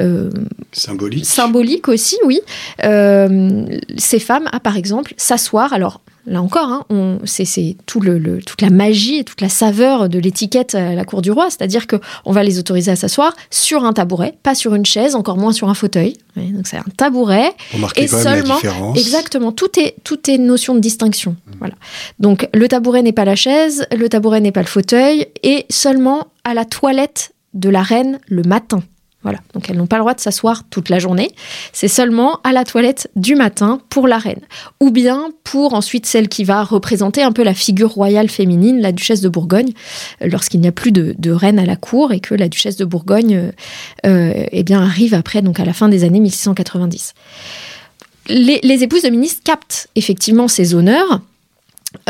euh, 0.00 0.30
Symbolique. 0.72 1.24
symboliques 1.24 1.88
aussi, 1.88 2.16
oui, 2.24 2.40
euh, 2.84 3.64
ces 3.96 4.18
femmes 4.20 4.48
à, 4.52 4.60
par 4.60 4.76
exemple, 4.76 5.14
s'asseoir. 5.16 5.72
Alors, 5.72 6.02
là 6.28 6.42
encore, 6.42 6.68
hein, 6.68 6.84
on- 6.90 7.18
c'est 7.24 7.44
c'est 7.44 7.76
tout 7.86 8.00
le, 8.00 8.18
le- 8.18 8.42
toute 8.42 8.60
la 8.62 8.70
magie 8.70 9.16
et 9.18 9.24
toute 9.24 9.40
la 9.40 9.48
saveur 9.48 10.08
de 10.08 10.18
l'étiquette 10.18 10.74
à 10.74 10.94
la 10.94 11.04
cour 11.04 11.22
du 11.22 11.30
roi, 11.30 11.46
c'est-à-dire 11.50 11.86
que 11.86 11.96
on 12.24 12.32
va 12.32 12.42
les 12.44 12.58
autoriser 12.58 12.90
à 12.90 12.96
s'asseoir 12.96 13.34
sur 13.50 13.84
un 13.84 13.92
tabouret, 13.92 14.34
pas 14.42 14.54
sur 14.54 14.74
une 14.74 14.86
chaise, 14.86 15.14
encore 15.14 15.36
moins 15.38 15.52
sur 15.52 15.68
un 15.68 15.74
fauteuil. 15.74 16.16
Donc 16.36 16.66
c'est 16.68 16.76
un 16.76 16.84
tabouret. 16.96 17.50
Et 17.96 18.06
quand 18.06 18.16
même 18.16 18.24
la 18.24 18.34
seulement- 18.36 18.54
différence. 18.56 18.98
Exactement, 18.98 19.50
tout 19.52 19.78
est, 19.80 19.96
tout 20.04 20.30
est 20.30 20.38
notion 20.38 20.74
de 20.74 20.80
distinction. 20.80 21.34
Voilà. 21.58 21.74
Donc 22.20 22.48
le 22.54 22.68
tabouret 22.68 23.02
n'est 23.02 23.12
pas 23.12 23.24
la 23.24 23.34
chaise, 23.36 23.86
le 23.96 24.08
tabouret 24.08 24.40
n'est 24.40 24.52
pas 24.52 24.60
le 24.62 24.66
fauteuil, 24.66 25.26
et 25.42 25.66
seulement 25.70 26.28
à 26.44 26.54
la 26.54 26.64
toilette 26.64 27.32
de 27.54 27.68
la 27.70 27.82
reine 27.82 28.18
le 28.28 28.42
matin. 28.42 28.82
Voilà. 29.24 29.40
Donc 29.52 29.68
elles 29.68 29.76
n'ont 29.76 29.88
pas 29.88 29.96
le 29.96 30.02
droit 30.02 30.14
de 30.14 30.20
s'asseoir 30.20 30.62
toute 30.70 30.88
la 30.90 31.00
journée. 31.00 31.32
C'est 31.72 31.88
seulement 31.88 32.38
à 32.44 32.52
la 32.52 32.64
toilette 32.64 33.10
du 33.16 33.34
matin 33.34 33.80
pour 33.88 34.06
la 34.06 34.16
reine. 34.16 34.40
Ou 34.80 34.90
bien 34.92 35.30
pour 35.42 35.74
ensuite 35.74 36.06
celle 36.06 36.28
qui 36.28 36.44
va 36.44 36.62
représenter 36.62 37.22
un 37.24 37.32
peu 37.32 37.42
la 37.42 37.52
figure 37.52 37.90
royale 37.90 38.28
féminine, 38.28 38.80
la 38.80 38.92
duchesse 38.92 39.20
de 39.20 39.28
Bourgogne, 39.28 39.72
euh, 40.22 40.28
lorsqu'il 40.30 40.60
n'y 40.60 40.68
a 40.68 40.72
plus 40.72 40.92
de, 40.92 41.16
de 41.18 41.30
reine 41.32 41.58
à 41.58 41.66
la 41.66 41.74
cour 41.76 42.12
et 42.12 42.20
que 42.20 42.34
la 42.34 42.48
duchesse 42.48 42.76
de 42.76 42.84
Bourgogne 42.84 43.34
euh, 43.36 43.50
euh, 44.06 44.46
eh 44.52 44.62
bien, 44.62 44.80
arrive 44.82 45.14
après, 45.14 45.42
donc 45.42 45.58
à 45.58 45.64
la 45.64 45.72
fin 45.72 45.88
des 45.88 46.04
années 46.04 46.20
1690 46.20 47.14
les, 48.28 48.60
les 48.62 48.82
épouses 48.82 49.02
de 49.02 49.08
ministres 49.08 49.40
captent 49.42 49.88
effectivement 49.96 50.48
ces 50.48 50.74
honneurs. 50.74 51.20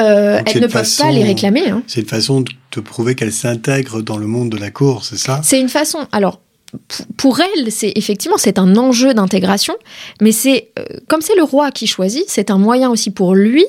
Euh, 0.01 0.40
elles 0.44 0.57
ne 0.57 0.61
peuvent 0.62 0.71
façon- 0.73 1.05
pas 1.05 1.12
les 1.12 1.23
réclamer. 1.23 1.71
hein. 1.71 1.83
C'est 1.87 2.01
une 2.01 2.09
façon 2.09 2.40
de 2.40 2.51
te 2.71 2.81
prouver 2.81 3.14
qu'elle 3.14 3.33
s'intègre 3.33 4.03
dans 4.03 4.16
le 4.16 4.27
monde 4.27 4.51
de 4.51 4.57
la 4.57 4.71
cour, 4.73 5.05
c'est 5.05 5.16
ça? 5.18 5.40
C'est 5.44 5.61
une 5.61 5.68
façon. 5.68 6.09
Alors, 6.11 6.40
pour 7.17 7.41
elles, 7.41 7.73
c'est 7.73 7.93
effectivement 7.97 8.37
c'est 8.37 8.59
un 8.59 8.77
enjeu 8.77 9.15
d'intégration, 9.15 9.75
mais 10.21 10.33
c'est 10.33 10.71
euh, 10.79 10.85
comme 11.09 11.23
c'est 11.23 11.37
le 11.37 11.43
roi 11.43 11.71
qui 11.71 11.87
choisit, 11.87 12.25
c'est 12.29 12.51
un 12.51 12.59
moyen 12.59 12.91
aussi 12.91 13.11
pour 13.11 13.35
lui 13.35 13.65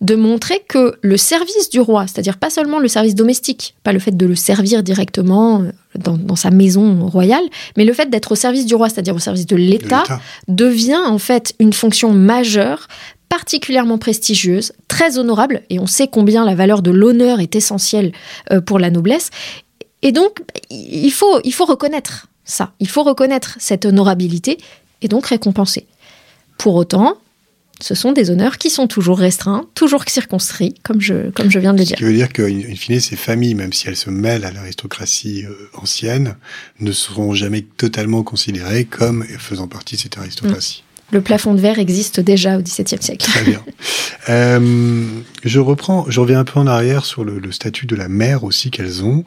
de 0.00 0.16
montrer 0.16 0.62
que 0.66 0.96
le 1.02 1.16
service 1.16 1.70
du 1.70 1.80
roi, 1.80 2.06
c'est-à-dire 2.06 2.38
pas 2.38 2.50
seulement 2.50 2.78
le 2.78 2.88
service 2.88 3.14
domestique, 3.14 3.74
pas 3.84 3.92
le 3.92 3.98
fait 3.98 4.16
de 4.16 4.26
le 4.26 4.34
servir 4.34 4.82
directement 4.82 5.62
euh, 5.62 5.70
dans, 5.96 6.16
dans 6.16 6.36
sa 6.36 6.50
maison 6.50 7.06
royale, 7.06 7.44
mais 7.76 7.84
le 7.84 7.92
fait 7.92 8.10
d'être 8.10 8.32
au 8.32 8.34
service 8.34 8.66
du 8.66 8.74
roi, 8.74 8.88
c'est-à-dire 8.88 9.14
au 9.14 9.20
service 9.20 9.46
de 9.46 9.56
l'État 9.56 10.02
devient 10.48 11.00
en 11.06 11.18
fait 11.18 11.54
une 11.60 11.72
fonction 11.72 12.12
majeure, 12.12 12.88
particulièrement 13.28 13.98
prestigieuse, 13.98 14.72
très 14.88 15.18
honorable, 15.18 15.62
et 15.70 15.78
on 15.78 15.86
sait 15.86 16.08
combien 16.08 16.44
la 16.44 16.54
valeur 16.54 16.82
de 16.82 16.90
l'honneur 16.90 17.40
est 17.40 17.56
essentielle 17.56 18.12
euh, 18.52 18.60
pour 18.60 18.78
la 18.78 18.90
noblesse. 18.90 19.30
Et 20.04 20.12
donc, 20.12 20.40
il 20.70 21.10
faut, 21.10 21.40
il 21.42 21.52
faut 21.52 21.64
reconnaître 21.64 22.28
ça, 22.44 22.72
il 22.78 22.88
faut 22.88 23.02
reconnaître 23.02 23.56
cette 23.58 23.86
honorabilité 23.86 24.58
et 25.02 25.08
donc 25.08 25.26
récompenser. 25.26 25.86
Pour 26.58 26.74
autant, 26.74 27.16
ce 27.80 27.94
sont 27.94 28.12
des 28.12 28.30
honneurs 28.30 28.58
qui 28.58 28.70
sont 28.70 28.86
toujours 28.86 29.18
restreints, 29.18 29.64
toujours 29.74 30.04
circonscrits, 30.06 30.74
comme 30.82 31.00
je, 31.00 31.30
comme 31.30 31.50
je 31.50 31.58
viens 31.58 31.72
de 31.72 31.78
le 31.78 31.84
Ce 31.84 31.88
dire. 31.88 31.96
qui 31.96 32.04
veut 32.04 32.12
dire 32.12 32.32
qu'in 32.32 32.44
in 32.44 32.74
fine, 32.76 33.00
ces 33.00 33.16
familles, 33.16 33.54
même 33.54 33.72
si 33.72 33.88
elles 33.88 33.96
se 33.96 34.10
mêlent 34.10 34.44
à 34.44 34.52
l'aristocratie 34.52 35.44
euh, 35.46 35.70
ancienne, 35.74 36.36
ne 36.80 36.92
seront 36.92 37.34
jamais 37.34 37.62
totalement 37.62 38.22
considérées 38.22 38.84
comme 38.84 39.24
faisant 39.24 39.68
partie 39.68 39.96
de 39.96 40.00
cette 40.02 40.18
aristocratie. 40.18 40.84
Le 41.14 41.20
plafond 41.20 41.54
de 41.54 41.60
verre 41.60 41.78
existe 41.78 42.18
déjà 42.18 42.58
au 42.58 42.60
XVIIe 42.60 43.00
siècle. 43.00 43.24
Très 43.24 43.44
bien. 43.44 43.62
Euh, 44.30 45.06
je 45.44 45.60
reprends, 45.60 46.06
je 46.08 46.18
reviens 46.18 46.40
un 46.40 46.44
peu 46.44 46.58
en 46.58 46.66
arrière 46.66 47.04
sur 47.04 47.24
le, 47.24 47.52
statut 47.52 47.84
de 47.84 47.94
la 47.94 48.08
mère 48.08 48.42
aussi 48.42 48.70
qu'elles 48.70 49.04
ont, 49.04 49.22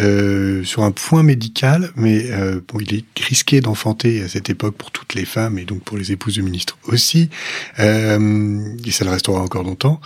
euh, 0.00 0.64
sur 0.64 0.82
un 0.82 0.90
point 0.90 1.22
médical, 1.22 1.92
mais 1.94 2.30
euh, 2.30 2.60
il 2.80 2.94
est 2.94 3.04
risqué 3.18 3.60
d'enfanter 3.60 4.22
à 4.22 4.28
cette 4.28 4.50
époque 4.50 4.74
pour 4.74 4.90
toutes 4.90 5.14
les 5.14 5.24
femmes 5.24 5.58
et 5.58 5.64
donc 5.64 5.82
pour 5.82 5.96
les 5.96 6.10
épouses 6.10 6.34
du 6.34 6.42
ministre 6.42 6.76
aussi, 6.88 7.30
et 7.78 8.90
ça 8.90 9.04
le 9.04 9.10
restera 9.10 9.40
encore 9.40 9.62
longtemps. 9.62 10.00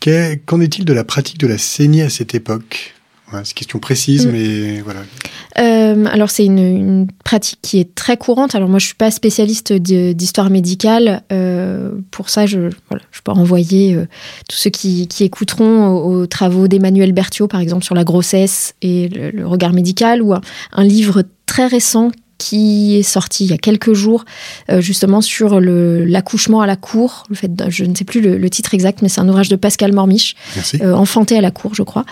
Qu'en 0.00 0.60
est-il 0.60 0.86
de 0.86 0.92
la 0.94 1.04
pratique 1.04 1.38
de 1.38 1.46
la 1.46 1.58
saignée 1.58 2.02
à 2.02 2.10
cette 2.10 2.34
époque? 2.34 2.94
Voilà, 3.30 3.44
C'est 3.44 3.52
une 3.52 3.54
question 3.56 3.78
précise, 3.78 4.26
Mm. 4.26 4.30
mais 4.30 4.80
voilà. 4.80 5.00
Euh, 5.58 6.04
alors 6.06 6.30
c'est 6.30 6.44
une, 6.44 6.58
une 6.58 7.06
pratique 7.24 7.58
qui 7.62 7.80
est 7.80 7.94
très 7.94 8.16
courante. 8.16 8.54
Alors 8.54 8.68
moi 8.68 8.78
je 8.78 8.86
suis 8.86 8.94
pas 8.94 9.10
spécialiste 9.10 9.72
d'histoire 9.72 10.50
médicale. 10.50 11.22
Euh, 11.32 11.92
pour 12.10 12.28
ça 12.30 12.46
je, 12.46 12.70
voilà, 12.88 13.02
je 13.10 13.20
peux 13.22 13.32
renvoyer 13.32 13.94
euh, 13.94 14.06
tous 14.48 14.56
ceux 14.56 14.70
qui, 14.70 15.08
qui 15.08 15.24
écouteront 15.24 15.88
aux, 15.88 16.20
aux 16.22 16.26
travaux 16.26 16.68
d'Emmanuel 16.68 17.12
Berthiaud 17.12 17.48
par 17.48 17.60
exemple 17.60 17.84
sur 17.84 17.94
la 17.94 18.04
grossesse 18.04 18.74
et 18.82 19.08
le, 19.08 19.30
le 19.30 19.46
regard 19.46 19.72
médical 19.72 20.22
ou 20.22 20.32
un, 20.32 20.40
un 20.72 20.84
livre 20.84 21.24
très 21.46 21.66
récent 21.66 22.10
qui 22.38 22.96
est 22.96 23.02
sorti 23.02 23.44
il 23.44 23.50
y 23.50 23.52
a 23.52 23.58
quelques 23.58 23.92
jours 23.92 24.24
euh, 24.70 24.80
justement 24.80 25.20
sur 25.20 25.60
le- 25.60 26.04
l'accouchement 26.04 26.60
à 26.60 26.66
la 26.66 26.76
cour. 26.76 27.24
Le 27.28 27.34
fait, 27.36 27.54
de- 27.54 27.68
je 27.68 27.84
ne 27.84 27.94
sais 27.94 28.04
plus 28.04 28.20
le, 28.20 28.38
le 28.38 28.50
titre 28.50 28.74
exact, 28.74 29.02
mais 29.02 29.08
c'est 29.08 29.20
un 29.20 29.28
ouvrage 29.28 29.48
de 29.48 29.56
Pascal 29.56 29.92
Mormiche 29.92 30.36
euh, 30.80 30.94
enfanté 30.94 31.36
à 31.36 31.40
la 31.40 31.50
cour, 31.50 31.74
je 31.74 31.82
crois. 31.82 32.04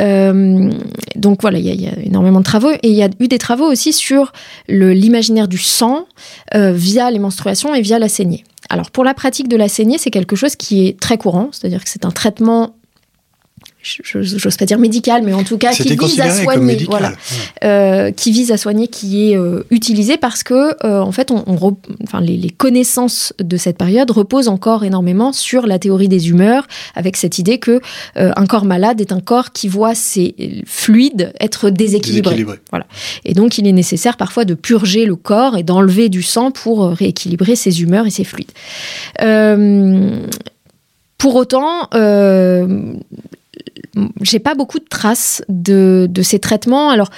Euh, 0.00 0.70
donc 1.16 1.40
voilà, 1.42 1.58
il 1.58 1.66
y, 1.66 1.82
y 1.82 1.86
a 1.88 1.98
énormément 2.04 2.40
de 2.40 2.44
travaux. 2.44 2.70
Et 2.82 2.88
il 2.90 2.94
y 2.96 3.02
a 3.02 3.08
eu 3.20 3.28
des 3.28 3.38
travaux 3.38 3.66
aussi 3.70 3.92
sur 3.92 4.32
le- 4.68 4.92
l'imaginaire 4.92 5.48
du 5.48 5.58
sang 5.58 6.06
euh, 6.54 6.72
via 6.72 7.10
les 7.10 7.18
menstruations 7.18 7.74
et 7.74 7.80
via 7.80 7.98
la 7.98 8.08
saignée. 8.08 8.44
Alors 8.70 8.90
pour 8.90 9.04
la 9.04 9.14
pratique 9.14 9.48
de 9.48 9.56
la 9.56 9.68
saignée, 9.68 9.96
c'est 9.98 10.10
quelque 10.10 10.36
chose 10.36 10.56
qui 10.56 10.86
est 10.86 11.00
très 11.00 11.16
courant, 11.16 11.48
c'est-à-dire 11.52 11.82
que 11.82 11.88
c'est 11.88 12.04
un 12.04 12.10
traitement, 12.10 12.74
j'ose 13.82 14.56
pas 14.56 14.64
dire 14.66 14.78
médical, 14.78 15.22
mais 15.24 15.32
en 15.32 15.44
tout 15.44 15.56
cas 15.56 15.72
qui 15.72 15.96
vise 15.96 16.20
à 16.20 16.30
soigner. 16.30 16.84
Voilà 16.88 17.12
Voilà. 17.12 17.16
euh, 17.64 18.10
qui 18.10 18.32
vise 18.32 18.50
à 18.52 18.56
soigner, 18.56 18.88
qui 18.88 19.30
est 19.30 19.36
euh, 19.36 19.62
utilisé 19.70 20.16
parce 20.16 20.42
que, 20.42 20.74
euh, 20.84 21.00
en 21.00 21.12
fait, 21.12 21.30
on, 21.30 21.44
on 21.46 21.54
re- 21.56 21.76
enfin, 22.02 22.20
les, 22.20 22.36
les 22.36 22.50
connaissances 22.50 23.32
de 23.38 23.56
cette 23.56 23.78
période 23.78 24.10
reposent 24.10 24.48
encore 24.48 24.84
énormément 24.84 25.32
sur 25.32 25.66
la 25.66 25.78
théorie 25.78 26.08
des 26.08 26.28
humeurs, 26.28 26.66
avec 26.96 27.16
cette 27.16 27.38
idée 27.38 27.58
que 27.58 27.80
euh, 28.16 28.32
un 28.36 28.46
corps 28.46 28.64
malade 28.64 29.00
est 29.00 29.12
un 29.12 29.20
corps 29.20 29.52
qui 29.52 29.68
voit 29.68 29.94
ses 29.94 30.34
fluides 30.66 31.32
être 31.40 31.70
déséquilibrés. 31.70 32.34
Déséquilibré. 32.34 32.58
Et 33.24 33.34
donc, 33.34 33.58
il 33.58 33.66
est 33.66 33.72
nécessaire 33.72 34.16
parfois 34.16 34.44
de 34.44 34.54
purger 34.54 35.04
le 35.06 35.16
corps 35.16 35.56
et 35.56 35.62
d'enlever 35.62 36.08
du 36.08 36.22
sang 36.22 36.50
pour 36.50 36.88
rééquilibrer 36.90 37.56
ses 37.56 37.80
humeurs 37.82 38.06
et 38.06 38.10
ses 38.10 38.24
fluides. 38.24 38.52
Pour 41.18 41.34
autant, 41.34 41.88
euh, 41.94 42.92
j'ai 44.22 44.38
pas 44.38 44.54
beaucoup 44.54 44.78
de 44.78 44.88
traces 44.88 45.42
de, 45.48 46.08
ces 46.22 46.38
traitements. 46.38 46.90
Alors, 46.90 47.10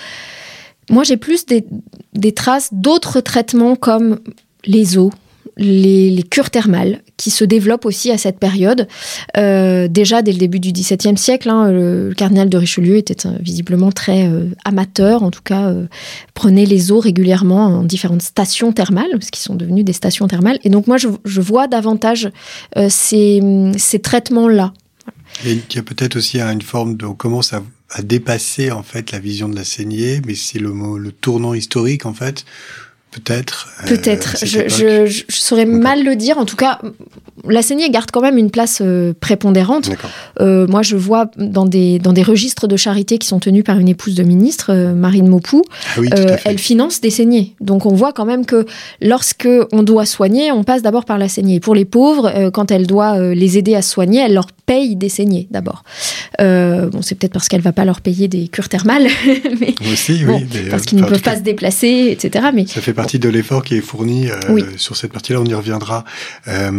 moi, 0.90 1.04
j'ai 1.04 1.16
plus 1.16 1.46
des, 1.46 2.32
traces 2.32 2.70
d'autres 2.72 3.20
traitements 3.20 3.76
comme 3.76 4.18
les 4.64 4.98
eaux, 4.98 5.10
les, 5.56 6.24
cures 6.30 6.50
thermales, 6.50 7.02
qui 7.16 7.30
se 7.30 7.44
développent 7.44 7.84
aussi 7.84 8.10
à 8.10 8.18
cette 8.18 8.38
période. 8.38 8.88
Euh, 9.36 9.88
déjà, 9.88 10.22
dès 10.22 10.32
le 10.32 10.38
début 10.38 10.58
du 10.58 10.72
XVIIe 10.72 11.16
siècle, 11.16 11.50
hein, 11.50 11.70
le, 11.70 12.12
cardinal 12.16 12.48
de 12.48 12.56
Richelieu 12.56 12.96
était 12.96 13.26
euh, 13.26 13.32
visiblement 13.40 13.92
très 13.92 14.26
euh, 14.26 14.46
amateur, 14.64 15.22
en 15.22 15.30
tout 15.30 15.42
cas, 15.42 15.72
prenait 16.34 16.66
les 16.66 16.92
eaux 16.92 17.00
régulièrement 17.00 17.66
en 17.66 17.84
différentes 17.84 18.22
stations 18.22 18.72
thermales, 18.72 19.10
ce 19.20 19.30
qui 19.30 19.40
sont 19.40 19.54
devenues 19.54 19.84
des 19.84 19.92
stations 19.92 20.26
thermales. 20.28 20.58
Et 20.64 20.70
donc, 20.70 20.86
moi, 20.86 20.96
je, 20.96 21.40
vois 21.40 21.68
davantage 21.68 22.30
ces 22.88 23.40
traitements-là. 24.02 24.72
Et 25.44 25.52
il 25.52 25.74
y 25.74 25.78
a 25.78 25.82
peut-être 25.82 26.16
aussi 26.16 26.40
une 26.40 26.62
forme 26.62 26.96
de, 26.96 27.06
on 27.06 27.14
commence 27.14 27.52
à, 27.52 27.62
à 27.90 28.02
dépasser 28.02 28.70
en 28.70 28.82
fait 28.82 29.10
la 29.12 29.18
vision 29.18 29.48
de 29.48 29.56
la 29.56 29.64
saignée, 29.64 30.20
mais 30.26 30.34
c'est 30.34 30.58
le 30.58 30.70
mot, 30.72 30.98
le 30.98 31.12
tournant 31.12 31.54
historique 31.54 32.04
en 32.06 32.12
fait, 32.14 32.44
peut-être. 33.10 33.68
euh, 33.84 33.88
Peut-être. 33.88 34.36
je, 34.44 34.68
je, 34.68 35.06
je 35.06 35.36
saurais 35.36 35.64
mal 35.64 36.04
le 36.04 36.14
dire. 36.16 36.38
En 36.38 36.44
tout 36.44 36.56
cas, 36.56 36.80
la 37.48 37.62
saignée 37.62 37.90
garde 37.90 38.10
quand 38.10 38.20
même 38.20 38.38
une 38.38 38.50
place 38.50 38.80
euh, 38.82 39.12
prépondérante. 39.18 39.90
Euh, 40.40 40.66
moi, 40.66 40.82
je 40.82 40.96
vois 40.96 41.30
dans 41.36 41.66
des, 41.66 41.98
dans 41.98 42.12
des 42.12 42.22
registres 42.22 42.66
de 42.66 42.76
charité 42.76 43.18
qui 43.18 43.26
sont 43.26 43.40
tenus 43.40 43.64
par 43.64 43.78
une 43.78 43.88
épouse 43.88 44.14
de 44.14 44.22
ministre, 44.22 44.70
euh, 44.72 44.94
Marine 44.94 45.28
Maupoux, 45.28 45.62
Ah 45.96 46.00
oui, 46.00 46.08
elle 46.44 46.58
finance 46.58 47.00
des 47.00 47.10
saignées. 47.10 47.54
Donc 47.60 47.86
on 47.86 47.94
voit 47.94 48.12
quand 48.12 48.24
même 48.24 48.46
que 48.46 48.66
lorsque 49.00 49.48
on 49.72 49.82
doit 49.82 50.06
soigner, 50.06 50.52
on 50.52 50.64
passe 50.64 50.82
d'abord 50.82 51.04
par 51.04 51.18
la 51.18 51.28
saignée. 51.28 51.56
Et 51.56 51.60
pour 51.60 51.74
les 51.74 51.84
pauvres, 51.84 52.50
quand 52.52 52.70
elle 52.70 52.86
doit 52.86 53.18
les 53.34 53.58
aider 53.58 53.74
à 53.74 53.82
soigner, 53.82 54.20
elle 54.20 54.34
leur 54.34 54.46
paye 54.66 54.96
des 54.96 55.08
saignées 55.08 55.48
d'abord. 55.50 55.82
Bon, 56.38 57.02
c'est 57.02 57.14
peut-être 57.14 57.32
parce 57.32 57.48
qu'elle 57.48 57.60
va 57.60 57.72
pas 57.72 57.84
leur 57.84 58.00
payer 58.00 58.28
des 58.28 58.48
cures 58.48 58.68
thermales, 58.68 59.08
mais 59.60 59.74
Aussi, 59.92 60.24
bon, 60.24 60.36
oui. 60.38 60.46
mais, 60.52 60.70
parce 60.70 60.84
qu'ils 60.84 60.98
ne 60.98 61.04
peuvent 61.04 61.20
cas, 61.22 61.32
pas 61.32 61.36
se 61.38 61.42
déplacer, 61.42 62.08
etc. 62.10 62.46
Mais 62.54 62.66
Ça 62.66 62.80
fait 62.80 62.94
partie 62.94 63.18
de 63.18 63.28
l'effort 63.28 63.62
qui 63.62 63.76
est 63.76 63.80
fourni 63.80 64.28
Oui. 64.50 64.64
sur 64.76 64.96
cette 64.96 65.12
partie-là, 65.12 65.40
on 65.40 65.44
y 65.44 65.54
reviendra. 65.54 66.04
Euh, 66.48 66.70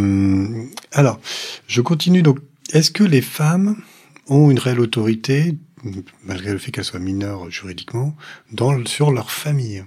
alors, 0.91 1.19
je 1.67 1.81
continue. 1.81 2.21
Donc, 2.21 2.39
est-ce 2.73 2.91
que 2.91 3.03
les 3.03 3.21
femmes 3.21 3.75
ont 4.27 4.49
une 4.51 4.59
réelle 4.59 4.79
autorité, 4.79 5.57
malgré 6.23 6.51
le 6.51 6.57
fait 6.57 6.71
qu'elles 6.71 6.85
soient 6.85 6.99
mineures 6.99 7.49
juridiquement, 7.49 8.15
dans, 8.51 8.85
sur 8.85 9.11
leur 9.11 9.31
famille? 9.31 9.83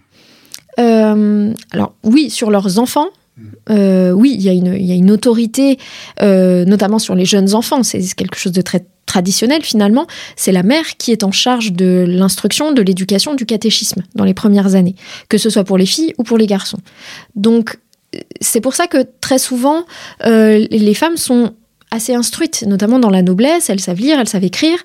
Euh, 0.79 1.53
alors 1.71 1.95
oui, 2.03 2.31
sur 2.31 2.51
leurs 2.51 2.79
enfants. 2.79 3.09
euh, 3.69 4.13
oui, 4.13 4.33
il 4.37 4.43
y, 4.43 4.49
a 4.49 4.53
une- 4.53 4.75
il 4.75 4.85
y 4.87 4.93
a 4.93 4.95
une 4.95 5.11
autorité, 5.11 5.79
euh, 6.23 6.65
notamment 6.65 6.99
sur 7.01 7.15
les 7.17 7.25
jeunes 7.25 7.55
enfants. 7.55 7.83
C'est 7.83 8.01
quelque 8.15 8.37
chose 8.39 8.53
de 8.53 8.63
très 8.63 8.87
traditionnel 9.07 9.63
finalement. 9.63 10.07
C'est 10.37 10.53
la 10.53 10.63
mère 10.63 10.97
qui 10.99 11.11
est 11.13 11.25
en 11.25 11.33
charge 11.33 11.73
de 11.73 12.05
l'instruction, 12.09 12.73
de 12.73 12.81
l'éducation, 12.83 13.35
du 13.35 13.45
catéchisme 13.45 14.03
dans 14.15 14.25
les 14.25 14.35
premières 14.35 14.75
années, 14.77 14.95
que 15.29 15.39
ce 15.39 15.51
soit 15.51 15.65
pour 15.65 15.79
les 15.79 15.87
filles 15.87 16.15
ou 16.19 16.23
pour 16.23 16.39
les 16.39 16.47
garçons. 16.47 16.79
Donc 17.35 17.77
euh, 17.77 17.79
c'est 18.41 18.61
pour 18.61 18.75
ça 18.75 18.87
que 18.87 18.99
très 19.21 19.39
souvent 19.39 19.85
euh, 20.25 20.67
les 20.71 20.95
femmes 20.95 21.17
sont 21.17 21.53
assez 21.91 22.15
instruites, 22.15 22.65
notamment 22.67 22.99
dans 22.99 23.11
la 23.11 23.23
noblesse, 23.23 23.71
elles 23.71 23.81
savent 23.81 24.01
lire, 24.01 24.19
elles 24.19 24.29
savent 24.29 24.45
écrire, 24.45 24.79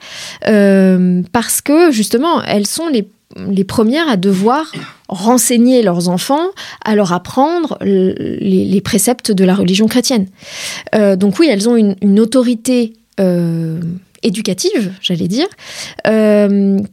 euh, 0.47 1.23
parce 1.32 1.61
que 1.61 1.91
justement 1.91 2.43
elles 2.43 2.67
sont 2.67 2.88
les 2.89 3.63
premières 3.63 4.07
à 4.07 4.15
devoir 4.15 4.71
renseigner 5.07 5.82
leurs 5.82 6.07
enfants, 6.09 6.49
à 6.86 6.95
leur 6.95 7.11
apprendre 7.13 7.77
les, 7.82 8.82
préceptes 8.82 9.32
de 9.32 9.43
la 9.43 9.55
religion 9.55 9.88
chrétienne. 9.88 10.27
Euh, 10.93 11.15
donc 11.15 11.39
oui, 11.39 11.47
elles 11.49 11.67
ont 11.67 11.75
une, 11.75 12.19
autorité 12.19 12.93
éducative, 14.21 14.93
j'allais 15.01 15.27
dire, 15.27 15.47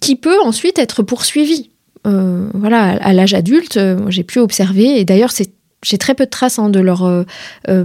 qui 0.00 0.16
peut 0.16 0.40
ensuite 0.42 0.78
être 0.78 1.02
poursuivie. 1.02 1.70
Voilà, 2.04 2.92
à, 3.02 3.12
l'âge 3.12 3.34
adulte, 3.34 3.78
j'ai 4.08 4.24
pu 4.24 4.38
observer, 4.38 4.98
et 4.98 5.04
d'ailleurs 5.04 5.30
c'est 5.30 5.50
j'ai 5.82 5.98
très 5.98 6.14
peu 6.14 6.24
de 6.24 6.30
traces 6.30 6.58
hein, 6.58 6.68
de 6.68 6.80
leur 6.80 7.04
euh, 7.04 7.24
euh, 7.68 7.84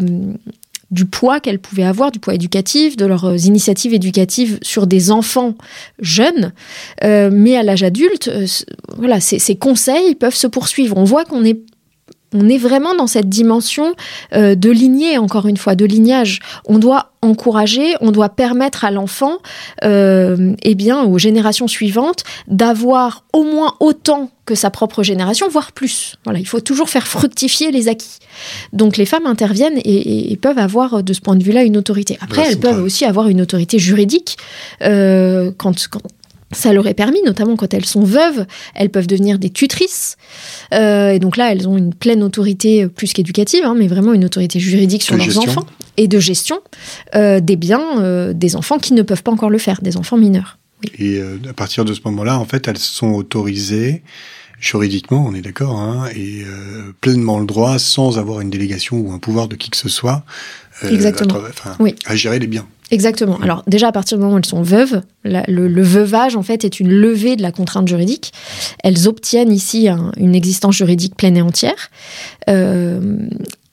du 0.89 1.05
poids 1.05 1.39
qu'elles 1.39 1.59
pouvaient 1.59 1.83
avoir, 1.83 2.11
du 2.11 2.19
poids 2.19 2.33
éducatif, 2.33 2.97
de 2.97 3.05
leurs 3.05 3.25
euh, 3.25 3.37
initiatives 3.37 3.93
éducatives 3.93 4.59
sur 4.61 4.87
des 4.87 5.11
enfants 5.11 5.55
jeunes. 5.99 6.51
Mais 7.01 7.55
à 7.55 7.63
l'âge 7.63 7.83
adulte, 7.83 8.29
ces 9.19 9.55
conseils 9.55 10.15
peuvent 10.15 10.35
se 10.35 10.47
poursuivre. 10.47 10.97
On 10.97 11.03
voit 11.03 11.25
qu'on 11.25 11.45
est 11.45 11.61
on 12.34 12.47
est 12.49 12.57
vraiment 12.57 12.95
dans 12.95 13.07
cette 13.07 13.29
dimension 13.29 13.93
euh, 14.34 14.55
de 14.55 14.69
lignée, 14.69 15.17
encore 15.17 15.47
une 15.47 15.57
fois, 15.57 15.75
de 15.75 15.86
lignage. 15.86 16.39
On 16.65 16.79
doit 16.79 17.11
encourager, 17.21 17.95
on 18.01 18.11
doit 18.11 18.29
permettre 18.29 18.84
à 18.86 18.91
l'enfant, 18.91 19.38
euh, 19.84 20.53
eh 20.63 20.75
bien, 20.75 21.03
aux 21.03 21.17
générations 21.17 21.67
suivantes, 21.67 22.23
d'avoir 22.47 23.25
au 23.34 23.43
moins 23.43 23.75
autant 23.79 24.32
que 24.45 24.55
sa 24.55 24.69
propre 24.71 25.03
génération, 25.03 25.47
voire 25.49 25.71
plus. 25.71 26.15
Voilà, 26.23 26.39
il 26.39 26.47
faut 26.47 26.59
toujours 26.61 26.89
faire 26.89 27.05
fructifier 27.07 27.71
les 27.71 27.88
acquis. 27.89 28.17
Donc 28.73 28.97
les 28.97 29.05
femmes 29.05 29.25
interviennent 29.27 29.77
et, 29.77 29.82
et- 29.82 30.32
et 30.32 30.38
peuvent 30.38 30.57
avoir 30.57 31.03
de 31.03 31.13
ce 31.13 31.21
point 31.21 31.36
de 31.36 31.43
vue-là 31.43 31.63
une 31.63 31.77
autorité. 31.77 32.17
Après, 32.21 32.41
elles 32.47 32.59
peuvent 32.59 32.82
aussi 32.84 33.05
avoir 33.05 33.27
une 33.27 33.41
autorité 33.41 33.77
juridique 33.77 34.38
euh, 34.82 35.51
quand, 35.57 35.88
quand 35.89 36.01
ça 36.51 36.73
leur 36.73 36.87
est 36.87 36.93
permis, 36.93 37.21
notamment 37.25 37.55
quand 37.55 37.73
elles 37.73 37.85
sont 37.85 38.03
veuves, 38.03 38.45
elles 38.75 38.89
peuvent 38.89 39.07
devenir 39.07 39.39
des 39.39 39.49
tutrices. 39.49 40.17
Euh, 40.73 41.11
et 41.11 41.19
donc 41.19 41.37
là, 41.37 41.51
elles 41.51 41.67
ont 41.67 41.77
une 41.77 41.93
pleine 41.93 42.23
autorité, 42.23 42.83
euh, 42.83 42.87
plus 42.89 43.13
qu'éducative, 43.13 43.63
hein, 43.65 43.75
mais 43.77 43.87
vraiment 43.87 44.13
une 44.13 44.25
autorité 44.25 44.59
juridique 44.59 45.03
sur 45.03 45.13
De 45.13 45.19
leurs 45.19 45.25
gestion. 45.31 45.49
enfants 45.49 45.65
et 45.97 46.07
de 46.07 46.19
gestion 46.19 46.59
euh, 47.15 47.39
des 47.39 47.55
biens 47.55 48.01
euh, 48.01 48.33
des 48.33 48.55
enfants 48.55 48.77
qui 48.79 48.93
ne 48.93 49.01
peuvent 49.01 49.23
pas 49.23 49.31
encore 49.31 49.49
le 49.49 49.57
faire, 49.57 49.81
des 49.81 49.97
enfants 49.97 50.17
mineurs. 50.17 50.57
Et 50.97 51.21
à 51.47 51.53
partir 51.53 51.85
de 51.85 51.93
ce 51.93 51.99
moment-là, 52.05 52.39
en 52.39 52.45
fait, 52.45 52.67
elles 52.67 52.77
sont 52.79 53.11
autorisées 53.11 54.01
juridiquement, 54.59 55.25
on 55.27 55.33
est 55.33 55.41
d'accord, 55.41 55.79
hein, 55.79 56.07
et 56.15 56.43
pleinement 57.01 57.39
le 57.39 57.45
droit, 57.45 57.79
sans 57.79 58.17
avoir 58.19 58.41
une 58.41 58.49
délégation 58.49 58.97
ou 58.97 59.11
un 59.11 59.17
pouvoir 59.19 59.47
de 59.47 59.55
qui 59.55 59.69
que 59.69 59.77
ce 59.77 59.89
soit, 59.89 60.23
Exactement. 60.89 61.35
à, 61.35 61.37
tra- 61.39 61.49
enfin, 61.49 61.75
Oui. 61.79 61.95
à 62.05 62.15
gérer 62.15 62.39
les 62.39 62.47
biens. 62.47 62.67
Exactement. 62.91 63.39
Alors 63.41 63.63
déjà 63.67 63.87
à 63.87 63.91
partir 63.91 64.17
du 64.17 64.23
moment 64.23 64.35
où 64.35 64.37
elles 64.37 64.45
sont 64.45 64.61
veuves, 64.61 65.01
la- 65.23 65.43
le, 65.47 65.67
le 65.67 65.81
veuvage 65.81 66.35
en 66.35 66.43
fait 66.43 66.63
est 66.65 66.79
une 66.79 66.91
levée 66.91 67.35
de 67.35 67.41
la 67.41 67.51
contrainte 67.51 67.87
juridique. 67.87 68.33
Elles 68.83 69.07
obtiennent 69.07 69.51
ici 69.51 69.87
un- 69.87 70.11
une 70.17 70.35
existence 70.35 70.75
juridique 70.75 71.15
pleine 71.15 71.37
et 71.37 71.41
entière. 71.41 71.89
Euh, 72.49 73.17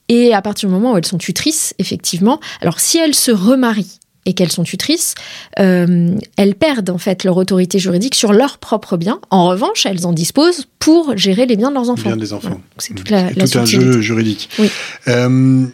et 0.07 0.33
à 0.33 0.41
partir 0.41 0.69
du 0.69 0.73
moment 0.73 0.93
où 0.93 0.97
elles 0.97 1.05
sont 1.05 1.17
tutrices, 1.19 1.73
effectivement, 1.79 2.39
alors 2.61 2.79
si 2.79 2.97
elles 2.97 3.13
se 3.13 3.31
remarient 3.31 3.99
et 4.25 4.33
qu'elles 4.33 4.51
sont 4.51 4.63
tutrices, 4.63 5.15
euh, 5.59 6.15
elles 6.37 6.55
perdent 6.55 6.89
en 6.89 6.97
fait 6.97 7.23
leur 7.23 7.37
autorité 7.37 7.79
juridique 7.79 8.15
sur 8.15 8.33
leurs 8.33 8.57
propres 8.57 8.97
biens. 8.97 9.19
En 9.29 9.47
revanche, 9.47 9.85
elles 9.85 10.05
en 10.05 10.13
disposent 10.13 10.65
pour 10.79 11.15
gérer 11.17 11.45
les 11.45 11.55
biens 11.55 11.69
de 11.69 11.75
leurs 11.75 11.89
enfants. 11.89 12.09
Bien 12.09 12.17
des 12.17 12.33
enfants. 12.33 12.49
Voilà. 12.49 12.61
C'est 12.79 12.93
toute 12.95 13.09
la, 13.09 13.31
Et 13.31 13.33
la 13.35 13.47
tout 13.47 13.57
un 13.59 13.65
jeu 13.65 14.01
juridique. 14.01 14.49
Oui. 14.59 14.69
Euh, 15.07 15.65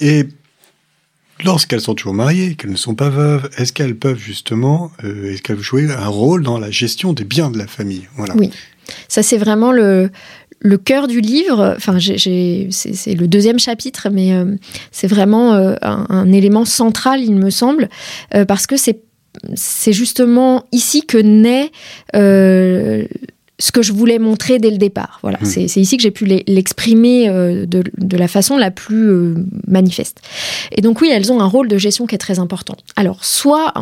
et 0.00 0.26
lorsqu'elles 1.42 1.80
sont 1.80 1.94
toujours 1.94 2.14
mariées, 2.14 2.54
qu'elles 2.54 2.70
ne 2.70 2.76
sont 2.76 2.94
pas 2.94 3.08
veuves, 3.08 3.48
est-ce 3.56 3.72
qu'elles 3.72 3.96
peuvent 3.96 4.18
justement, 4.18 4.90
euh, 5.02 5.32
est-ce 5.32 5.42
qu'elles 5.42 5.60
jouer 5.60 5.90
un 5.90 6.06
rôle 6.06 6.42
dans 6.42 6.58
la 6.58 6.70
gestion 6.70 7.12
des 7.12 7.24
biens 7.24 7.50
de 7.50 7.58
la 7.58 7.66
famille? 7.66 8.08
Voilà. 8.16 8.34
Oui. 8.36 8.50
Ça, 9.08 9.22
c'est 9.22 9.38
vraiment 9.38 9.72
le, 9.72 10.10
cœur 10.84 11.08
du 11.08 11.20
livre. 11.20 11.74
Enfin, 11.76 11.98
c'est 12.00 13.14
le 13.14 13.26
deuxième 13.26 13.58
chapitre, 13.58 14.08
mais 14.12 14.34
euh, 14.34 14.56
c'est 14.92 15.06
vraiment 15.06 15.54
euh, 15.54 15.74
un, 15.82 16.32
élément 16.32 16.64
central, 16.64 17.20
il 17.22 17.34
me 17.34 17.50
semble, 17.50 17.88
parce 18.46 18.66
que 18.66 18.76
c'est 18.76 19.92
justement 19.92 20.64
ici 20.70 21.06
que 21.06 21.18
naît 21.18 21.70
ce 23.66 23.72
que 23.72 23.80
je 23.80 23.92
voulais 23.94 24.18
montrer 24.18 24.58
dès 24.58 24.70
le 24.70 24.76
départ. 24.76 25.20
Voilà, 25.22 25.38
Hmm. 25.40 25.46
c'est 25.46 25.80
ici 25.80 25.96
que 25.96 26.02
j'ai 26.02 26.10
pu 26.10 26.26
l'e- 26.26 26.42
l'exprimer 26.46 27.28
euh, 27.30 27.64
de, 27.64 27.82
de 27.96 28.16
la 28.18 28.28
façon 28.28 28.58
la 28.58 28.70
plus 28.70 29.08
euh, 29.10 29.34
manifeste. 29.66 30.18
Et 30.70 30.82
donc 30.82 31.00
oui, 31.00 31.08
elles 31.10 31.32
ont 31.32 31.40
un 31.40 31.46
rôle 31.46 31.68
de 31.68 31.78
gestion 31.78 32.06
qui 32.06 32.14
est 32.14 32.18
très 32.18 32.38
important. 32.38 32.76
Alors, 32.96 33.24
soit, 33.24 33.72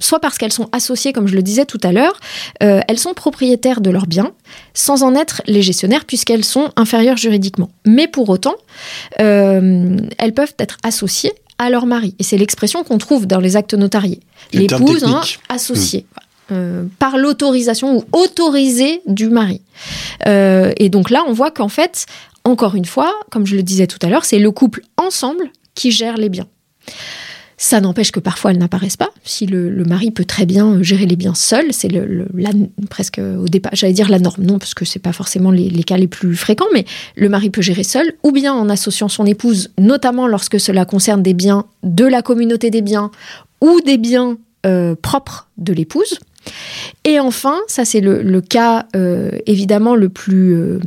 soit 0.00 0.20
parce 0.20 0.38
qu'elles 0.38 0.54
sont 0.54 0.68
associées, 0.72 1.12
comme 1.12 1.26
je 1.28 1.34
le 1.34 1.42
disais 1.42 1.66
tout 1.66 1.80
à 1.82 1.92
l'heure, 1.92 2.18
euh, 2.62 2.80
elles 2.88 2.98
sont 2.98 3.12
propriétaires 3.12 3.82
de 3.82 3.90
leurs 3.90 4.06
biens, 4.06 4.32
sans 4.72 5.02
en 5.02 5.14
être 5.14 5.42
les 5.46 5.60
gestionnaires, 5.60 6.06
puisqu'elles 6.06 6.44
sont 6.44 6.70
inférieures 6.76 7.18
juridiquement. 7.18 7.68
Mais 7.84 8.08
pour 8.08 8.30
autant, 8.30 8.54
elles 9.18 10.32
peuvent 10.34 10.54
être 10.58 10.78
associées 10.82 11.32
à 11.58 11.68
leur 11.70 11.86
mari. 11.86 12.14
Et 12.18 12.22
c'est 12.22 12.36
l'expression 12.38 12.84
qu'on 12.84 12.98
trouve 12.98 13.26
dans 13.26 13.40
les 13.40 13.56
actes 13.56 13.74
notariés. 13.74 14.20
L'épouse 14.52 15.04
hein, 15.04 15.20
associée. 15.48 16.06
Euh, 16.52 16.84
par 17.00 17.18
l'autorisation 17.18 17.96
ou 17.96 18.04
autorisée 18.12 19.02
du 19.06 19.28
mari. 19.28 19.60
Euh, 20.26 20.72
et 20.76 20.88
donc 20.88 21.10
là, 21.10 21.24
on 21.26 21.32
voit 21.32 21.50
qu'en 21.50 21.68
fait, 21.68 22.06
encore 22.44 22.76
une 22.76 22.84
fois, 22.84 23.12
comme 23.30 23.46
je 23.46 23.56
le 23.56 23.64
disais 23.64 23.88
tout 23.88 23.98
à 24.02 24.08
l'heure, 24.08 24.24
c'est 24.24 24.38
le 24.38 24.50
couple 24.52 24.82
ensemble 24.96 25.50
qui 25.74 25.90
gère 25.90 26.16
les 26.16 26.28
biens. 26.28 26.46
Ça 27.58 27.80
n'empêche 27.80 28.12
que 28.12 28.20
parfois 28.20 28.52
elles 28.52 28.58
n'apparaissent 28.58 28.98
pas. 28.98 29.10
Si 29.24 29.46
le, 29.46 29.84
mari 29.84 30.12
peut 30.12 30.24
très 30.24 30.46
bien 30.46 30.82
gérer 30.82 31.06
les 31.06 31.16
biens 31.16 31.34
seul, 31.34 31.72
c'est 31.72 31.88
presque 32.90 33.18
au 33.18 33.48
départ, 33.48 33.72
j'allais 33.74 33.94
dire 33.94 34.08
la 34.08 34.18
norme, 34.20 34.44
non, 34.44 34.60
parce 34.60 34.74
que 34.74 34.84
c'est 34.84 35.00
pas 35.00 35.12
forcément 35.12 35.50
les, 35.50 35.68
les 35.68 35.82
cas 35.82 35.96
les 35.96 36.06
plus 36.06 36.36
fréquents, 36.36 36.66
mais 36.72 36.84
le 37.16 37.28
mari 37.28 37.50
peut 37.50 37.62
gérer 37.62 37.82
seul, 37.82 38.12
ou 38.22 38.30
bien 38.30 38.54
en 38.54 38.68
associant 38.68 39.08
son 39.08 39.26
épouse, 39.26 39.70
notamment 39.78 40.28
lorsque 40.28 40.60
cela 40.60 40.84
concerne 40.84 41.22
des 41.22 41.34
biens 41.34 41.64
de 41.82 42.04
la 42.04 42.22
communauté 42.22 42.70
des 42.70 42.82
biens 42.82 43.10
ou 43.60 43.80
des 43.80 43.96
biens 43.96 44.36
euh, 44.66 44.96
propres 45.00 45.48
de 45.58 45.72
l'épouse. 45.72 46.18
Et 47.04 47.20
enfin, 47.20 47.58
ça 47.68 47.84
c'est 47.84 48.00
le, 48.00 48.40
cas 48.40 48.86
euh, 48.94 49.30
évidemment 49.46 49.94
le 49.94 50.08
plus 50.08 50.54
euh, 50.54 50.78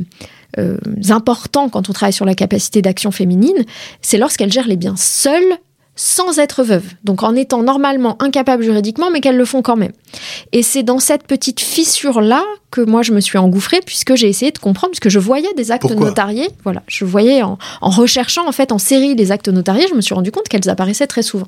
euh, 0.58 0.76
important 1.08 1.68
quand 1.68 1.88
on 1.88 1.92
travaille 1.92 2.12
sur 2.12 2.24
la 2.24 2.34
capacité 2.34 2.82
d'action 2.82 3.10
féminine, 3.10 3.64
c'est 4.02 4.18
lorsqu'elle 4.18 4.52
gère 4.52 4.66
les 4.66 4.76
biens 4.76 4.96
seule 4.96 5.58
sans 6.02 6.38
être 6.38 6.62
veuve, 6.62 6.86
donc 7.04 7.22
en 7.22 7.36
étant 7.36 7.62
normalement 7.62 8.16
incapable 8.22 8.62
juridiquement, 8.62 9.10
mais 9.10 9.20
qu'elles 9.20 9.36
le 9.36 9.44
font 9.44 9.60
quand 9.60 9.76
même. 9.76 9.92
Et 10.50 10.62
c'est 10.62 10.82
dans 10.82 10.98
cette 10.98 11.26
petite 11.26 11.60
fissure-là 11.60 12.42
que 12.70 12.80
moi 12.80 13.02
je 13.02 13.12
me 13.12 13.20
suis 13.20 13.36
engouffrée, 13.36 13.80
puisque 13.84 14.14
j'ai 14.14 14.26
essayé 14.26 14.50
de 14.50 14.56
comprendre, 14.56 14.92
puisque 14.92 15.10
je 15.10 15.18
voyais 15.18 15.52
des 15.58 15.70
actes 15.70 15.82
Pourquoi? 15.82 16.06
notariés, 16.06 16.48
voilà, 16.64 16.82
je 16.86 17.04
voyais 17.04 17.42
en, 17.42 17.58
en 17.82 17.90
recherchant 17.90 18.48
en 18.48 18.52
fait 18.52 18.72
en 18.72 18.78
série 18.78 19.14
les 19.14 19.30
actes 19.30 19.48
notariés, 19.48 19.84
je 19.90 19.94
me 19.94 20.00
suis 20.00 20.14
rendu 20.14 20.32
compte 20.32 20.48
qu'elles 20.48 20.70
apparaissaient 20.70 21.06
très 21.06 21.22
souvent. 21.22 21.46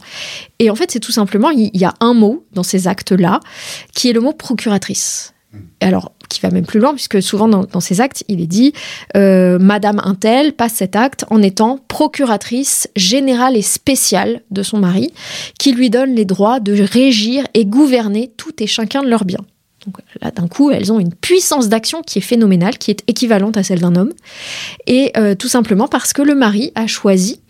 Et 0.59 0.69
en 0.69 0.75
fait, 0.75 0.91
c'est 0.91 1.01
tout 1.01 1.13
simplement, 1.13 1.49
il 1.49 1.71
y 1.73 1.87
a 1.87 1.95
un 2.01 2.13
mot 2.13 2.45
dans 2.53 2.63
ces 2.63 2.89
actes-là, 2.89 3.41
qui 3.95 4.11
est 4.11 4.13
le 4.13 4.21
mot 4.21 4.35
procuratrice. 4.35 5.33
Alors, 5.81 6.13
qui 6.33 6.41
va 6.41 6.51
même 6.51 6.66
plus 6.66 6.80
loin, 6.80 6.95
puisque 6.95 7.22
souvent 7.22 7.49
dans, 7.49 7.64
dans 7.64 7.80
ces 7.80 8.01
actes, 8.01 8.24
il 8.28 8.41
est 8.41 8.47
dit 8.47 8.72
euh, 9.16 9.59
Madame 9.59 10.01
Intel 10.05 10.53
passe 10.55 10.74
cet 10.74 10.97
acte 10.97 11.24
en 11.30 11.43
étant 11.43 11.78
procuratrice 11.89 12.89
générale 12.97 13.57
et 13.57 13.62
spéciale 13.62 14.43
de 14.51 14.62
son 14.62 14.78
mari, 14.78 15.12
qui 15.59 15.72
lui 15.72 15.91
donne 15.91 16.14
les 16.14 16.24
droits 16.24 16.61
de 16.61 16.72
régir 16.83 17.45
et 17.55 17.64
gouverner 17.64 18.33
tout 18.37 18.53
et 18.62 18.66
chacun 18.66 19.03
de 19.03 19.09
leurs 19.09 19.24
biens. 19.24 19.45
Donc 19.87 19.97
là, 20.20 20.30
d'un 20.30 20.47
coup, 20.47 20.70
elles 20.70 20.93
ont 20.93 21.01
une 21.01 21.12
puissance 21.12 21.68
d'action 21.68 22.03
qui 22.03 22.18
est 22.18 22.22
phénoménale, 22.22 22.78
qui 22.78 22.91
est 22.93 23.03
équivalente 23.09 23.57
à 23.57 23.64
celle 23.64 23.80
d'un 23.80 23.97
homme, 23.97 24.12
et 24.87 25.11
euh, 25.16 25.35
tout 25.35 25.49
simplement 25.49 25.89
parce 25.89 26.12
que 26.12 26.22
le 26.22 26.35
mari 26.37 26.70
a 26.76 26.87
choisi 26.87 27.41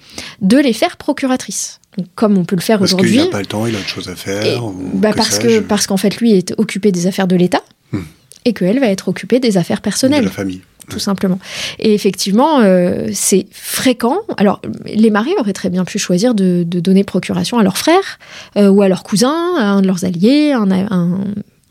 de 0.40 0.56
les 0.56 0.72
faire 0.72 0.96
procuratrices. 0.96 1.78
Donc, 1.98 2.06
comme 2.14 2.38
on 2.38 2.44
peut 2.46 2.56
le 2.56 2.62
faire 2.62 2.78
Parce 2.78 2.92
qu'il 2.92 3.00
aujourd'hui. 3.00 3.18
n'a 3.18 3.26
pas 3.26 3.40
le 3.40 3.46
temps, 3.46 3.66
il 3.66 3.76
a 3.76 3.78
autre 3.78 3.88
chose 3.88 4.08
à 4.08 4.16
faire. 4.16 4.42
Et- 4.46 4.56
ou 4.56 4.74
bah, 4.94 5.12
que 5.12 5.16
parce 5.18 5.38
que 5.38 5.60
parce 5.60 5.86
qu'en 5.86 5.98
fait, 5.98 6.16
lui 6.16 6.32
est 6.32 6.54
occupé 6.56 6.90
des 6.90 7.06
affaires 7.06 7.26
de 7.26 7.36
l'État 7.36 7.60
Hmm. 7.92 8.00
Et 8.44 8.52
qu'elle 8.52 8.80
va 8.80 8.86
être 8.88 9.08
occupée 9.08 9.40
des 9.40 9.56
affaires 9.56 9.78
de 9.78 9.82
personnelles 9.82 10.24
la 10.24 10.30
famille. 10.30 10.60
tout 10.90 10.98
simplement. 10.98 11.38
Et 11.78 11.94
effectivement, 11.94 12.60
euh, 12.60 13.08
c'est 13.12 13.46
fréquent. 13.52 14.18
Alors, 14.36 14.60
les 14.86 15.10
maris 15.10 15.32
auraient 15.38 15.52
très 15.52 15.70
bien 15.70 15.84
pu 15.84 15.98
choisir 15.98 16.34
de, 16.34 16.64
de 16.66 16.80
donner 16.80 17.04
procuration 17.04 17.58
à 17.58 17.62
leur 17.62 17.76
frère 17.78 18.18
euh, 18.56 18.68
ou 18.68 18.82
à 18.82 18.88
leur 18.88 19.02
cousin, 19.04 19.54
à 19.58 19.64
un 19.66 19.82
de 19.82 19.86
leurs 19.86 20.04
alliés, 20.04 20.52
un, 20.52 20.70
un- 20.70 21.20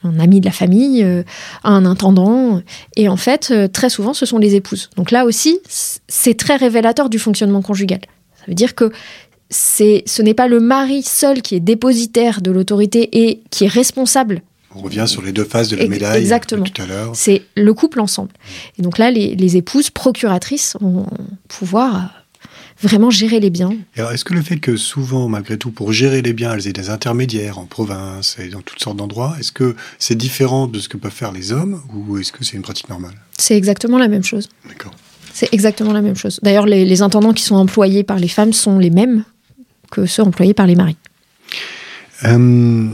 un 0.04 0.20
ami 0.20 0.40
de 0.40 0.46
la 0.46 0.52
famille, 0.52 1.04
euh, 1.04 1.22
à 1.64 1.70
un 1.70 1.86
intendant. 1.86 2.62
Et 2.96 3.08
en 3.08 3.18
fait, 3.18 3.50
euh, 3.52 3.68
très 3.68 3.90
souvent, 3.92 4.16
ce 4.16 4.26
sont 4.26 4.40
les 4.40 4.56
épouses. 4.56 4.90
Donc 4.98 5.12
là 5.12 5.26
aussi, 5.26 5.60
c'est 6.08 6.36
très 6.36 6.56
révélateur 6.56 7.08
du 7.08 7.20
fonctionnement 7.20 7.62
conjugal. 7.62 8.00
Ça 8.40 8.46
veut 8.48 8.56
dire 8.56 8.74
que 8.74 8.92
c'est, 9.52 10.02
ce 10.08 10.22
n'est 10.24 10.34
pas 10.34 10.48
le 10.48 10.60
mari 10.60 11.04
seul 11.04 11.42
qui 11.44 11.54
est 11.56 11.60
dépositaire 11.60 12.42
de 12.42 12.50
l'autorité 12.50 13.10
et 13.28 13.42
qui 13.52 13.66
est 13.66 13.68
responsable 13.68 14.42
On 14.76 14.82
revient 14.82 15.06
sur 15.08 15.22
les 15.22 15.32
deux 15.32 15.44
faces 15.44 15.70
de 15.70 15.76
la 15.76 15.88
médaille 15.88 16.22
exactement. 16.22 16.64
tout 16.64 16.82
à 16.82 16.86
l'heure. 16.86 17.12
c'est 17.16 17.44
le 17.56 17.74
couple 17.74 18.00
ensemble. 18.00 18.32
Et 18.78 18.82
donc 18.82 18.98
là, 18.98 19.12
les, 19.12 19.36
les 19.36 19.58
épouses 19.58 19.90
procuratrices 19.90 20.78
vont 20.80 21.08
pouvoir 21.48 21.96
euh, 21.96 22.48
vraiment 22.82 23.10
gérer 23.10 23.40
les 23.40 23.50
biens. 23.50 23.74
Est-ce 23.96 24.26
que 24.26 24.34
le 24.34 24.42
fait 24.42 24.58
que 24.58 24.78
souvent, 24.78 25.28
malgré 25.28 25.58
tout, 25.58 25.72
pour 25.72 25.92
gérer 25.92 26.22
les 26.22 26.34
biens, 26.34 26.54
elles 26.54 26.68
aient 26.68 26.74
des 26.74 26.90
intermédiaires 26.90 27.60
en 27.60 27.66
province 27.66 28.38
et 28.40 28.50
dans 28.50 28.62
toutes 28.62 28.82
sortes 28.82 28.98
d'endroits, 28.98 29.36
est-ce 29.40 29.52
que 29.52 29.76
c'est 30.00 30.16
différent 30.16 30.68
de 30.68 30.80
ce 30.80 30.90
que 30.90 30.98
peuvent 30.98 31.12
faire 31.12 31.32
les 31.32 31.52
hommes 31.52 31.82
ou 31.94 32.18
est-ce 32.18 32.32
que 32.32 32.44
c'est 32.44 32.56
une 32.56 32.64
pratique 32.64 32.90
normale? 32.90 33.14
C'est 33.38 33.56
exactement 33.56 33.98
la 33.98 34.08
même 34.08 34.24
chose. 34.24 34.50
D'accord. 34.68 34.94
C'est 35.34 35.54
exactement 35.54 35.94
la 35.94 36.02
même 36.02 36.16
chose. 36.16 36.40
D'ailleurs, 36.44 36.66
les, 36.66 36.86
les 36.86 37.02
intendants 37.02 37.34
qui 37.34 37.44
sont 37.44 37.56
employés 37.56 38.04
par 38.04 38.20
les 38.20 38.28
femmes 38.28 38.54
sont 38.54 38.80
les 38.80 38.90
mêmes 38.90 39.24
que 39.92 40.06
ceux 40.06 40.24
employés 40.24 40.54
par 40.54 40.68
les 40.68 40.76
maris. 40.76 40.98
Euh, 42.24 42.90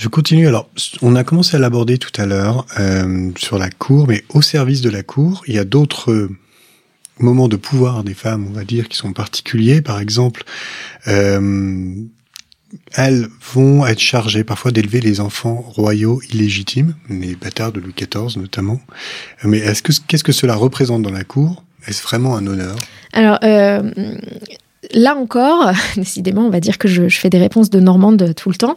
je 0.00 0.08
continue. 0.08 0.48
Alors, 0.48 0.66
on 1.02 1.14
a 1.14 1.24
commencé 1.24 1.56
à 1.56 1.58
l'aborder 1.58 1.98
tout 1.98 2.18
à 2.18 2.24
l'heure 2.24 2.64
euh, 2.78 3.30
sur 3.36 3.58
la 3.58 3.68
cour, 3.68 4.08
mais 4.08 4.24
au 4.30 4.40
service 4.40 4.80
de 4.80 4.88
la 4.88 5.02
cour, 5.02 5.42
il 5.46 5.54
y 5.54 5.58
a 5.58 5.64
d'autres 5.64 6.30
moments 7.18 7.48
de 7.48 7.56
pouvoir 7.56 8.02
des 8.02 8.14
femmes, 8.14 8.46
on 8.48 8.52
va 8.52 8.64
dire, 8.64 8.88
qui 8.88 8.96
sont 8.96 9.12
particuliers. 9.12 9.82
Par 9.82 10.00
exemple, 10.00 10.44
euh, 11.06 11.92
elles 12.94 13.28
vont 13.52 13.86
être 13.86 14.00
chargées 14.00 14.42
parfois 14.42 14.70
d'élever 14.70 15.00
les 15.00 15.20
enfants 15.20 15.56
royaux 15.56 16.22
illégitimes, 16.32 16.94
les 17.10 17.34
bâtards 17.34 17.72
de 17.72 17.80
Louis 17.80 17.94
XIV 17.94 18.40
notamment. 18.40 18.80
Mais 19.44 19.58
est-ce 19.58 19.82
que 19.82 19.92
qu'est-ce 20.08 20.24
que 20.24 20.32
cela 20.32 20.54
représente 20.54 21.02
dans 21.02 21.12
la 21.12 21.24
cour? 21.24 21.62
Est-ce 21.86 22.02
vraiment 22.02 22.36
un 22.36 22.46
honneur? 22.46 22.76
Alors, 23.12 23.38
euh, 23.42 23.82
là 24.92 25.16
encore, 25.16 25.70
décidément, 25.96 26.42
on 26.42 26.50
va 26.50 26.60
dire 26.60 26.78
que 26.78 26.88
je, 26.88 27.08
fais 27.08 27.30
des 27.30 27.38
réponses 27.38 27.70
de 27.70 27.80
Normande 27.80 28.34
tout 28.34 28.48
le 28.48 28.56
temps. 28.56 28.76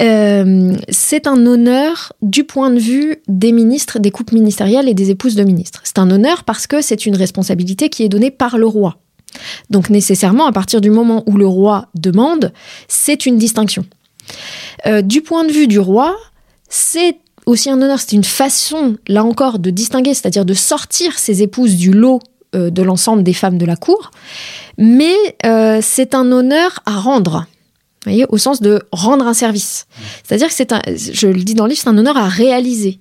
Euh, 0.00 0.74
c'est 0.88 1.26
un 1.26 1.46
honneur 1.46 2.12
du 2.22 2.44
point 2.44 2.70
de 2.70 2.78
vue 2.78 3.16
des 3.28 3.52
ministres, 3.52 3.98
des 3.98 4.10
couples 4.10 4.34
ministériels 4.34 4.88
et 4.88 4.94
des 4.94 5.10
épouses 5.10 5.34
de 5.34 5.44
ministres. 5.44 5.80
C'est 5.84 5.98
un 5.98 6.10
honneur 6.10 6.44
parce 6.44 6.66
que 6.66 6.80
c'est 6.80 7.06
une 7.06 7.16
responsabilité 7.16 7.88
qui 7.88 8.04
est 8.04 8.08
donnée 8.08 8.30
par 8.30 8.58
le 8.58 8.66
roi. 8.66 8.98
Donc 9.70 9.90
nécessairement, 9.90 10.46
à 10.46 10.52
partir 10.52 10.80
du 10.80 10.90
moment 10.90 11.22
où 11.26 11.36
le 11.36 11.46
roi 11.46 11.86
demande, 11.94 12.52
c'est 12.88 13.26
une 13.26 13.38
distinction. 13.38 13.84
Euh, 14.86 15.02
du 15.02 15.20
point 15.20 15.44
de 15.44 15.52
vue 15.52 15.66
du 15.66 15.78
roi, 15.78 16.16
c'est 16.68 17.16
aussi 17.46 17.70
un 17.70 17.80
honneur, 17.80 17.98
c'est 18.00 18.12
une 18.12 18.24
façon, 18.24 18.96
là 19.08 19.24
encore, 19.24 19.58
de 19.58 19.70
distinguer, 19.70 20.14
c'est-à-dire 20.14 20.44
de 20.44 20.54
sortir 20.54 21.18
ses 21.18 21.42
épouses 21.42 21.76
du 21.76 21.92
lot 21.92 22.20
de 22.52 22.82
l'ensemble 22.82 23.22
des 23.22 23.32
femmes 23.32 23.58
de 23.58 23.66
la 23.66 23.76
cour, 23.76 24.10
mais 24.78 25.14
euh, 25.44 25.80
c'est 25.82 26.14
un 26.14 26.32
honneur 26.32 26.80
à 26.86 26.98
rendre. 26.98 27.46
Vous 28.04 28.12
voyez, 28.12 28.24
au 28.30 28.38
sens 28.38 28.62
de 28.62 28.82
rendre 28.92 29.26
un 29.26 29.34
service. 29.34 29.86
C'est-à-dire 30.24 30.48
que 30.48 30.54
c'est 30.54 30.72
un, 30.72 30.80
je 30.86 31.26
le 31.26 31.42
dis 31.42 31.54
dans 31.54 31.64
le 31.64 31.70
livre, 31.70 31.82
c'est 31.82 31.90
un 31.90 31.98
honneur 31.98 32.16
à 32.16 32.28
réaliser. 32.28 32.98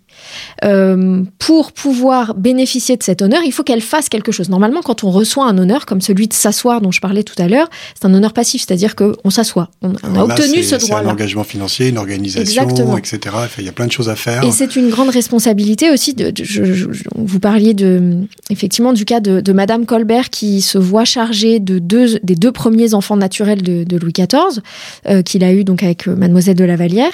Euh, 0.63 1.23
pour 1.39 1.71
pouvoir 1.71 2.33
bénéficier 2.35 2.97
de 2.97 3.03
cet 3.03 3.21
honneur, 3.21 3.41
il 3.45 3.51
faut 3.51 3.63
qu'elle 3.63 3.81
fasse 3.81 4.09
quelque 4.09 4.31
chose. 4.31 4.49
Normalement, 4.49 4.81
quand 4.81 5.03
on 5.03 5.11
reçoit 5.11 5.45
un 5.47 5.57
honneur 5.57 5.85
comme 5.85 6.01
celui 6.01 6.27
de 6.27 6.33
s'asseoir 6.33 6.81
dont 6.81 6.91
je 6.91 7.01
parlais 7.01 7.23
tout 7.23 7.35
à 7.41 7.47
l'heure, 7.47 7.69
c'est 7.99 8.05
un 8.07 8.13
honneur 8.13 8.33
passif, 8.33 8.63
c'est-à-dire 8.65 8.95
qu'on 8.95 9.29
s'assoit. 9.29 9.69
On, 9.81 9.93
on 10.03 10.15
a 10.15 10.17
là, 10.27 10.35
obtenu 10.35 10.63
ce 10.63 10.77
C'est 10.79 10.93
un 10.93 11.05
engagement 11.07 11.43
financier, 11.43 11.89
une 11.89 11.97
organisation, 11.97 12.41
Exactement. 12.63 12.97
etc. 12.97 13.19
Enfin, 13.33 13.47
il 13.59 13.65
y 13.65 13.69
a 13.69 13.71
plein 13.71 13.87
de 13.87 13.91
choses 13.91 14.09
à 14.09 14.15
faire. 14.15 14.43
Et 14.43 14.51
c'est 14.51 14.75
une 14.75 14.89
grande 14.89 15.09
responsabilité 15.09 15.89
aussi. 15.91 16.13
De, 16.13 16.29
de- 16.31 16.43
je- 16.43 16.63
je- 16.65 16.91
je- 16.91 17.03
vous 17.15 17.39
parliez 17.39 17.73
de, 17.73 18.15
effectivement 18.49 18.93
du 18.93 19.05
cas 19.05 19.19
de, 19.19 19.41
de 19.41 19.53
Madame 19.53 19.85
Colbert 19.85 20.29
qui 20.29 20.61
se 20.61 20.77
voit 20.77 21.05
chargée 21.05 21.59
de 21.59 21.79
deux, 21.79 22.19
des 22.23 22.35
deux 22.35 22.51
premiers 22.51 22.93
enfants 22.93 23.17
naturels 23.17 23.61
de, 23.61 23.83
de 23.83 23.97
Louis 23.97 24.13
XIV, 24.13 24.61
euh, 25.07 25.21
qu'il 25.21 25.43
a 25.43 25.53
eu 25.53 25.63
donc 25.63 25.83
avec 25.83 26.07
euh, 26.07 26.15
Mademoiselle 26.15 26.55
de 26.55 26.63
la 26.65 26.75
Vallière. 26.75 27.13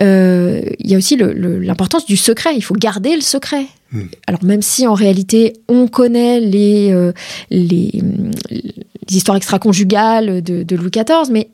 Euh, 0.00 0.60
il 0.78 0.90
y 0.90 0.94
a 0.94 0.98
aussi 0.98 1.16
l'importance 1.16 2.06
du 2.06 2.16
secret. 2.16 2.45
Il 2.52 2.62
faut 2.62 2.74
garder 2.74 3.14
le 3.14 3.20
secret. 3.20 3.66
Hmm. 3.92 4.06
Alors 4.26 4.42
même 4.44 4.62
si 4.62 4.86
en 4.86 4.94
réalité 4.94 5.52
on 5.68 5.86
connaît 5.86 6.40
les, 6.40 6.92
euh, 6.92 7.12
les, 7.50 7.92
hum, 8.00 8.30
les 8.50 9.16
histoires 9.16 9.36
extra-conjugales 9.36 10.42
de, 10.42 10.62
de 10.62 10.76
Louis 10.76 10.90
XIV, 10.90 11.30
mais 11.30 11.48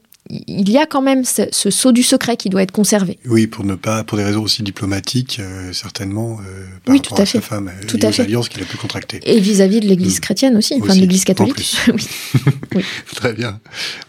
il 0.48 0.70
y 0.70 0.78
a 0.78 0.86
quand 0.86 1.02
même 1.02 1.24
ce, 1.24 1.42
ce 1.52 1.70
sceau 1.70 1.92
du 1.92 2.02
secret 2.02 2.36
qui 2.38 2.48
doit 2.48 2.62
être 2.62 2.72
conservé. 2.72 3.18
Oui, 3.26 3.46
pour 3.46 3.64
ne 3.64 3.74
pas, 3.74 4.02
pour 4.02 4.16
des 4.16 4.24
raisons 4.24 4.42
aussi 4.42 4.62
diplomatiques, 4.62 5.38
euh, 5.40 5.72
certainement, 5.74 6.38
euh, 6.40 6.64
par 6.84 6.94
Oui, 6.94 7.00
rapport 7.00 7.16
tout 7.16 7.20
à 7.20 7.22
à, 7.24 7.26
sa 7.26 7.32
fait. 7.40 7.40
femme, 7.46 7.70
Tout 7.86 7.98
et 7.98 8.04
à 8.06 8.08
aux 8.08 8.12
fait. 8.12 8.22
alliances 8.22 8.48
qu'il 8.48 8.62
a 8.62 8.64
pu 8.64 8.76
contracter. 8.78 9.20
Et 9.24 9.38
vis-à-vis 9.40 9.80
de 9.80 9.86
l'Église 9.86 10.16
Mm. 10.16 10.20
chrétienne 10.20 10.56
aussi, 10.56 10.74
enfin 10.82 10.94
de 10.94 11.00
l'Église 11.00 11.24
catholique. 11.24 11.76
Oui. 12.74 12.82
Très 13.14 13.34
bien. 13.34 13.60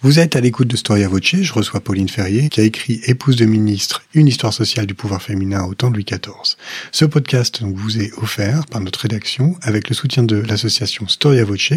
Vous 0.03 0.19
êtes 0.19 0.37
à 0.37 0.39
l'écoute 0.41 0.69
de 0.69 0.77
Storia 0.77 1.09
Voce. 1.09 1.35
Je 1.41 1.51
reçois 1.51 1.81
Pauline 1.81 2.07
Ferrier, 2.07 2.47
qui 2.47 2.61
a 2.61 2.63
écrit 2.63 3.01
Épouse 3.07 3.35
de 3.35 3.43
ministre, 3.45 4.03
une 4.13 4.27
histoire 4.27 4.53
sociale 4.53 4.85
du 4.85 4.93
pouvoir 4.93 5.21
féminin 5.21 5.65
au 5.65 5.73
temps 5.73 5.89
de 5.89 5.95
Louis 5.95 6.05
XIV. 6.05 6.55
Ce 6.93 7.03
podcast 7.03 7.61
donc, 7.61 7.75
vous 7.75 7.99
est 7.99 8.11
offert 8.21 8.65
par 8.67 8.79
notre 8.79 9.01
rédaction 9.01 9.55
avec 9.61 9.89
le 9.89 9.95
soutien 9.95 10.23
de 10.23 10.37
l'association 10.37 11.07
Storia 11.09 11.43
Voce. 11.43 11.73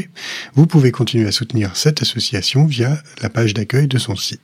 Vous 0.55 0.67
pouvez 0.67 0.93
continuer 0.93 1.27
à 1.27 1.33
soutenir 1.33 1.77
cette 1.77 2.03
association 2.03 2.67
via 2.67 3.03
la 3.21 3.31
page 3.31 3.53
d'accueil 3.55 3.89
de 3.89 3.99
son 3.99 4.15
site. 4.15 4.36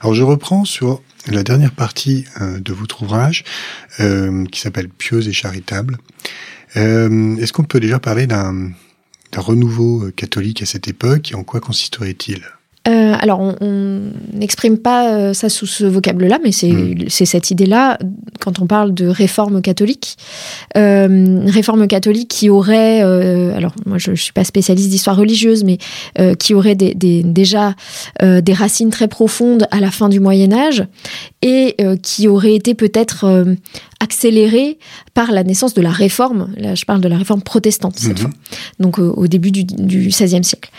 Alors, 0.00 0.14
je 0.14 0.22
reprends 0.22 0.64
sur 0.64 1.02
la 1.26 1.42
dernière 1.42 1.72
partie 1.72 2.24
euh, 2.40 2.58
de 2.58 2.72
votre 2.72 3.02
ouvrage, 3.02 3.44
euh, 4.00 4.44
qui 4.46 4.60
s'appelle 4.60 4.88
Pieuse 4.88 5.28
et 5.28 5.32
charitable. 5.32 5.98
Euh, 6.76 7.36
Est-ce 7.36 7.52
qu'on 7.52 7.64
peut 7.64 7.80
déjà 7.80 7.98
parler 7.98 8.26
d'un 8.26 8.72
renouveau 9.36 10.10
catholique 10.16 10.62
à 10.62 10.66
cette 10.66 10.88
époque 10.88 11.32
et 11.32 11.34
en 11.34 11.44
quoi 11.44 11.60
consisterait-il? 11.60 12.44
Euh, 12.88 13.14
alors, 13.20 13.40
on- 13.40 13.54
n'exprime 14.32 14.78
pas 14.78 15.12
euh, 15.12 15.32
ça 15.34 15.48
sous 15.48 15.66
ce 15.66 15.84
vocable-là, 15.84 16.38
mais 16.42 16.52
c'est 16.52 16.68
Mm. 16.72 17.04
c'est 17.08 17.24
cette 17.26 17.50
idée-là 17.50 17.98
quand 18.40 18.60
on 18.60 18.66
parle 18.66 18.94
de 18.94 19.06
réforme 19.08 19.60
catholique. 19.62 20.16
Euh, 20.76 21.40
réforme 21.46 21.86
catholique 21.88 22.28
qui 22.28 22.50
aurait, 22.50 23.02
euh, 23.02 23.56
alors 23.56 23.74
moi 23.84 23.98
je 23.98 24.12
ne 24.12 24.16
suis 24.16 24.32
pas 24.32 24.44
spécialiste 24.44 24.88
d'histoire 24.90 25.16
religieuse, 25.16 25.64
mais 25.64 25.78
qui 26.38 26.54
aurait 26.54 26.74
des, 26.76 26.94
des- 26.94 27.22
déjà 27.22 27.74
des 28.22 28.52
racines 28.52 28.90
très 28.90 29.08
profondes 29.08 29.66
à 29.70 29.80
la 29.80 29.90
fin 29.90 30.08
du 30.08 30.20
Moyen 30.20 30.52
Âge 30.52 30.84
et 31.42 31.76
qui 32.02 32.28
aurait 32.28 32.54
été 32.54 32.74
peut-être 32.74 33.44
accélérée 34.00 34.78
par 35.14 35.32
la 35.32 35.42
naissance 35.42 35.74
de 35.74 35.82
la 35.82 35.90
réforme. 35.90 36.50
Là, 36.56 36.74
je 36.74 36.84
parle 36.84 37.00
de 37.00 37.08
la 37.08 37.16
réforme 37.18 37.42
protestante 37.42 37.96
cette 37.98 38.12
Mhm. 38.12 38.16
fois, 38.18 38.30
donc 38.78 38.98
euh, 39.00 39.12
au 39.16 39.26
début 39.26 39.50
du, 39.50 39.64
du 39.64 40.06
XVIe 40.08 40.44
siècle. 40.44 40.70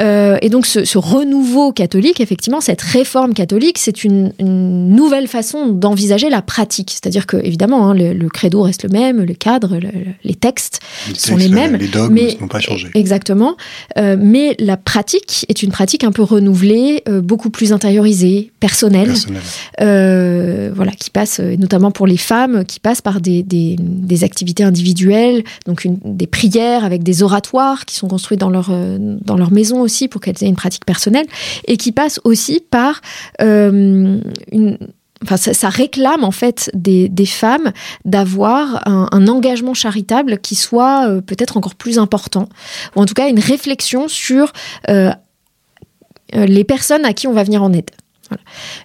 Euh, 0.00 0.38
et 0.40 0.48
donc 0.48 0.64
ce, 0.66 0.84
ce 0.84 0.96
renouveau 0.96 1.72
catholique, 1.72 2.20
effectivement, 2.20 2.60
cette 2.62 2.80
réforme 2.80 3.34
catholique, 3.34 3.76
c'est 3.78 4.04
une, 4.04 4.32
une 4.38 4.88
nouvelle 4.88 5.28
façon 5.28 5.66
d'envisager 5.68 6.30
la 6.30 6.40
pratique. 6.40 6.90
C'est-à-dire 6.90 7.26
que, 7.26 7.36
évidemment, 7.36 7.90
hein, 7.90 7.94
le, 7.94 8.14
le 8.14 8.28
credo 8.28 8.62
reste 8.62 8.84
le 8.84 8.88
même, 8.90 9.22
le 9.22 9.34
cadre, 9.34 9.76
le- 9.76 9.90
les 10.24 10.34
textes 10.34 10.80
Les 11.08 11.14
sont 11.14 11.36
les 11.36 11.48
mêmes, 11.50 11.76
Les 11.76 11.88
dogmes 11.88 12.18
n'ont 12.40 12.48
pas 12.48 12.60
changé. 12.60 12.88
Exactement. 12.94 13.56
Euh, 13.98 14.16
mais 14.18 14.56
la 14.58 14.78
pratique 14.78 15.44
est 15.50 15.62
une 15.62 15.70
pratique 15.70 16.04
un 16.04 16.12
peu 16.12 16.22
renouvelée, 16.22 17.02
beaucoup 17.22 17.50
plus 17.50 17.72
intériorisée, 17.74 18.50
personnelle, 18.60 19.08
Personnel. 19.08 19.42
euh, 19.80 20.70
voilà, 20.74 20.92
qui 20.92 21.10
passe, 21.10 21.40
notamment 21.40 21.90
pour 21.90 22.06
les 22.06 22.16
femmes, 22.16 22.61
qui 22.64 22.80
passe 22.80 23.00
par 23.00 23.20
des, 23.20 23.42
des, 23.42 23.76
des 23.78 24.24
activités 24.24 24.64
individuelles, 24.64 25.44
donc 25.66 25.86
des 26.04 26.26
prières 26.26 26.84
avec 26.84 27.02
des 27.02 27.22
oratoires 27.22 27.84
qui 27.84 27.96
sont 27.96 28.08
construits 28.08 28.36
dans 28.36 28.50
leur, 28.50 28.68
euh, 28.70 28.98
dans 29.22 29.36
leur 29.36 29.52
maison 29.52 29.80
aussi 29.80 30.08
pour 30.08 30.20
qu'elles 30.20 30.42
aient 30.42 30.48
une 30.48 30.56
pratique 30.56 30.84
personnelle, 30.84 31.26
et 31.66 31.76
qui 31.76 31.92
passe 31.92 32.20
aussi 32.24 32.60
par 32.60 33.00
euh, 33.40 34.20
une 34.50 34.78
enfin, 35.22 35.36
ça, 35.36 35.68
réclame 35.68 36.24
en 36.24 36.32
fait 36.32 36.70
des, 36.74 37.10
femmes 37.26 37.72
d'avoir 38.04 38.86
un, 38.86 39.28
engagement 39.28 39.74
charitable 39.74 40.38
qui 40.38 40.56
soit 40.56 41.08
euh, 41.08 41.20
peut-être 41.20 41.56
encore 41.56 41.76
plus 41.76 41.98
important, 41.98 42.48
ou 42.96 43.00
en 43.00 43.06
tout 43.06 43.14
cas 43.14 43.28
une 43.28 43.40
réflexion 43.40 44.08
sur 44.08 44.52
les 46.34 46.64
personnes 46.64 47.04
à 47.04 47.12
qui 47.12 47.26
on 47.26 47.32
va 47.32 47.44
venir 47.44 47.62
en 47.62 47.72
aide. 47.72 47.90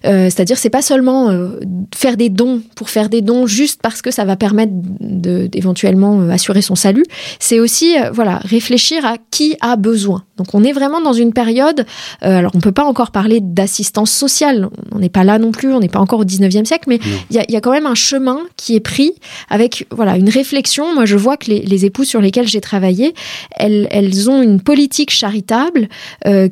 Euh, 0.04 0.24
c'est-à-dire, 0.24 0.58
c'est 0.58 0.70
pas 0.70 0.82
seulement 0.82 1.30
euh, 1.30 1.60
faire 1.94 2.16
des 2.16 2.28
dons 2.28 2.62
pour 2.74 2.90
faire 2.90 3.08
des 3.08 3.20
dons 3.20 3.46
juste 3.46 3.80
parce 3.82 4.02
que 4.02 4.10
ça 4.10 4.24
va 4.24 4.36
permettre 4.36 4.72
d'éventuellement 4.72 6.20
euh, 6.20 6.30
assurer 6.30 6.62
son 6.62 6.74
salut. 6.74 7.04
C'est 7.38 7.60
aussi, 7.60 7.96
voilà, 8.12 8.38
réfléchir 8.44 9.04
à 9.04 9.16
qui 9.30 9.56
a 9.60 9.76
besoin. 9.76 10.24
Donc, 10.36 10.54
on 10.54 10.62
est 10.62 10.72
vraiment 10.72 11.00
dans 11.00 11.12
une 11.12 11.32
période. 11.32 11.84
alors, 12.20 12.52
on 12.54 12.60
peut 12.60 12.72
pas 12.72 12.84
encore 12.84 13.10
parler 13.10 13.40
d'assistance 13.40 14.10
sociale. 14.10 14.68
On 14.92 14.98
n'est 14.98 15.08
pas 15.08 15.24
là 15.24 15.38
non 15.38 15.50
plus. 15.50 15.72
On 15.72 15.80
n'est 15.80 15.88
pas 15.88 15.98
encore 15.98 16.20
au 16.20 16.24
19e 16.24 16.64
siècle, 16.64 16.84
mais 16.88 17.00
il 17.30 17.36
y 17.36 17.56
a, 17.56 17.60
quand 17.60 17.72
même 17.72 17.86
un 17.86 17.94
chemin 17.94 18.38
qui 18.56 18.76
est 18.76 18.80
pris 18.80 19.12
avec, 19.50 19.86
voilà, 19.90 20.16
une 20.16 20.28
réflexion. 20.28 20.94
Moi, 20.94 21.06
je 21.06 21.16
vois 21.16 21.36
que 21.36 21.50
les, 21.50 21.60
les 21.60 21.84
épouses 21.84 22.08
sur 22.08 22.20
lesquelles 22.20 22.46
j'ai 22.46 22.60
travaillé, 22.60 23.14
elles, 23.56 23.88
elles, 23.90 24.30
ont 24.30 24.42
une 24.42 24.60
politique 24.60 25.10
charitable 25.10 25.88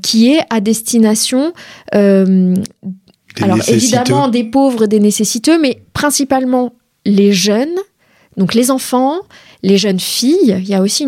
qui 0.03 0.33
est 0.33 0.41
à 0.51 0.61
destination 0.61 1.53
alors 3.43 3.59
évidemment 3.69 4.29
des 4.29 4.45
pauvres, 4.45 4.87
des 4.87 5.01
nécessiteux, 5.01 5.61
mais 5.61 5.83
principalement 5.93 6.75
les 7.05 7.33
jeunes, 7.33 7.77
donc 8.37 8.55
les 8.55 8.71
enfants, 8.71 9.21
les 9.63 9.79
jeunes 9.79 10.01
filles. 10.01 10.57
Il 10.59 10.69
y 10.69 10.75
a 10.75 10.83
aussi 10.83 11.07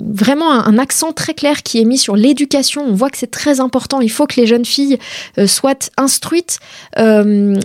vraiment 0.00 0.50
un, 0.50 0.78
accent 0.78 1.12
très 1.12 1.34
clair 1.34 1.62
qui 1.62 1.80
est 1.80 1.84
mis 1.84 1.98
sur 1.98 2.16
l'éducation. 2.16 2.84
On 2.86 2.94
voit 2.94 3.10
que 3.10 3.18
c'est 3.18 3.30
très 3.30 3.60
important. 3.60 4.00
Il 4.00 4.10
faut 4.10 4.26
que 4.26 4.40
les 4.40 4.46
jeunes 4.46 4.64
filles 4.64 4.98
euh, 5.38 5.46
soient 5.46 5.90
instruites. 5.96 6.58
Euh, 6.98 7.58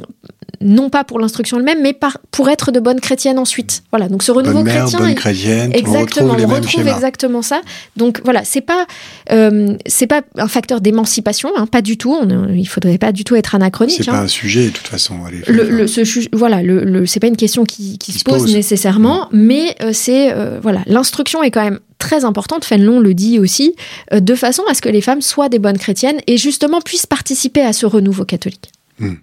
non 0.59 0.89
pas 0.89 1.03
pour 1.03 1.19
l'instruction 1.19 1.57
elle-même, 1.57 1.81
mais 1.81 1.97
pour 2.31 2.49
être 2.49 2.71
de 2.71 2.79
bonnes 2.79 2.99
chrétiennes 2.99 3.39
ensuite. 3.39 3.83
Voilà, 3.91 4.09
donc 4.09 4.23
ce 4.23 4.31
renouveau 4.31 4.57
bonne 4.57 4.65
mère, 4.65 4.83
chrétien. 4.83 4.99
Bonne 4.99 5.15
chrétienne, 5.15 5.71
exactement, 5.73 6.35
on 6.39 6.47
retrouve, 6.47 6.87
exactement 6.87 7.41
ça. 7.41 7.61
Donc 7.97 8.21
voilà, 8.23 8.43
c'est 8.43 8.61
pas 8.61 8.85
euh, 9.31 9.75
c'est 9.87 10.07
pas 10.07 10.21
un 10.37 10.47
facteur 10.47 10.81
d'émancipation, 10.81 11.49
hein, 11.55 11.65
pas 11.65 11.81
du 11.81 11.97
tout. 11.97 12.13
On, 12.13 12.49
il 12.53 12.65
faudrait 12.65 12.97
pas 12.97 13.11
du 13.11 13.23
tout 13.23 13.35
être 13.35 13.55
anachronique. 13.55 14.01
C'est 14.03 14.09
hein. 14.09 14.13
pas 14.13 14.21
un 14.21 14.27
sujet 14.27 14.65
de 14.65 14.71
toute 14.71 14.87
façon. 14.87 15.15
Allez, 15.25 15.41
le, 15.47 15.69
le, 15.69 15.87
ce, 15.87 16.01
voilà, 16.35 16.61
le, 16.61 17.05
c'est 17.05 17.19
pas 17.19 17.27
une 17.27 17.37
question 17.37 17.63
qui, 17.63 17.97
qui, 17.97 18.11
se 18.11 18.23
pose, 18.23 18.53
nécessairement, 18.53 19.29
mais 19.31 19.75
euh, 19.81 19.91
c'est 19.93 20.31
euh, 20.33 20.59
voilà, 20.61 20.81
l'instruction 20.85 21.43
est 21.43 21.51
quand 21.51 21.63
même 21.63 21.79
très 21.97 22.25
importante, 22.25 22.65
Fénelon 22.65 22.99
le 22.99 23.13
dit 23.13 23.37
aussi, 23.37 23.75
de 24.11 24.33
façon 24.33 24.63
à 24.67 24.73
ce 24.73 24.81
que 24.81 24.89
les 24.89 25.01
femmes 25.01 25.21
soient 25.21 25.49
des 25.49 25.59
bonnes 25.59 25.77
chrétiennes 25.77 26.19
et 26.25 26.35
justement 26.35 26.81
puissent 26.81 27.05
participer 27.05 27.61
à 27.61 27.73
ce 27.73 27.85
renouveau 27.85 28.25
catholique. 28.25 28.71
Hmm. 29.01 29.15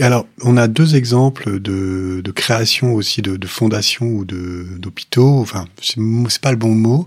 Alors, 0.00 0.26
on 0.42 0.56
a 0.56 0.68
deux 0.68 0.96
exemples 0.96 1.60
de, 1.60 2.22
de 2.24 2.30
création 2.30 2.94
aussi 2.94 3.20
de, 3.20 3.36
de 3.36 3.46
fondations 3.46 4.06
ou 4.06 4.24
d'hôpitaux. 4.24 5.40
Enfin, 5.40 5.66
c'est 5.80 6.40
pas 6.40 6.50
le 6.50 6.56
bon 6.56 6.74
mot. 6.74 7.06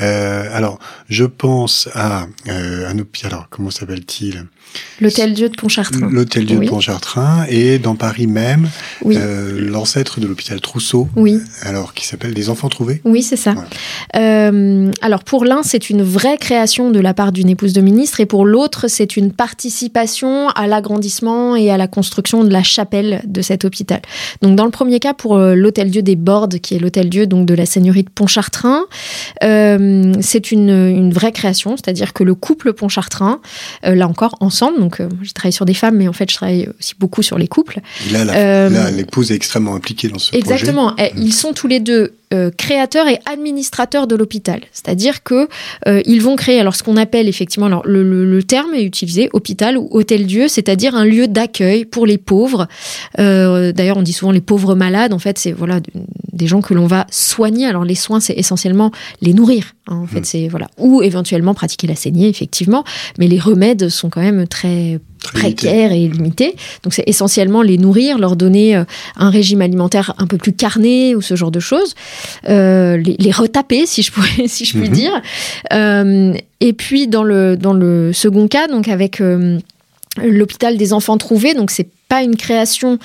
Euh, 0.00 0.48
alors, 0.56 0.78
je 1.08 1.24
pense 1.24 1.88
à 1.94 2.26
euh, 2.48 2.88
un 2.88 2.98
hôpital. 2.98 3.32
Alors, 3.32 3.48
comment 3.50 3.70
s'appelle-t-il? 3.70 4.46
L'Hôtel 5.00 5.34
Dieu 5.34 5.48
de 5.48 5.56
Pontchartrain. 5.56 6.08
L'Hôtel 6.10 6.46
Dieu 6.46 6.58
de 6.58 6.68
Pontchartrain 6.68 7.44
et 7.48 7.78
dans 7.78 7.96
Paris 7.96 8.26
même, 8.26 8.68
euh, 9.04 9.60
l'ancêtre 9.60 10.20
de 10.20 10.26
l'hôpital 10.26 10.60
Trousseau. 10.60 11.08
Oui. 11.16 11.38
Alors, 11.62 11.92
qui 11.92 12.06
s'appelle 12.06 12.32
des 12.32 12.48
enfants 12.48 12.68
trouvés. 12.68 13.02
Oui, 13.04 13.22
c'est 13.22 13.36
ça. 13.36 13.54
Euh, 14.16 14.90
alors, 15.02 15.22
pour 15.22 15.44
l'un, 15.44 15.62
c'est 15.62 15.90
une 15.90 16.02
vraie 16.02 16.38
création 16.38 16.90
de 16.90 17.00
la 17.00 17.12
part 17.12 17.32
d'une 17.32 17.50
épouse 17.50 17.72
de 17.74 17.80
ministre, 17.82 18.20
et 18.20 18.26
pour 18.26 18.46
l'autre, 18.46 18.88
c'est 18.88 19.16
une 19.16 19.32
participation 19.32 20.48
à 20.50 20.66
l'agrandissement 20.66 21.56
et 21.56 21.70
à 21.70 21.76
la 21.76 21.88
construction 21.88 22.42
de 22.42 22.50
la 22.50 22.62
chapelle 22.62 23.22
de 23.26 23.42
cet 23.42 23.64
hôpital. 23.64 24.00
Donc, 24.40 24.56
dans 24.56 24.64
le 24.64 24.70
premier 24.70 24.98
cas, 24.98 25.12
pour 25.12 25.36
euh, 25.36 25.54
l'Hôtel 25.54 25.90
Dieu 25.90 26.02
des 26.02 26.16
Bordes, 26.16 26.58
qui 26.58 26.74
est 26.74 26.78
l'Hôtel 26.78 27.10
Dieu 27.10 27.26
donc 27.26 27.46
de 27.46 27.54
la 27.54 27.66
Seigneurie 27.66 28.04
de 28.04 28.10
Pontchartrain, 28.10 28.84
c'est 29.40 30.52
une, 30.52 30.70
une, 30.70 31.12
vraie 31.12 31.32
création, 31.32 31.76
c'est-à-dire 31.76 32.12
que 32.12 32.24
le 32.24 32.34
couple 32.34 32.72
Pontchartrain, 32.72 33.40
là 33.82 34.08
encore, 34.08 34.36
ensemble 34.40 34.65
donc, 34.72 35.00
euh, 35.00 35.08
j'ai 35.22 35.32
travaillé 35.32 35.52
sur 35.52 35.64
des 35.64 35.74
femmes, 35.74 35.96
mais 35.96 36.08
en 36.08 36.12
fait, 36.12 36.30
je 36.30 36.36
travaille 36.36 36.68
aussi 36.78 36.94
beaucoup 36.98 37.22
sur 37.22 37.38
les 37.38 37.48
couples. 37.48 37.80
là, 38.10 38.20
euh, 38.34 38.90
l'épouse 38.90 39.32
est 39.32 39.34
extrêmement 39.34 39.74
impliquée 39.74 40.08
dans 40.08 40.18
ce 40.18 40.30
projet. 40.30 40.40
Exactement. 40.40 40.94
Eh, 40.98 41.12
ils 41.16 41.32
sont 41.32 41.52
tous 41.52 41.66
les 41.66 41.80
deux 41.80 42.14
euh, 42.34 42.50
créateurs 42.50 43.08
et 43.08 43.18
administrateurs 43.30 44.06
de 44.06 44.16
l'hôpital. 44.16 44.60
C'est-à-dire 44.72 45.22
que 45.22 45.48
ils 46.06 46.20
vont 46.20 46.36
créer, 46.36 46.60
alors 46.60 46.74
ce 46.74 46.82
qu'on 46.82 46.96
appelle 46.96 47.28
effectivement, 47.28 47.66
alors, 47.66 47.82
le, 47.86 48.42
terme 48.42 48.74
est 48.74 48.84
utilisé, 48.84 49.28
hôpital 49.32 49.76
ou 49.78 49.88
hôtel-dieu, 49.90 50.48
c'est-à-dire 50.48 50.94
un 50.94 51.04
lieu 51.04 51.28
d'accueil 51.28 51.84
pour 51.84 52.06
les 52.06 52.18
pauvres. 52.18 52.66
D'ailleurs, 53.16 53.96
on 53.96 54.02
dit 54.02 54.12
souvent 54.12 54.32
les 54.32 54.40
pauvres 54.40 54.74
malades. 54.74 55.12
En 55.12 55.18
fait, 55.18 55.38
c'est 55.38 55.52
voilà 55.52 55.80
des 56.36 56.46
gens 56.46 56.60
que 56.60 56.74
l'on 56.74 56.86
va 56.86 57.06
soigner. 57.10 57.66
Alors 57.66 57.84
les 57.84 57.94
soins, 57.94 58.20
c'est 58.20 58.34
essentiellement 58.34 58.90
les 59.20 59.34
nourrir. 59.34 59.72
Hein, 59.88 59.96
en 59.96 60.06
fait, 60.06 60.20
hmm. 60.20 60.24
c'est 60.24 60.48
voilà, 60.48 60.68
ou 60.78 61.02
éventuellement 61.02 61.54
pratiquer 61.54 61.86
la 61.86 61.96
saignée, 61.96 62.28
effectivement. 62.28 62.84
Mais 63.18 63.26
les 63.26 63.38
remèdes 63.38 63.88
sont 63.88 64.10
quand 64.10 64.20
même 64.20 64.46
très 64.46 65.00
précaires 65.32 65.92
et 65.92 66.08
limités. 66.08 66.56
Donc 66.82 66.94
c'est 66.94 67.04
essentiellement 67.06 67.62
les 67.62 67.78
nourrir, 67.78 68.18
leur 68.18 68.36
donner 68.36 68.76
euh, 68.76 68.84
un 69.16 69.30
régime 69.30 69.62
alimentaire 69.62 70.14
un 70.18 70.26
peu 70.26 70.38
plus 70.38 70.52
carné 70.52 71.14
ou 71.14 71.22
ce 71.22 71.36
genre 71.36 71.50
de 71.50 71.60
choses, 71.60 71.94
euh, 72.48 72.96
les, 72.96 73.30
retaper 73.30 73.86
si 73.86 74.02
je 74.02 74.12
pourrais, 74.12 74.28
si 74.46 74.64
je 74.64 74.78
puis 74.78 74.88
mhm. 74.88 74.94
dire. 74.94 75.22
Euh, 75.72 76.34
et 76.60 76.72
puis 76.72 77.06
dans 77.06 77.22
le 77.22 77.56
dans 77.56 77.74
le 77.74 78.12
second 78.12 78.48
cas, 78.48 78.66
donc 78.66 78.88
avec 78.88 79.20
l'hôpital 80.22 80.76
des 80.76 80.92
enfants 80.92 81.18
trouvés, 81.18 81.54
donc 81.54 81.70
c'est 81.70 81.88
pas 82.08 82.22
une 82.22 82.36
création 82.36 82.98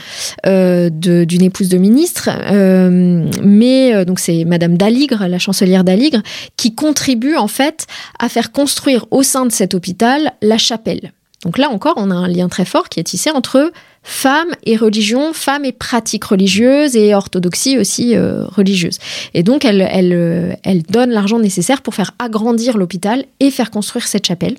euh, 0.45 0.89
d'une 0.91 1.41
épouse 1.41 1.69
de 1.69 1.77
ministre, 1.77 2.29
euh, 2.51 3.25
mais 3.43 3.93
euh, 3.93 4.05
donc 4.05 4.19
c'est 4.19 4.45
Madame 4.45 4.77
Daligre, 4.77 5.27
la 5.27 5.39
chancelière 5.39 5.83
Daligre, 5.83 6.21
qui 6.55 6.75
contribue 6.75 7.35
en 7.35 7.47
fait 7.47 7.87
à 8.19 8.29
faire 8.29 8.51
construire 8.51 9.05
au 9.11 9.23
sein 9.23 9.45
de 9.45 9.51
cet 9.51 9.73
hôpital 9.73 10.33
la 10.41 10.57
chapelle. 10.57 11.11
Donc 11.43 11.57
là 11.57 11.69
encore, 11.69 11.95
on 11.97 12.11
a 12.11 12.15
un 12.15 12.27
lien 12.27 12.49
très 12.49 12.65
fort 12.65 12.87
qui 12.87 12.99
est 12.99 13.03
tissé 13.03 13.31
entre 13.31 13.71
femmes 14.03 14.49
et 14.63 14.77
religion, 14.77 15.33
femmes 15.33 15.65
et 15.65 15.71
pratiques 15.71 16.23
religieuses 16.25 16.95
et 16.95 17.13
orthodoxie 17.15 17.79
aussi 17.79 18.15
euh, 18.15 18.45
religieuse. 18.45 18.97
Et 19.33 19.41
donc, 19.41 19.65
euh, 19.65 20.53
elle 20.63 20.83
donne 20.83 21.09
l'argent 21.09 21.39
nécessaire 21.39 21.81
pour 21.81 21.95
faire 21.95 22.11
agrandir 22.19 22.77
l'hôpital 22.77 23.25
et 23.39 23.49
faire 23.49 23.71
construire 23.71 24.07
cette 24.07 24.25
chapelle. 24.25 24.57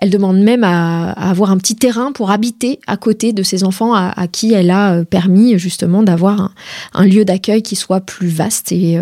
Elle 0.00 0.10
demande 0.10 0.38
même 0.38 0.64
à, 0.64 1.12
avoir 1.12 1.50
un 1.50 1.58
petit 1.58 1.76
terrain 1.76 2.12
pour 2.12 2.30
habiter 2.30 2.80
à 2.86 2.96
côté 2.96 3.32
de 3.32 3.42
ses 3.42 3.64
enfants 3.64 3.94
à, 3.94 4.26
qui 4.28 4.54
elle 4.54 4.70
a 4.70 4.94
euh, 4.94 5.04
permis 5.04 5.58
justement 5.58 6.02
d'avoir 6.02 6.52
un, 6.94 7.06
lieu 7.06 7.26
d'accueil 7.26 7.62
qui 7.62 7.76
soit 7.76 8.00
plus 8.00 8.28
vaste 8.28 8.72
et 8.72 8.98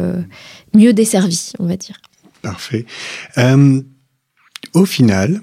mieux 0.74 0.92
desservi, 0.92 1.52
on 1.60 1.66
va 1.66 1.76
dire. 1.76 1.96
Parfait. 2.42 2.84
au 4.74 4.84
final, 4.84 5.40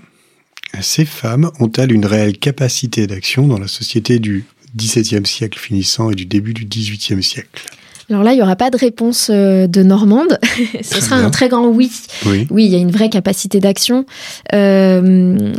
ces 0.81 1.05
femmes 1.05 1.51
ont-elles 1.59 1.91
une 1.91 2.05
réelle 2.05 2.37
capacité 2.37 3.07
d'action 3.07 3.47
dans 3.47 3.57
la 3.57 3.67
société 3.67 4.19
du 4.19 4.45
XVIIe 4.75 5.25
siècle 5.25 5.59
finissant 5.59 6.11
et 6.11 6.15
du 6.15 6.25
début 6.25 6.53
du 6.53 6.65
XVIIIe 6.65 7.23
siècle? 7.23 7.65
Alors 8.09 8.23
là, 8.23 8.33
il 8.33 8.37
n'y 8.37 8.41
aura 8.41 8.55
pas 8.55 8.71
de 8.71 8.77
réponse 8.77 9.29
euh, 9.29 9.67
de 9.67 9.83
Normande. 9.83 10.39
Ce 10.81 10.99
sera 10.99 11.17
un 11.17 11.29
très 11.29 11.47
grand 11.47 11.67
oui. 11.67 11.91
oui. 12.25 12.47
il 12.65 12.71
y 12.71 12.75
a 12.75 12.79
une 12.79 12.91
vraie 12.91 13.09
capacité 13.09 13.59
d'action. 13.59 14.05
Euh, 14.53 15.53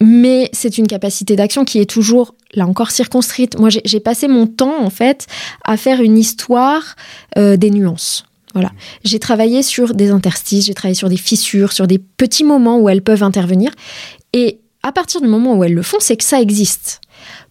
mais 0.00 0.50
c'est 0.52 0.78
une 0.78 0.86
capacité 0.86 1.34
d'action 1.34 1.64
qui 1.64 1.80
est 1.80 1.88
toujours, 1.88 2.34
là 2.52 2.66
encore, 2.66 2.90
circonscrite. 2.90 3.58
Moi, 3.58 3.70
j'ai 3.70 4.00
passé 4.00 4.28
mon 4.28 4.46
temps, 4.46 4.82
en 4.82 4.90
fait, 4.90 5.26
à 5.64 5.76
faire 5.76 6.00
une 6.00 6.18
histoire 6.18 6.94
euh, 7.38 7.56
des 7.56 7.70
nuances. 7.70 8.24
Voilà. 8.54 8.70
J'ai 9.02 9.18
travaillé 9.18 9.64
sur 9.64 9.94
des 9.94 10.10
interstices, 10.10 10.66
j'ai 10.66 10.74
travaillé 10.74 10.94
sur 10.94 11.08
des 11.08 11.16
fissures, 11.16 11.72
sur 11.72 11.88
des 11.88 11.98
petits 11.98 12.44
moments 12.44 12.78
où 12.78 12.88
elles 12.88 13.02
peuvent 13.02 13.24
intervenir. 13.24 13.72
Et 14.34 14.58
à 14.82 14.92
partir 14.92 15.22
du 15.22 15.28
moment 15.28 15.56
où 15.56 15.64
elles 15.64 15.72
le 15.72 15.82
font, 15.82 15.96
c'est 16.00 16.16
que 16.16 16.24
ça 16.24 16.40
existe. 16.42 17.00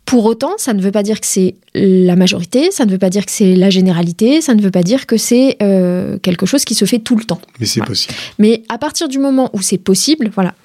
Pour 0.06 0.26
autant, 0.26 0.52
ça 0.58 0.74
ne 0.74 0.82
veut 0.82 0.92
pas 0.92 1.02
dire 1.02 1.22
que 1.22 1.26
c'est 1.26 1.56
la 1.74 2.18
majorité, 2.18 2.72
ça 2.72 2.86
ne 2.86 2.92
veut 2.92 2.98
pas 2.98 3.10
dire 3.10 3.26
que 3.26 3.32
c'est 3.32 3.56
la 3.56 3.70
généralité, 3.70 4.42
ça 4.42 4.54
ne 4.54 4.62
veut 4.62 4.70
pas 4.70 4.84
dire 4.84 5.08
que 5.08 5.16
c'est 5.16 5.56
euh, 5.64 6.20
quelque 6.20 6.46
chose 6.46 6.66
qui 6.66 6.76
se 6.76 6.84
fait 6.84 7.00
tout 7.00 7.16
le 7.16 7.24
temps. 7.24 7.40
Mais 7.60 7.66
c'est 7.66 7.82
possible. 7.82 8.14
Mais 8.38 8.64
à 8.68 8.78
partir 8.78 9.08
du 9.08 9.18
moment 9.18 9.50
où 9.54 9.62
c'est 9.62 9.78
possible, 9.78 10.30
voilà, 10.36 10.56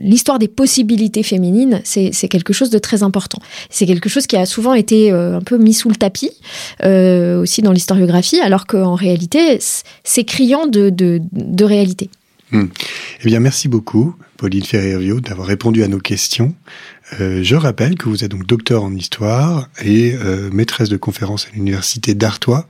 l'histoire 0.00 0.40
des 0.40 0.48
possibilités 0.48 1.22
féminines, 1.22 1.80
c'est 1.84 2.10
quelque 2.28 2.52
chose 2.52 2.68
de 2.70 2.78
très 2.78 3.04
important. 3.04 3.38
C'est 3.70 3.86
quelque 3.86 4.08
chose 4.08 4.26
qui 4.26 4.36
a 4.36 4.44
souvent 4.44 4.74
été 4.74 5.12
euh, 5.12 5.36
un 5.36 5.40
peu 5.40 5.56
mis 5.56 5.72
sous 5.72 5.88
le 5.88 5.94
tapis, 5.94 6.32
euh, 6.82 7.40
aussi 7.40 7.62
dans 7.62 7.72
l'historiographie, 7.72 8.40
alors 8.40 8.66
qu'en 8.66 8.96
réalité, 8.96 9.60
c'est 10.02 10.24
criant 10.24 10.66
de, 10.66 10.90
de, 10.90 11.22
de 11.32 11.64
réalité. 11.64 12.10
Hmm. 12.50 12.66
Eh 13.22 13.26
bien, 13.26 13.38
merci 13.38 13.68
beaucoup, 13.68 14.16
Pauline 14.36 14.64
Ferrervio, 14.64 15.20
d'avoir 15.20 15.46
répondu 15.46 15.82
à 15.82 15.88
nos 15.88 15.98
questions. 15.98 16.54
Euh, 17.20 17.42
je 17.42 17.54
rappelle 17.54 17.96
que 17.96 18.08
vous 18.08 18.24
êtes 18.24 18.30
donc 18.30 18.46
docteur 18.46 18.82
en 18.82 18.94
histoire 18.94 19.68
et 19.82 20.14
euh, 20.14 20.50
maîtresse 20.52 20.88
de 20.88 20.96
conférences 20.96 21.46
à 21.46 21.54
l'université 21.54 22.14
d'Artois. 22.14 22.66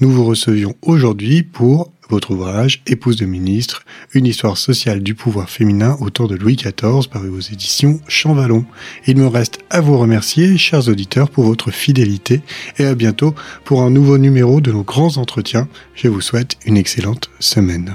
Nous 0.00 0.10
vous 0.10 0.24
recevions 0.24 0.74
aujourd'hui 0.82 1.42
pour 1.42 1.92
votre 2.08 2.30
ouvrage 2.30 2.82
Épouse 2.86 3.16
de 3.16 3.26
ministre, 3.26 3.84
une 4.14 4.26
histoire 4.26 4.56
sociale 4.56 5.02
du 5.02 5.14
pouvoir 5.14 5.50
féminin 5.50 5.96
autour 6.00 6.28
de 6.28 6.36
Louis 6.36 6.56
XIV, 6.56 7.08
paru 7.10 7.28
aux 7.28 7.40
éditions 7.40 8.00
Champvallon. 8.08 8.64
Il 9.06 9.16
me 9.18 9.26
reste 9.26 9.58
à 9.70 9.80
vous 9.80 9.98
remercier, 9.98 10.56
chers 10.56 10.88
auditeurs, 10.88 11.30
pour 11.30 11.44
votre 11.44 11.70
fidélité 11.70 12.40
et 12.78 12.86
à 12.86 12.94
bientôt 12.94 13.34
pour 13.64 13.82
un 13.82 13.90
nouveau 13.90 14.18
numéro 14.18 14.60
de 14.60 14.72
nos 14.72 14.84
grands 14.84 15.18
entretiens. 15.18 15.68
Je 15.94 16.08
vous 16.08 16.22
souhaite 16.22 16.56
une 16.64 16.76
excellente 16.76 17.30
semaine. 17.40 17.94